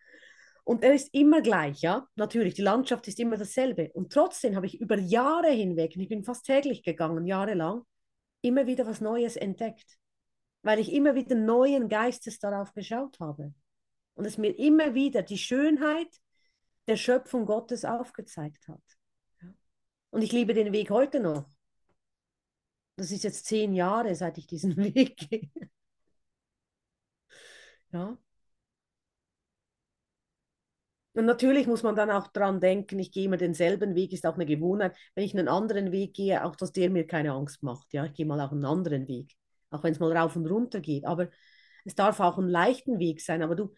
Und 0.64 0.84
er 0.84 0.96
ist 0.96 1.14
immer 1.14 1.41
gleich, 1.41 1.82
ja, 1.82 2.08
natürlich. 2.16 2.56
Die 2.56 2.64
Landschaft 2.64 3.08
ist 3.08 3.20
immer 3.20 3.38
dasselbe. 3.38 3.91
Und 3.93 4.12
trotzdem 4.12 4.56
habe 4.56 4.66
ich 4.66 4.82
über 4.82 4.98
Jahre 4.98 5.50
hinweg, 5.52 5.93
und 5.96 6.02
ich 6.02 6.10
bin 6.10 6.24
fast 6.24 6.46
täglich 6.46 6.82
gegangen, 6.84 7.28
jahrelang, 7.28 7.84
immer 8.41 8.66
wieder 8.66 8.88
was 8.88 9.00
Neues 9.00 9.36
entdeckt. 9.36 9.98
Weil 10.66 10.80
ich 10.80 10.91
immer 10.91 11.13
wieder 11.13 11.36
neuen 11.36 11.89
Geistes 11.89 12.39
darauf 12.39 12.74
geschaut 12.74 13.20
habe. 13.20 13.53
Und 14.16 14.26
es 14.26 14.39
mir 14.39 14.57
immer 14.57 14.95
wieder 14.95 15.22
die 15.22 15.38
Schönheit 15.38 16.09
der 16.88 16.97
Schöpfung 16.97 17.45
Gottes 17.45 17.86
aufgezeigt 17.86 18.68
hat. 18.68 18.82
Und 20.09 20.24
ich 20.24 20.32
liebe 20.32 20.55
den 20.55 20.74
Weg 20.74 20.89
heute 20.89 21.20
noch. 21.20 21.45
Das 22.95 23.11
ist 23.11 23.24
jetzt 23.24 23.45
zehn 23.45 23.74
Jahre, 23.74 24.16
seit 24.16 24.39
ich 24.39 24.47
diesen 24.47 24.76
Weg 24.95 25.18
gehe. 25.30 25.51
Ja. 27.91 28.18
Und 31.13 31.26
natürlich 31.26 31.68
muss 31.68 31.84
man 31.84 31.95
dann 31.95 32.09
auch 32.09 32.28
dran 32.28 32.59
denken, 32.59 32.97
ich 32.97 33.11
gehe 33.11 33.26
immer 33.26 33.38
denselben 33.38 33.93
Weg, 33.93 34.13
ist 34.13 34.26
auch 34.26 34.34
eine 34.34 34.47
Gewohnheit. 34.47 34.97
Wenn 35.13 35.24
ich 35.26 35.38
einen 35.38 35.47
anderen 35.47 35.91
Weg 35.91 36.16
gehe, 36.16 36.43
auch 36.43 36.55
dass 36.55 36.72
der 36.72 36.89
mir 36.89 37.05
keine 37.05 37.34
Angst 37.34 37.61
macht. 37.61 37.93
Ja, 37.93 38.05
ich 38.05 38.13
gehe 38.13 38.26
mal 38.26 38.41
auch 38.41 38.51
einen 38.51 38.66
anderen 38.66 39.07
Weg, 39.07 39.36
auch 39.76 39.84
wenn 39.84 39.93
es 39.93 39.99
mal 39.99 40.15
rauf 40.15 40.36
und 40.36 40.47
runter 40.47 40.80
geht. 40.80 41.05
Aber 41.05 41.30
es 41.86 41.95
darf 41.95 42.19
auch 42.19 42.38
ein 42.38 42.47
leichten 42.49 42.99
Weg 42.99 43.21
sein. 43.21 43.41
Aber 43.43 43.55
du, 43.55 43.73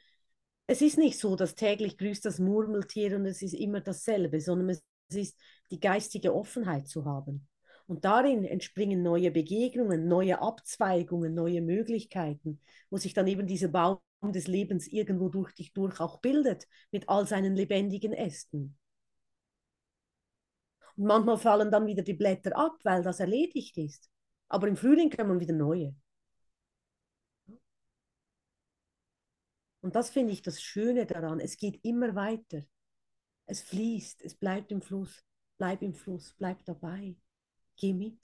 es 0.68 0.82
ist 0.82 0.98
nicht 0.98 1.20
so, 1.20 1.36
dass 1.36 1.56
täglich 1.56 1.98
grüßt 1.98 2.26
das 2.26 2.40
Murmeltier 2.40 3.16
und 3.16 3.26
es 3.26 3.42
ist 3.42 3.54
immer 3.54 3.82
dasselbe, 3.82 4.42
sondern 4.42 4.70
es 4.70 4.84
ist 5.10 5.38
die 5.72 5.80
geistige 5.80 6.34
Offenheit 6.36 6.88
zu 6.88 7.06
haben. 7.06 7.48
Und 7.88 8.04
darin 8.04 8.44
entspringen 8.44 9.02
neue 9.02 9.32
Begegnungen, 9.32 10.08
neue 10.08 10.42
Abzweigungen, 10.42 11.34
neue 11.34 11.62
Möglichkeiten, 11.62 12.60
wo 12.90 12.98
sich 12.98 13.14
dann 13.14 13.28
eben 13.28 13.48
dieser 13.48 13.70
Baum 13.70 14.00
des 14.24 14.48
Lebens 14.48 14.88
irgendwo 14.88 15.30
durch 15.30 15.54
dich 15.54 15.74
durch 15.74 16.00
auch 16.02 16.20
bildet, 16.20 16.68
mit 16.92 17.08
all 17.08 17.26
seinen 17.28 17.56
lebendigen 17.56 18.12
Ästen. 18.12 18.78
Und 20.98 21.06
manchmal 21.06 21.38
fallen 21.38 21.72
dann 21.72 21.86
wieder 21.88 22.04
die 22.04 22.14
Blätter 22.14 22.58
ab, 22.58 22.78
weil 22.84 23.04
das 23.04 23.20
erledigt 23.22 23.78
ist. 23.78 24.10
Aber 24.50 24.68
im 24.68 24.78
Frühling 24.78 25.10
kommen 25.10 25.40
wieder 25.40 25.54
neue. 25.54 25.96
Und 29.82 29.96
das 29.96 30.10
finde 30.10 30.34
ich 30.34 30.42
das 30.42 30.62
Schöne 30.62 31.06
daran. 31.06 31.40
Es 31.40 31.58
geht 31.58 31.80
immer 31.84 32.16
weiter. 32.16 32.64
Es 33.46 33.62
fließt, 33.62 34.22
es 34.24 34.36
bleibt 34.36 34.72
im 34.72 34.82
Fluss. 34.82 35.24
Bleib 35.58 35.82
im 35.82 35.94
Fluss, 35.94 36.36
bleib 36.38 36.64
dabei. 36.66 37.16
Geh 37.78 37.94
mit. 37.94 38.20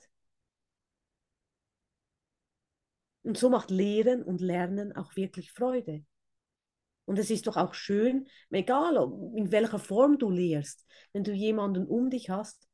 Und 3.23 3.37
so 3.37 3.49
macht 3.49 3.71
Lehren 3.71 4.23
und 4.23 4.41
Lernen 4.41 4.93
auch 4.93 5.15
wirklich 5.15 5.51
Freude. 5.51 6.05
Und 7.05 7.19
es 7.19 7.29
ist 7.29 7.47
doch 7.47 7.57
auch 7.57 7.73
schön, 7.73 8.27
egal 8.49 8.95
in 9.35 9.51
welcher 9.51 9.79
Form 9.79 10.17
du 10.17 10.29
lehrst, 10.29 10.85
wenn 11.11 11.23
du 11.23 11.33
jemanden 11.33 11.87
um 11.87 12.09
dich 12.09 12.29
hast 12.29 12.67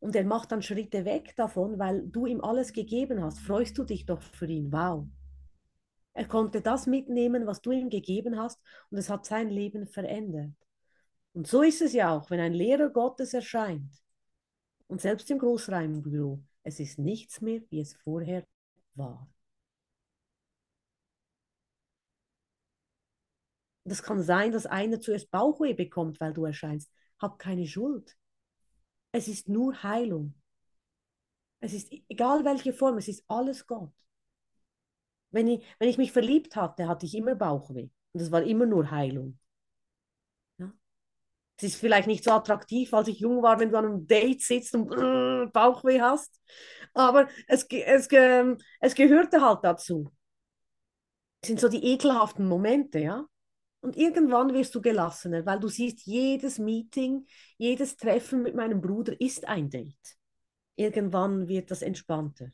und 0.00 0.16
er 0.16 0.24
macht 0.24 0.50
dann 0.50 0.62
Schritte 0.62 1.04
weg 1.04 1.34
davon, 1.36 1.78
weil 1.78 2.08
du 2.08 2.26
ihm 2.26 2.40
alles 2.40 2.72
gegeben 2.72 3.22
hast, 3.22 3.38
freust 3.40 3.78
du 3.78 3.84
dich 3.84 4.06
doch 4.06 4.20
für 4.22 4.46
ihn. 4.46 4.72
Wow. 4.72 5.06
Er 6.14 6.26
konnte 6.26 6.60
das 6.60 6.86
mitnehmen, 6.86 7.46
was 7.46 7.60
du 7.60 7.70
ihm 7.70 7.88
gegeben 7.88 8.38
hast 8.38 8.60
und 8.90 8.98
es 8.98 9.08
hat 9.08 9.24
sein 9.26 9.48
Leben 9.48 9.86
verändert. 9.86 10.52
Und 11.32 11.46
so 11.46 11.62
ist 11.62 11.80
es 11.80 11.92
ja 11.92 12.16
auch, 12.16 12.30
wenn 12.30 12.40
ein 12.40 12.54
Lehrer 12.54 12.90
Gottes 12.90 13.34
erscheint. 13.34 14.02
Und 14.88 15.00
selbst 15.00 15.30
im 15.30 15.38
Großreimbüro, 15.38 16.42
es 16.64 16.80
ist 16.80 16.98
nichts 16.98 17.40
mehr, 17.40 17.62
wie 17.70 17.80
es 17.80 17.94
vorher 17.94 18.44
war. 18.94 19.30
Das 23.84 24.02
kann 24.02 24.22
sein, 24.22 24.52
dass 24.52 24.66
einer 24.66 25.00
zuerst 25.00 25.30
Bauchweh 25.30 25.74
bekommt, 25.74 26.20
weil 26.20 26.32
du 26.32 26.44
erscheinst. 26.44 26.90
Hab 27.18 27.38
keine 27.38 27.66
Schuld. 27.66 28.16
Es 29.12 29.28
ist 29.28 29.48
nur 29.48 29.82
Heilung. 29.84 30.34
Es 31.60 31.72
ist 31.72 31.90
egal 32.10 32.44
welche 32.44 32.74
Form, 32.74 32.98
es 32.98 33.08
ist 33.08 33.24
alles 33.28 33.66
Gott. 33.66 33.92
Wenn 35.32 35.48
ich, 35.48 35.64
wenn 35.80 35.88
ich 35.88 35.98
mich 35.98 36.12
verliebt 36.12 36.54
hatte, 36.56 36.86
hatte 36.88 37.04
ich 37.06 37.16
immer 37.16 37.34
Bauchweh. 37.34 37.88
Und 38.12 38.20
es 38.20 38.30
war 38.30 38.42
immer 38.44 38.66
nur 38.66 38.90
Heilung. 38.92 39.38
Es 41.56 41.64
ist 41.64 41.76
vielleicht 41.76 42.08
nicht 42.08 42.24
so 42.24 42.30
attraktiv, 42.30 42.94
als 42.94 43.08
ich 43.08 43.20
jung 43.20 43.42
war, 43.42 43.60
wenn 43.60 43.70
du 43.70 43.76
an 43.76 43.84
einem 43.84 44.06
Date 44.06 44.40
sitzt 44.42 44.74
und 44.74 44.90
äh, 44.92 45.46
Bauchweh 45.52 46.00
hast. 46.00 46.40
Aber 46.94 47.28
es, 47.48 47.64
es, 47.70 48.08
es 48.80 48.94
gehörte 48.94 49.42
halt 49.42 49.58
dazu. 49.62 50.10
Es 51.42 51.48
sind 51.48 51.60
so 51.60 51.68
die 51.68 51.84
ekelhaften 51.84 52.48
Momente, 52.48 52.98
ja. 52.98 53.26
Und 53.80 53.96
irgendwann 53.96 54.52
wirst 54.52 54.74
du 54.74 54.82
gelassener, 54.82 55.46
weil 55.46 55.58
du 55.58 55.68
siehst, 55.68 56.04
jedes 56.06 56.58
Meeting, 56.58 57.26
jedes 57.56 57.96
Treffen 57.96 58.42
mit 58.42 58.54
meinem 58.54 58.80
Bruder 58.80 59.18
ist 59.20 59.48
ein 59.48 59.70
Date. 59.70 60.18
Irgendwann 60.76 61.48
wird 61.48 61.70
das 61.70 61.82
entspannter. 61.82 62.52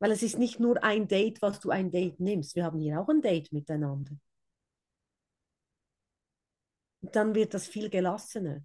Weil 0.00 0.12
es 0.12 0.22
ist 0.22 0.38
nicht 0.38 0.60
nur 0.60 0.82
ein 0.82 1.08
Date, 1.08 1.40
was 1.42 1.60
du 1.60 1.70
ein 1.70 1.90
Date 1.90 2.20
nimmst. 2.20 2.56
Wir 2.56 2.64
haben 2.64 2.78
hier 2.78 3.00
auch 3.00 3.08
ein 3.08 3.22
Date 3.22 3.52
miteinander. 3.52 4.12
Und 7.00 7.14
dann 7.14 7.34
wird 7.34 7.54
das 7.54 7.66
viel 7.66 7.90
gelassener. 7.90 8.56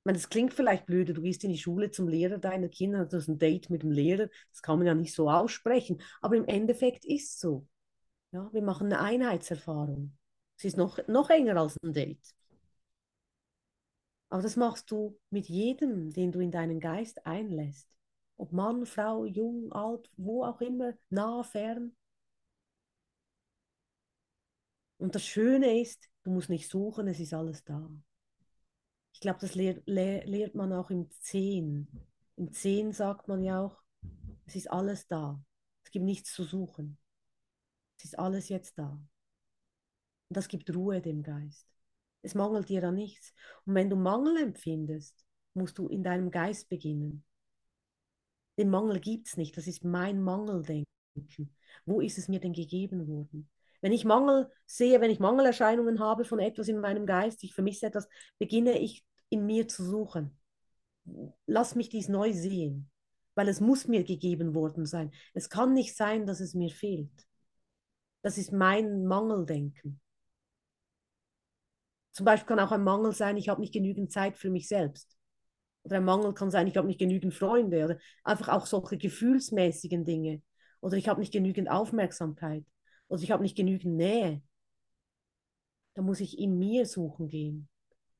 Ich 0.00 0.04
meine, 0.04 0.18
das 0.18 0.28
klingt 0.30 0.54
vielleicht 0.54 0.86
blöde, 0.86 1.12
du 1.12 1.22
gehst 1.22 1.44
in 1.44 1.50
die 1.50 1.58
Schule 1.58 1.90
zum 1.90 2.08
Lehrer 2.08 2.38
deiner 2.38 2.68
Kinder, 2.68 3.04
du 3.04 3.18
hast 3.18 3.28
ein 3.28 3.38
Date 3.38 3.68
mit 3.68 3.82
dem 3.82 3.90
Lehrer, 3.90 4.28
das 4.50 4.62
kann 4.62 4.78
man 4.78 4.86
ja 4.86 4.94
nicht 4.94 5.14
so 5.14 5.30
aussprechen, 5.30 6.00
aber 6.22 6.36
im 6.36 6.46
Endeffekt 6.46 7.04
ist 7.04 7.34
es 7.34 7.40
so. 7.40 7.66
Ja, 8.32 8.50
wir 8.52 8.62
machen 8.62 8.86
eine 8.86 9.00
Einheitserfahrung. 9.00 10.16
Es 10.56 10.64
ist 10.64 10.76
noch, 10.78 10.98
noch 11.08 11.28
enger 11.30 11.56
als 11.58 11.76
ein 11.82 11.92
Date. 11.92 12.34
Aber 14.30 14.40
das 14.42 14.56
machst 14.56 14.90
du 14.90 15.18
mit 15.28 15.48
jedem, 15.50 16.10
den 16.14 16.32
du 16.32 16.40
in 16.40 16.50
deinen 16.50 16.80
Geist 16.80 17.26
einlässt. 17.26 17.88
Ob 18.38 18.52
Mann, 18.52 18.86
Frau, 18.86 19.24
jung, 19.26 19.70
alt, 19.72 20.10
wo 20.16 20.44
auch 20.44 20.60
immer, 20.62 20.94
nah, 21.10 21.42
fern. 21.42 21.94
Und 24.98 25.14
das 25.16 25.24
Schöne 25.24 25.80
ist, 25.80 26.08
du 26.22 26.30
musst 26.30 26.48
nicht 26.50 26.68
suchen, 26.68 27.08
es 27.08 27.18
ist 27.20 27.34
alles 27.34 27.64
da. 27.64 27.90
Ich 29.12 29.20
glaube, 29.20 29.38
das 29.40 29.54
lehrt, 29.54 29.82
lehrt 29.86 30.54
man 30.54 30.72
auch 30.72 30.90
im 30.90 31.10
Zehn. 31.20 31.88
Im 32.36 32.52
Zehn 32.52 32.92
sagt 32.92 33.28
man 33.28 33.42
ja 33.42 33.60
auch, 33.60 33.76
es 34.46 34.56
ist 34.56 34.70
alles 34.70 35.06
da. 35.08 35.42
Es 35.84 35.90
gibt 35.90 36.04
nichts 36.04 36.32
zu 36.32 36.44
suchen. 36.44 36.98
Es 37.98 38.04
ist 38.04 38.18
alles 38.18 38.48
jetzt 38.48 38.78
da. 38.78 38.90
Und 40.28 40.36
das 40.36 40.48
gibt 40.48 40.74
Ruhe 40.74 41.00
dem 41.00 41.22
Geist. 41.22 41.66
Es 42.22 42.34
mangelt 42.34 42.68
dir 42.68 42.84
an 42.84 42.94
nichts. 42.94 43.32
Und 43.64 43.74
wenn 43.74 43.90
du 43.90 43.96
Mangel 43.96 44.36
empfindest, 44.38 45.24
musst 45.54 45.78
du 45.78 45.88
in 45.88 46.02
deinem 46.02 46.30
Geist 46.30 46.68
beginnen. 46.68 47.24
Den 48.56 48.70
Mangel 48.70 49.00
gibt 49.00 49.28
es 49.28 49.36
nicht. 49.36 49.56
Das 49.56 49.66
ist 49.66 49.84
mein 49.84 50.20
Mangeldenken. 50.20 50.86
Wo 51.86 52.00
ist 52.00 52.18
es 52.18 52.28
mir 52.28 52.40
denn 52.40 52.52
gegeben 52.52 53.06
worden? 53.08 53.48
Wenn 53.80 53.92
ich 53.92 54.04
Mangel 54.04 54.50
sehe, 54.66 55.00
wenn 55.00 55.10
ich 55.10 55.20
Mangelerscheinungen 55.20 56.00
habe 56.00 56.24
von 56.24 56.40
etwas 56.40 56.68
in 56.68 56.80
meinem 56.80 57.06
Geist, 57.06 57.44
ich 57.44 57.54
vermisse 57.54 57.86
etwas, 57.86 58.08
beginne 58.38 58.78
ich 58.78 59.04
in 59.28 59.46
mir 59.46 59.68
zu 59.68 59.84
suchen. 59.84 60.36
Lass 61.46 61.74
mich 61.74 61.88
dies 61.88 62.08
neu 62.08 62.32
sehen, 62.32 62.90
weil 63.34 63.48
es 63.48 63.60
muss 63.60 63.86
mir 63.86 64.04
gegeben 64.04 64.54
worden 64.54 64.84
sein. 64.84 65.12
Es 65.34 65.48
kann 65.48 65.74
nicht 65.74 65.96
sein, 65.96 66.26
dass 66.26 66.40
es 66.40 66.54
mir 66.54 66.70
fehlt. 66.70 67.27
Das 68.22 68.38
ist 68.38 68.52
mein 68.52 69.06
Mangeldenken. 69.06 70.00
Zum 72.12 72.24
Beispiel 72.24 72.48
kann 72.48 72.60
auch 72.60 72.72
ein 72.72 72.82
Mangel 72.82 73.12
sein, 73.12 73.36
ich 73.36 73.48
habe 73.48 73.60
nicht 73.60 73.72
genügend 73.72 74.10
Zeit 74.10 74.36
für 74.36 74.50
mich 74.50 74.66
selbst. 74.66 75.16
Oder 75.84 75.96
ein 75.98 76.04
Mangel 76.04 76.34
kann 76.34 76.50
sein, 76.50 76.66
ich 76.66 76.76
habe 76.76 76.88
nicht 76.88 76.98
genügend 76.98 77.32
Freunde 77.32 77.84
oder 77.84 77.98
einfach 78.24 78.48
auch 78.48 78.66
solche 78.66 78.98
gefühlsmäßigen 78.98 80.04
Dinge. 80.04 80.42
Oder 80.80 80.96
ich 80.96 81.08
habe 81.08 81.20
nicht 81.20 81.32
genügend 81.32 81.70
Aufmerksamkeit. 81.70 82.64
Oder 83.08 83.22
ich 83.22 83.30
habe 83.30 83.42
nicht 83.42 83.56
genügend 83.56 83.96
Nähe. 83.96 84.42
Da 85.94 86.02
muss 86.02 86.20
ich 86.20 86.38
in 86.38 86.58
mir 86.58 86.86
suchen 86.86 87.28
gehen. 87.28 87.68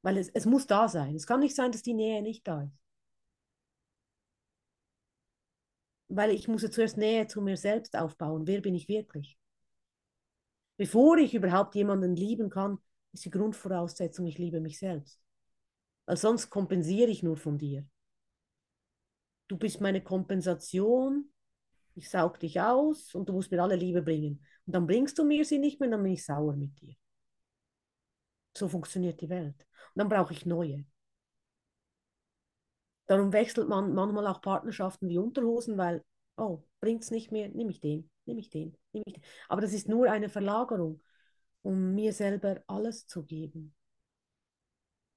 Weil 0.03 0.17
es, 0.17 0.29
es 0.31 0.47
muss 0.47 0.67
da 0.67 0.89
sein. 0.89 1.15
Es 1.17 1.27
kann 1.27 1.41
nicht 1.41 1.57
sein, 1.57 1.73
dass 1.73 1.83
die 1.83 1.95
Nähe 1.95 2.23
nicht 2.23 2.47
da 2.47 2.63
ist. 2.63 2.79
Weil 6.09 6.31
ich 6.31 6.49
muss 6.49 6.63
ja 6.63 6.71
zuerst 6.71 6.97
Nähe 6.97 7.27
zu 7.27 7.41
mir 7.41 7.57
selbst 7.57 7.97
aufbauen. 7.97 8.47
Wer 8.47 8.61
bin 8.61 8.75
ich 8.75 8.89
wirklich? 8.89 9.39
Bevor 10.79 11.19
ich 11.19 11.35
überhaupt 11.35 11.75
jemanden 11.75 12.15
lieben 12.15 12.51
kann, 12.51 12.79
ist 13.13 13.25
die 13.25 13.31
Grundvoraussetzung, 13.31 14.27
ich 14.27 14.39
liebe 14.39 14.61
mich 14.61 14.79
selbst. 14.79 15.21
Weil 16.07 16.17
sonst 16.17 16.51
kompensiere 16.51 17.11
ich 17.11 17.23
nur 17.23 17.37
von 17.37 17.59
dir. 17.59 17.85
Du 19.49 19.59
bist 19.59 19.81
meine 19.81 20.03
Kompensation, 20.03 21.31
ich 21.95 22.09
saug 22.09 22.39
dich 22.39 22.61
aus 22.61 23.13
und 23.15 23.29
du 23.29 23.33
musst 23.33 23.51
mir 23.51 23.61
alle 23.61 23.75
Liebe 23.75 24.03
bringen. 24.03 24.45
Und 24.67 24.73
dann 24.73 24.87
bringst 24.87 25.19
du 25.19 25.25
mir 25.25 25.45
sie 25.45 25.59
nicht 25.59 25.81
mehr, 25.81 25.91
dann 25.91 26.03
bin 26.03 26.13
ich 26.13 26.25
sauer 26.25 26.55
mit 26.55 26.81
dir. 26.81 26.95
So 28.57 28.69
funktioniert 28.69 29.21
die 29.21 29.29
Welt. 29.29 29.57
Und 29.95 29.97
dann 29.97 30.09
brauche 30.09 30.33
ich 30.33 30.47
neue. 30.47 30.85
Darum 33.07 33.33
wechselt 33.33 33.69
man 33.69 33.95
manchmal 33.95 34.27
auch 34.29 34.43
Partnerschaften 34.43 35.09
wie 35.09 35.19
Unterhosen, 35.19 35.77
weil, 35.77 36.05
oh, 36.37 36.63
bringt 36.79 37.03
es 37.03 37.11
nicht 37.11 37.33
mehr, 37.33 37.49
nehme 37.49 37.71
ich 37.71 37.81
den, 37.81 38.09
nehme 38.29 38.41
ich 38.41 38.51
den, 38.51 38.77
nehme 38.93 39.05
ich 39.07 39.15
den. 39.15 39.25
Aber 39.49 39.61
das 39.61 39.73
ist 39.73 39.89
nur 39.89 40.11
eine 40.11 40.29
Verlagerung, 40.29 41.03
um 41.63 41.95
mir 41.95 42.13
selber 42.13 42.63
alles 42.67 43.07
zu 43.07 43.25
geben. 43.25 43.75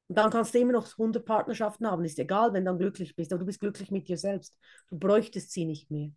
Und 0.08 0.18
dann 0.18 0.30
kannst 0.30 0.54
du 0.54 0.60
immer 0.60 0.74
noch 0.74 0.98
100 0.98 1.26
Partnerschaften 1.26 1.88
haben, 1.88 2.04
ist 2.04 2.20
egal, 2.20 2.52
wenn 2.54 2.66
du 2.66 2.72
dann 2.72 2.80
glücklich 2.80 3.16
bist, 3.16 3.32
aber 3.32 3.40
du 3.40 3.46
bist 3.46 3.60
glücklich 3.62 3.92
mit 3.92 4.08
dir 4.10 4.18
selbst. 4.18 4.58
Du 4.90 4.98
bräuchtest 5.00 5.52
sie 5.52 5.66
nicht 5.66 5.90
mehr. 5.90 6.12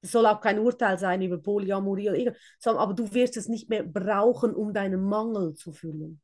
Es 0.00 0.12
soll 0.12 0.26
auch 0.26 0.40
kein 0.40 0.58
Urteil 0.58 0.98
sein 0.98 1.22
über 1.22 1.38
Polyamorie, 1.38 2.10
oder 2.10 2.34
sondern, 2.58 2.82
aber 2.82 2.94
du 2.94 3.12
wirst 3.14 3.36
es 3.36 3.48
nicht 3.48 3.68
mehr 3.68 3.82
brauchen, 3.84 4.54
um 4.54 4.72
deinen 4.72 5.02
Mangel 5.02 5.54
zu 5.54 5.72
füllen. 5.72 6.20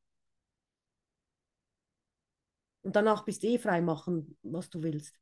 Und 2.83 2.97
danach 2.97 3.25
bist 3.25 3.43
du 3.43 3.49
eh 3.49 3.59
frei 3.59 3.81
machen, 3.81 4.37
was 4.43 4.69
du 4.71 4.83
willst. 4.83 5.15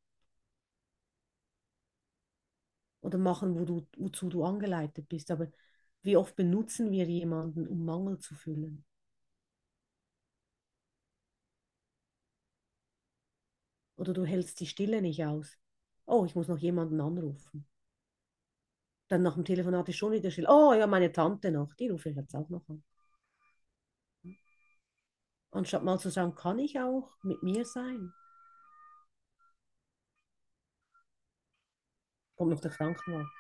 Oder 3.03 3.19
machen, 3.19 3.59
wo 3.59 3.65
du, 3.67 3.87
wozu 3.99 4.31
du 4.31 4.45
angeleitet 4.45 5.09
bist. 5.09 5.31
Aber 5.31 5.49
wie 6.03 6.17
oft 6.17 6.37
benutzen 6.37 6.91
wir 6.91 7.05
jemanden, 7.07 7.69
um 7.69 7.85
Mangel 7.85 8.19
zu 8.19 8.35
füllen? 8.35 8.85
Oder 13.97 14.13
du 14.13 14.25
hältst 14.25 14.61
die 14.61 14.67
Stille 14.67 15.01
nicht 15.01 15.25
aus. 15.25 15.59
Oh, 16.07 16.25
ich 16.27 16.35
muss 16.35 16.49
noch 16.49 16.59
jemanden 16.59 17.01
anrufen. 17.01 17.67
Dann 19.09 19.23
nach 19.23 19.35
dem 19.35 19.45
Telefonat 19.45 19.89
ist 19.89 19.97
schon 19.97 20.13
wieder 20.13 20.31
still. 20.31 20.47
Oh 20.49 20.73
ja, 20.75 20.87
meine 20.89 21.13
Tante 21.13 21.53
noch, 21.53 21.73
die 21.75 21.89
rufe 21.89 22.11
ich 22.11 22.17
jetzt 22.17 22.35
auch 22.35 22.49
noch 22.49 22.69
an. 22.69 22.83
Anstatt 25.53 25.85
mal 25.85 25.99
zu 26.01 26.11
sagen, 26.11 26.35
kann 26.35 26.59
ich 26.59 26.81
auch 26.81 27.11
mit 27.23 27.43
mir 27.45 27.65
sein? 27.65 28.13
Kommt 32.43 32.51
noch 32.55 32.61
der 32.61 32.73
Krankenwagen. 32.73 33.31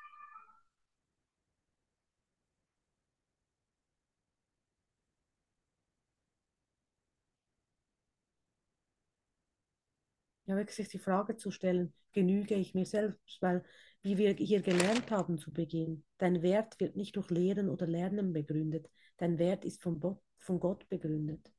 Ja, 10.46 10.54
wirklich 10.54 10.76
sich 10.76 10.86
die 10.88 11.00
Frage 11.00 11.36
zu 11.36 11.50
stellen, 11.50 11.92
genüge 12.12 12.54
ich 12.54 12.74
mir 12.74 12.86
selbst? 12.86 13.42
Weil, 13.42 13.64
wie 14.02 14.18
wir 14.18 14.34
hier 14.34 14.60
gelernt 14.62 15.10
haben 15.10 15.36
zu 15.36 15.52
Beginn, 15.52 16.04
dein 16.18 16.40
Wert 16.42 16.78
wird 16.78 16.94
nicht 16.94 17.16
durch 17.16 17.28
Lehren 17.30 17.68
oder 17.68 17.88
Lernen 17.88 18.32
begründet. 18.32 18.88
Dein 19.16 19.38
Wert 19.40 19.64
ist 19.64 19.82
von, 19.82 20.00
von 20.38 20.60
Gott 20.60 20.88
begründet. 20.88 21.50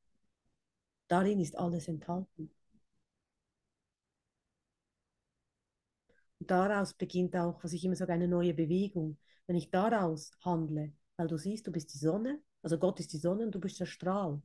Darin 1.08 1.40
ist 1.40 1.58
alles 1.58 1.88
enthalten. 1.88 2.52
Daraus 6.50 6.94
beginnt 6.94 7.36
auch, 7.36 7.64
was 7.64 7.74
ich 7.74 7.84
immer 7.86 7.96
sage, 7.96 8.14
eine 8.14 8.28
neue 8.28 8.54
Bewegung. 8.54 9.18
Wenn 9.48 9.56
ich 9.56 9.72
daraus 9.72 10.32
handle, 10.42 10.94
weil 11.18 11.28
du 11.28 11.38
siehst, 11.38 11.68
du 11.68 11.72
bist 11.72 11.94
die 11.94 11.98
Sonne, 11.98 12.42
also 12.62 12.78
Gott 12.78 13.00
ist 13.00 13.14
die 13.14 13.18
Sonne 13.18 13.46
und 13.46 13.54
du 13.54 13.60
bist 13.60 13.80
der 13.80 13.86
Strahl. 13.86 14.42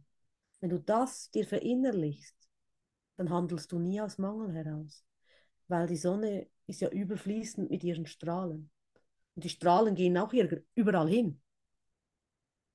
Wenn 0.60 0.70
du 0.70 0.78
das 0.78 1.30
dir 1.30 1.46
verinnerlichst, 1.46 2.36
dann 3.16 3.30
handelst 3.30 3.70
du 3.72 3.78
nie 3.78 4.00
aus 4.00 4.18
Mangel 4.18 4.52
heraus, 4.52 5.04
weil 5.68 5.86
die 5.86 5.96
Sonne 5.96 6.48
ist 6.66 6.80
ja 6.80 6.88
überfließend 6.88 7.70
mit 7.70 7.84
ihren 7.84 8.06
Strahlen. 8.06 8.70
Und 9.34 9.44
die 9.44 9.48
Strahlen 9.48 9.94
gehen 9.94 10.18
auch 10.18 10.32
hier 10.32 10.64
überall 10.74 11.08
hin. 11.08 11.40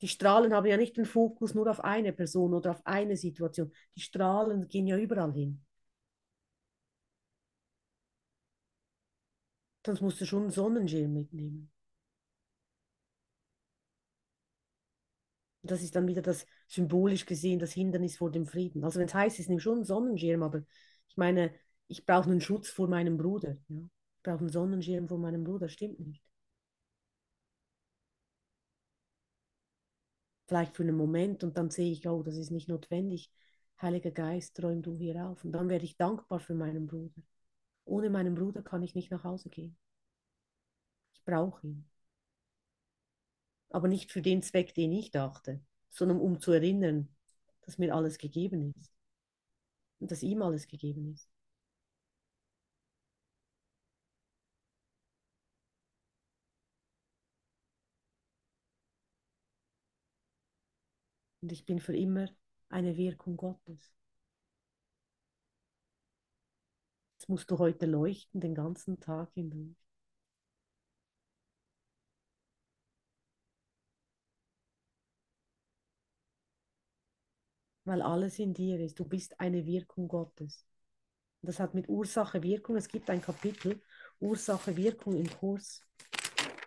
Die 0.02 0.08
Strahlen 0.08 0.54
haben 0.54 0.66
ja 0.66 0.78
nicht 0.78 0.98
den 0.98 1.06
Fokus 1.06 1.54
nur 1.54 1.70
auf 1.70 1.82
eine 1.82 2.12
Person 2.12 2.54
oder 2.54 2.72
auf 2.72 2.86
eine 2.86 3.16
Situation. 3.16 3.72
Die 3.96 4.02
Strahlen 4.02 4.68
gehen 4.68 4.88
ja 4.88 4.98
überall 4.98 5.34
hin. 5.34 5.64
Sonst 9.86 10.02
musst 10.02 10.22
du 10.22 10.26
schon 10.26 10.44
einen 10.44 10.52
Sonnenschirm 10.52 11.14
mitnehmen. 11.14 11.70
das 15.64 15.82
ist 15.82 15.96
dann 15.96 16.08
wieder 16.08 16.22
das 16.22 16.46
symbolisch 16.68 17.26
gesehen, 17.26 17.60
das 17.60 17.72
Hindernis 17.74 18.18
vor 18.18 18.32
dem 18.32 18.46
Frieden. 18.46 18.84
Also 18.84 19.00
wenn 19.00 19.08
es 19.08 19.14
heißt, 19.14 19.40
es 19.40 19.48
nimmt 19.48 19.62
schon 19.62 19.76
einen 19.78 19.86
Sonnenschirm, 19.86 20.44
aber 20.44 20.64
ich 21.08 21.18
meine, 21.18 21.54
ich 21.88 22.06
brauche 22.06 22.30
einen 22.30 22.42
Schutz 22.42 22.70
vor 22.70 22.88
meinem 22.90 23.18
Bruder. 23.18 23.58
Ja? 23.70 23.80
Ich 24.18 24.24
brauche 24.24 24.40
einen 24.40 24.50
Sonnenschirm 24.50 25.08
vor 25.08 25.20
meinem 25.20 25.44
Bruder, 25.44 25.70
stimmt 25.70 26.00
nicht. 26.00 26.22
vielleicht 30.48 30.76
für 30.76 30.84
einen 30.84 30.96
Moment 30.96 31.44
und 31.44 31.58
dann 31.58 31.72
sehe 31.72 31.92
ich, 31.92 32.08
oh, 32.08 32.22
das 32.22 32.38
ist 32.38 32.52
nicht 32.52 32.70
notwendig. 32.70 33.32
Heiliger 33.82 34.12
Geist, 34.12 34.62
räum 34.62 34.84
du 34.84 34.96
hier 34.96 35.26
auf. 35.26 35.44
Und 35.44 35.52
dann 35.52 35.68
werde 35.68 35.86
ich 35.86 35.98
dankbar 35.98 36.40
für 36.40 36.54
meinen 36.54 36.86
Bruder. 36.86 37.24
Ohne 37.86 38.10
meinen 38.10 38.36
Bruder 38.36 38.62
kann 38.62 38.84
ich 38.84 38.96
nicht 38.96 39.12
nach 39.12 39.24
Hause 39.24 39.50
gehen. 39.50 39.78
Ich 41.14 41.24
brauche 41.24 41.66
ihn. 41.68 41.90
Aber 43.70 43.88
nicht 43.88 44.12
für 44.12 44.22
den 44.22 44.42
Zweck, 44.42 44.74
den 44.74 44.92
ich 44.92 45.12
dachte, 45.12 45.60
sondern 45.90 46.20
um 46.20 46.40
zu 46.40 46.52
erinnern, 46.54 47.10
dass 47.62 47.78
mir 47.78 47.94
alles 47.96 48.18
gegeben 48.18 48.74
ist. 48.80 48.92
Und 50.00 50.12
dass 50.12 50.24
ihm 50.24 50.42
alles 50.42 50.68
gegeben 50.68 51.12
ist. 51.14 51.30
Und 61.42 61.52
ich 61.52 61.66
bin 61.66 61.80
für 61.80 61.96
immer 61.96 62.30
eine 62.70 62.96
Wirkung 62.96 63.36
Gottes. 63.38 63.94
Jetzt 67.24 67.30
musst 67.30 67.50
du 67.52 67.58
heute 67.58 67.86
leuchten, 67.86 68.42
den 68.42 68.54
ganzen 68.54 69.00
Tag 69.00 69.32
hindurch. 69.34 69.78
Weil 77.86 78.02
alles 78.02 78.40
in 78.40 78.54
dir 78.54 78.78
ist. 78.82 79.00
Du 79.00 79.06
bist 79.06 79.40
eine 79.40 79.66
Wirkung 79.66 80.10
Gottes. 80.10 80.66
Das 81.42 81.62
hat 81.62 81.74
mit 81.74 81.88
Ursache, 81.88 82.44
Wirkung, 82.44 82.76
es 82.76 82.90
gibt 82.90 83.10
ein 83.10 83.22
Kapitel, 83.22 83.82
Ursache, 84.20 84.76
Wirkung 84.76 85.16
im 85.16 85.30
Kurs. 85.30 85.82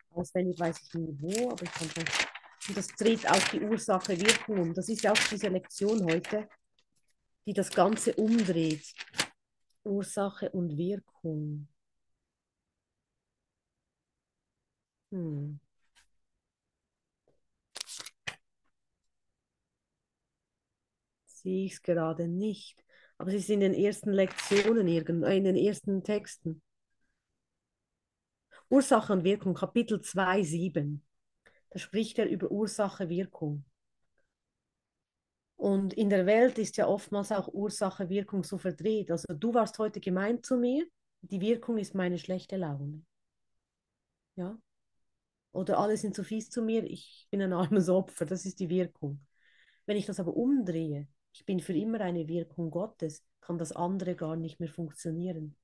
Auswendig 0.08 0.58
weiß 0.58 0.80
ich 0.80 0.94
nicht 0.94 1.20
wo, 1.20 1.50
aber 1.50 1.64
ich 1.64 1.72
kann 1.72 1.90
schon. 1.90 2.04
Und 2.68 2.78
das 2.78 2.86
dreht 2.88 3.30
auch 3.30 3.48
die 3.50 3.60
Ursache, 3.60 4.18
Wirkung 4.18 4.58
um. 4.60 4.72
Das 4.72 4.88
ist 4.88 5.02
ja 5.02 5.12
auch 5.12 5.28
diese 5.30 5.48
Lektion 5.48 6.02
heute, 6.10 6.48
die 7.44 7.52
das 7.52 7.68
Ganze 7.68 8.14
umdreht. 8.14 8.94
Ursache 9.86 10.50
und 10.50 10.76
Wirkung. 10.76 11.68
Hm. 15.10 15.56
Sehe 21.26 21.66
ich 21.66 21.74
es 21.74 21.82
gerade 21.82 22.26
nicht. 22.26 22.84
Aber 23.18 23.30
es 23.30 23.42
ist 23.42 23.50
in 23.50 23.60
den 23.60 23.74
ersten 23.74 24.10
Lektionen, 24.12 24.88
äh, 24.88 25.36
in 25.36 25.44
den 25.44 25.56
ersten 25.56 26.02
Texten. 26.02 26.62
Ursache 28.70 29.12
und 29.12 29.24
Wirkung, 29.24 29.54
Kapitel 29.54 30.00
2, 30.02 30.44
7. 30.44 31.02
Da 31.70 31.80
spricht 31.80 32.18
er 32.20 32.28
über 32.28 32.50
Ursache, 32.52 33.08
Wirkung. 33.08 33.64
Und 35.56 35.94
in 35.94 36.10
der 36.10 36.26
Welt 36.26 36.58
ist 36.58 36.76
ja 36.76 36.86
oftmals 36.86 37.32
auch 37.32 37.48
Ursache, 37.48 38.08
Wirkung 38.08 38.44
so 38.44 38.58
verdreht. 38.58 39.10
Also 39.10 39.26
du 39.34 39.54
warst 39.54 39.78
heute 39.78 40.00
gemeint 40.00 40.44
zu 40.44 40.56
mir, 40.56 40.86
die 41.22 41.40
Wirkung 41.40 41.78
ist 41.78 41.94
meine 41.94 42.18
schlechte 42.18 42.56
Laune. 42.56 43.02
Ja? 44.36 44.58
Oder 45.52 45.78
alle 45.78 45.96
sind 45.96 46.14
so 46.14 46.22
fies 46.22 46.50
zu 46.50 46.62
mir, 46.62 46.84
ich 46.84 47.26
bin 47.30 47.40
ein 47.40 47.52
armes 47.54 47.88
Opfer, 47.88 48.26
das 48.26 48.44
ist 48.44 48.60
die 48.60 48.68
Wirkung. 48.68 49.20
Wenn 49.86 49.96
ich 49.96 50.04
das 50.04 50.20
aber 50.20 50.36
umdrehe, 50.36 51.08
ich 51.32 51.46
bin 51.46 51.60
für 51.60 51.72
immer 51.72 52.00
eine 52.00 52.28
Wirkung 52.28 52.70
Gottes, 52.70 53.24
kann 53.40 53.56
das 53.56 53.72
andere 53.72 54.14
gar 54.14 54.36
nicht 54.36 54.60
mehr 54.60 54.68
funktionieren. 54.68 55.56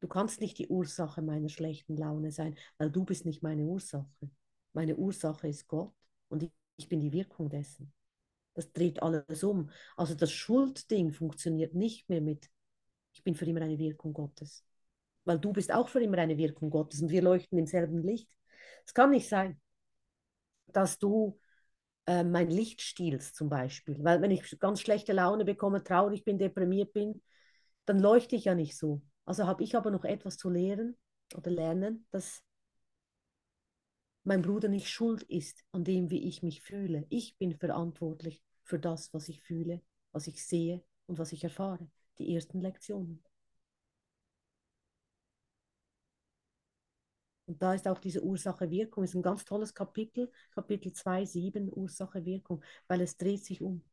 Du 0.00 0.08
kannst 0.08 0.40
nicht 0.40 0.58
die 0.58 0.68
Ursache 0.68 1.22
meiner 1.22 1.48
schlechten 1.48 1.96
Laune 1.96 2.30
sein, 2.30 2.56
weil 2.76 2.90
du 2.90 3.04
bist 3.04 3.24
nicht 3.24 3.42
meine 3.42 3.62
Ursache. 3.62 4.30
Meine 4.74 4.96
Ursache 4.96 5.48
ist 5.48 5.66
Gott 5.68 5.94
und 6.28 6.50
ich 6.76 6.88
bin 6.88 7.00
die 7.00 7.12
Wirkung 7.12 7.48
dessen. 7.48 7.92
Das 8.56 8.72
dreht 8.72 9.02
alles 9.02 9.44
um. 9.44 9.70
Also 9.96 10.14
das 10.14 10.32
Schuldding 10.32 11.12
funktioniert 11.12 11.74
nicht 11.74 12.08
mehr 12.08 12.22
mit, 12.22 12.50
ich 13.12 13.22
bin 13.22 13.34
für 13.34 13.44
immer 13.44 13.60
eine 13.60 13.78
Wirkung 13.78 14.14
Gottes. 14.14 14.64
Weil 15.24 15.38
du 15.38 15.52
bist 15.52 15.70
auch 15.72 15.88
für 15.88 16.02
immer 16.02 16.16
eine 16.18 16.38
Wirkung 16.38 16.70
Gottes 16.70 17.02
und 17.02 17.10
wir 17.10 17.20
leuchten 17.20 17.58
im 17.58 17.66
selben 17.66 18.02
Licht. 18.02 18.30
Es 18.86 18.94
kann 18.94 19.10
nicht 19.10 19.28
sein, 19.28 19.60
dass 20.68 20.98
du 20.98 21.38
äh, 22.06 22.24
mein 22.24 22.48
Licht 22.48 22.80
stiehlst 22.80 23.36
zum 23.36 23.50
Beispiel. 23.50 24.02
Weil 24.02 24.22
wenn 24.22 24.30
ich 24.30 24.58
ganz 24.58 24.80
schlechte 24.80 25.12
Laune 25.12 25.44
bekomme, 25.44 25.84
traurig 25.84 26.24
bin, 26.24 26.38
deprimiert 26.38 26.94
bin, 26.94 27.22
dann 27.84 27.98
leuchte 27.98 28.36
ich 28.36 28.46
ja 28.46 28.54
nicht 28.54 28.76
so. 28.78 29.02
Also 29.26 29.46
habe 29.46 29.64
ich 29.64 29.76
aber 29.76 29.90
noch 29.90 30.04
etwas 30.04 30.38
zu 30.38 30.48
lehren 30.48 30.96
oder 31.34 31.50
lernen, 31.50 32.06
dass 32.10 32.42
mein 34.24 34.40
Bruder 34.40 34.68
nicht 34.68 34.88
schuld 34.88 35.22
ist 35.24 35.62
an 35.72 35.84
dem, 35.84 36.10
wie 36.10 36.26
ich 36.26 36.42
mich 36.42 36.62
fühle. 36.62 37.06
Ich 37.10 37.36
bin 37.36 37.54
verantwortlich 37.54 38.42
für 38.66 38.78
das, 38.78 39.14
was 39.14 39.28
ich 39.28 39.40
fühle, 39.42 39.80
was 40.12 40.26
ich 40.26 40.44
sehe 40.44 40.82
und 41.06 41.18
was 41.18 41.32
ich 41.32 41.44
erfahre. 41.44 41.88
Die 42.18 42.34
ersten 42.34 42.60
Lektionen. 42.60 43.22
Und 47.46 47.62
da 47.62 47.74
ist 47.74 47.86
auch 47.86 48.00
diese 48.00 48.22
Ursache-Wirkung, 48.22 49.04
ist 49.04 49.14
ein 49.14 49.22
ganz 49.22 49.44
tolles 49.44 49.72
Kapitel, 49.72 50.30
Kapitel 50.50 50.92
2, 50.92 51.24
7, 51.24 51.70
Ursache-Wirkung, 51.72 52.62
weil 52.88 53.00
es 53.00 53.16
dreht 53.16 53.44
sich 53.44 53.62
um. 53.62 53.84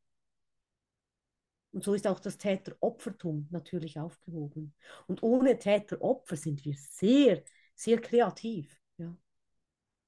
Und 1.72 1.84
so 1.84 1.94
ist 1.94 2.08
auch 2.08 2.20
das 2.20 2.38
Täter-Opfertum 2.38 3.48
natürlich 3.52 4.00
aufgehoben. 4.00 4.74
Und 5.08 5.24
ohne 5.24 5.58
Täter-Opfer 5.58 6.36
sind 6.36 6.64
wir 6.66 6.76
sehr, 6.78 7.44
sehr 7.76 8.00
kreativ. 8.00 8.80
Ja. 8.98 9.16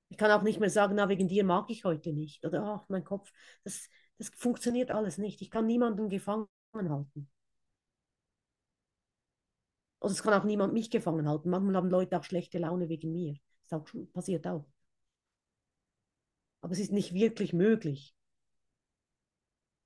Ich 0.10 0.18
kann 0.18 0.32
auch 0.32 0.44
nicht 0.44 0.60
mehr 0.60 0.70
sagen, 0.70 0.96
na, 0.96 1.10
wegen 1.10 1.28
dir 1.28 1.44
mag 1.44 1.70
ich 1.70 1.84
heute 1.84 2.14
nicht. 2.14 2.46
Oder, 2.46 2.64
ach, 2.64 2.86
mein 2.90 3.04
Kopf, 3.04 3.32
das, 3.64 3.90
das 4.18 4.30
funktioniert 4.30 4.92
alles 4.92 5.18
nicht. 5.18 5.42
Ich 5.42 5.52
kann 5.52 5.66
niemanden 5.66 6.10
gefangen 6.10 6.48
halten. 6.74 7.30
Oder 10.00 10.12
es 10.12 10.24
kann 10.24 10.34
auch 10.34 10.44
niemand 10.44 10.74
mich 10.74 10.92
gefangen 10.92 11.28
halten. 11.28 11.50
Manchmal 11.50 11.76
haben 11.76 11.90
Leute 11.90 12.20
auch 12.20 12.24
schlechte 12.24 12.60
Laune 12.60 12.90
wegen 12.90 13.12
mir. 13.12 13.36
Das 13.64 13.82
auch, 13.82 13.86
passiert 14.14 14.46
auch. 14.48 14.66
Aber 16.62 16.74
es 16.74 16.80
ist 16.80 16.92
nicht 16.92 17.14
wirklich 17.14 17.54
möglich. 17.54 18.16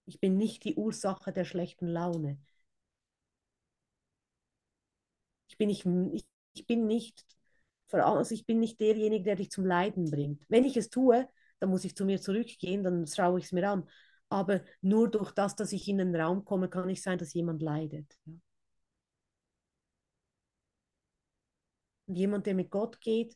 Ich 0.06 0.20
bin 0.20 0.38
nicht 0.38 0.64
die 0.64 0.76
Ursache 0.76 1.32
der 1.32 1.46
schlechten 1.46 1.88
Laune. 1.88 2.40
Ich 5.48 5.58
bin 5.58 5.68
nicht, 5.68 5.86
ich, 5.86 6.26
ich 6.54 6.66
bin 6.66 6.88
nicht, 6.88 7.26
also 7.92 8.34
ich 8.34 8.46
bin 8.46 8.60
nicht 8.60 8.80
derjenige, 8.80 9.24
der 9.24 9.36
dich 9.36 9.52
zum 9.52 9.66
Leiden 9.66 10.10
bringt. 10.10 10.46
Wenn 10.50 10.66
ich 10.66 10.78
es 10.78 10.90
tue, 10.90 11.28
dann 11.60 11.70
muss 11.70 11.86
ich 11.86 11.96
zu 11.96 12.06
mir 12.06 12.22
zurückgehen, 12.22 12.84
dann 12.84 13.06
schaue 13.08 13.40
ich 13.40 13.46
es 13.46 13.52
mir 13.52 13.70
an. 13.70 13.90
Aber 14.30 14.62
nur 14.82 15.10
durch 15.10 15.32
das, 15.32 15.56
dass 15.56 15.72
ich 15.72 15.88
in 15.88 15.98
den 15.98 16.16
Raum 16.16 16.46
komme, 16.46 16.70
kann 16.70 16.86
nicht 16.86 17.02
sein, 17.02 17.18
dass 17.18 17.34
jemand 17.34 17.62
leidet. 17.62 18.18
Und 22.06 22.16
jemand, 22.16 22.46
der 22.46 22.56
mit 22.56 22.70
Gott 22.70 23.02
geht, 23.02 23.36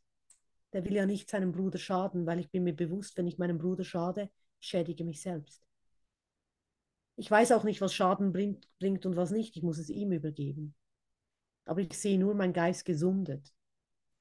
der 0.73 0.85
will 0.85 0.93
ja 0.93 1.05
nicht 1.05 1.29
seinem 1.29 1.51
Bruder 1.51 1.77
schaden, 1.77 2.25
weil 2.25 2.39
ich 2.39 2.49
bin 2.49 2.63
mir 2.63 2.75
bewusst, 2.75 3.17
wenn 3.17 3.27
ich 3.27 3.37
meinem 3.37 3.57
Bruder 3.57 3.83
schade, 3.83 4.29
schädige 4.59 5.03
mich 5.03 5.21
selbst. 5.21 5.63
Ich 7.15 7.29
weiß 7.29 7.51
auch 7.51 7.63
nicht, 7.63 7.81
was 7.81 7.93
Schaden 7.93 8.31
bringt, 8.31 8.67
bringt 8.79 9.05
und 9.05 9.15
was 9.15 9.31
nicht. 9.31 9.55
Ich 9.55 9.63
muss 9.63 9.77
es 9.77 9.89
ihm 9.89 10.11
übergeben. 10.11 10.73
Aber 11.65 11.79
ich 11.79 11.93
sehe 11.93 12.17
nur 12.17 12.33
mein 12.33 12.53
Geist 12.53 12.85
gesundet. 12.85 13.53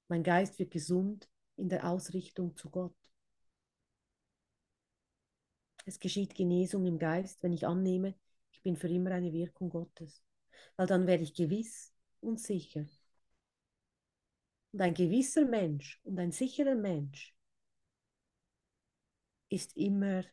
Mein 0.09 0.23
Geist 0.23 0.59
wird 0.59 0.70
gesund 0.70 1.29
in 1.57 1.70
der 1.70 1.89
Ausrichtung 1.89 2.55
zu 2.55 2.68
Gott. 2.70 2.95
Es 5.85 5.99
geschieht 6.01 6.35
Genesung 6.35 6.87
im 6.87 6.99
Geist, 6.99 7.43
wenn 7.43 7.53
ich 7.53 7.66
annehme, 7.66 8.14
ich 8.53 8.62
bin 8.62 8.76
für 8.76 8.89
immer 8.89 9.11
eine 9.12 9.33
Wirkung 9.33 9.70
Gottes. 9.70 10.22
Weil 10.76 10.87
dann 10.87 11.07
werde 11.07 11.24
ich 11.24 11.35
gewiss 11.35 11.93
und 12.20 12.41
sicher, 12.41 12.87
und 14.72 14.80
ein 14.83 14.93
gewisser 14.95 15.45
Mensch 15.47 15.99
und 16.05 16.18
ein 16.18 16.30
sicherer 16.33 16.74
Mensch 16.74 17.35
ist 19.51 19.76
immer, 19.76 20.24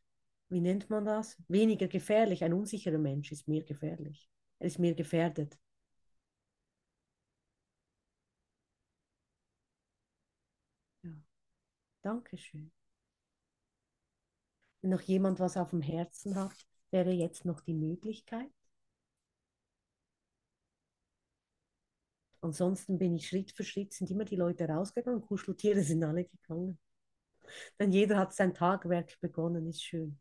wie 0.49 0.61
nennt 0.61 0.89
man 0.89 1.05
das? 1.05 1.37
Weniger 1.47 1.87
gefährlich. 1.87 2.43
Ein 2.43 2.53
unsicherer 2.53 2.97
Mensch 2.97 3.31
ist 3.31 3.47
mehr 3.47 3.63
gefährlich. 3.63 4.27
Er 4.59 4.67
ist 4.67 4.79
mehr 4.79 4.95
gefährdet. 4.95 5.57
Ja. 11.03 11.09
Dankeschön. 12.03 12.71
Wenn 14.81 14.89
noch 14.91 14.99
jemand 14.99 15.39
was 15.39 15.55
auf 15.55 15.69
dem 15.69 15.81
Herzen 15.81 16.35
hat, 16.35 16.67
wäre 16.91 17.11
jetzt 17.11 17.45
noch 17.45 17.61
die 17.61 17.73
Möglichkeit. 17.73 18.51
Ansonsten 22.41 22.97
bin 22.97 23.15
ich 23.15 23.29
Schritt 23.29 23.53
für 23.53 23.63
Schritt, 23.63 23.93
sind 23.93 24.11
immer 24.11 24.25
die 24.25 24.35
Leute 24.35 24.67
rausgegangen, 24.67 25.21
Kuscheltiere 25.21 25.83
sind 25.83 26.03
alle 26.03 26.25
gegangen. 26.25 26.77
Denn 27.79 27.91
jeder 27.91 28.17
hat 28.19 28.31
sein 28.35 28.53
Tagwerk 28.53 29.19
begonnen, 29.21 29.65
ist 29.67 29.83
schön. 29.83 30.19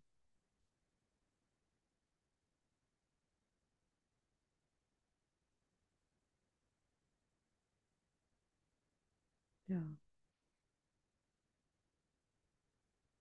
Ja. 9.69 9.79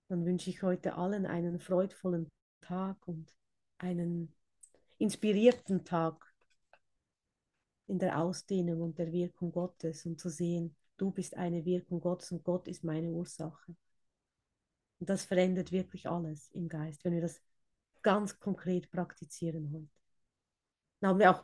Dann 0.10 0.26
wünsche 0.26 0.49
ich 0.49 0.64
heute 0.64 0.95
allen 0.95 1.26
einen 1.26 1.60
freudvollen 1.60 2.30
Tag 2.62 3.08
und 3.08 3.34
einen 3.78 4.34
inspirierten 4.97 5.84
Tag 5.86 6.34
in 7.88 7.99
der 7.99 8.20
Ausdehnung 8.20 8.82
und 8.82 8.97
der 8.97 9.12
Wirkung 9.12 9.51
Gottes 9.51 10.05
und 10.05 10.20
zu 10.20 10.30
sehen, 10.30 10.76
du 10.97 11.12
bist 11.12 11.36
eine 11.36 11.64
Wirkung 11.66 12.01
Gottes 12.01 12.32
und 12.32 12.43
Gott 12.43 12.68
ist 12.68 12.84
meine 12.84 13.10
Ursache. 13.10 13.76
Und 14.99 15.10
das 15.10 15.26
verändert 15.26 15.72
wirklich 15.72 16.08
alles 16.10 16.49
im 16.51 16.68
Geist, 16.68 17.03
wenn 17.05 17.14
wir 17.14 17.22
das 17.22 17.41
ganz 18.01 18.39
konkret 18.39 18.89
praktizieren 18.91 19.72
heute. 19.72 19.89
Dann 20.99 21.10
haben 21.12 21.20
wir 21.20 21.32
auch, 21.32 21.43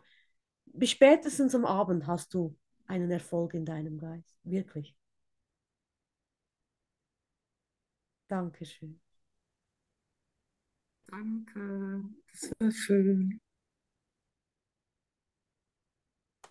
bis 0.66 0.92
spätestens 0.92 1.54
am 1.54 1.66
Abend 1.66 2.08
hast 2.08 2.34
du 2.34 2.56
einen 2.88 3.12
Erfolg 3.12 3.54
in 3.54 3.66
deinem 3.66 3.98
Geist. 3.98 4.38
Wirklich. 4.44 4.96
Dankeschön. 8.34 9.00
Danke, 11.08 12.04
das 12.32 12.52
war 12.60 12.72
schön. 12.72 13.40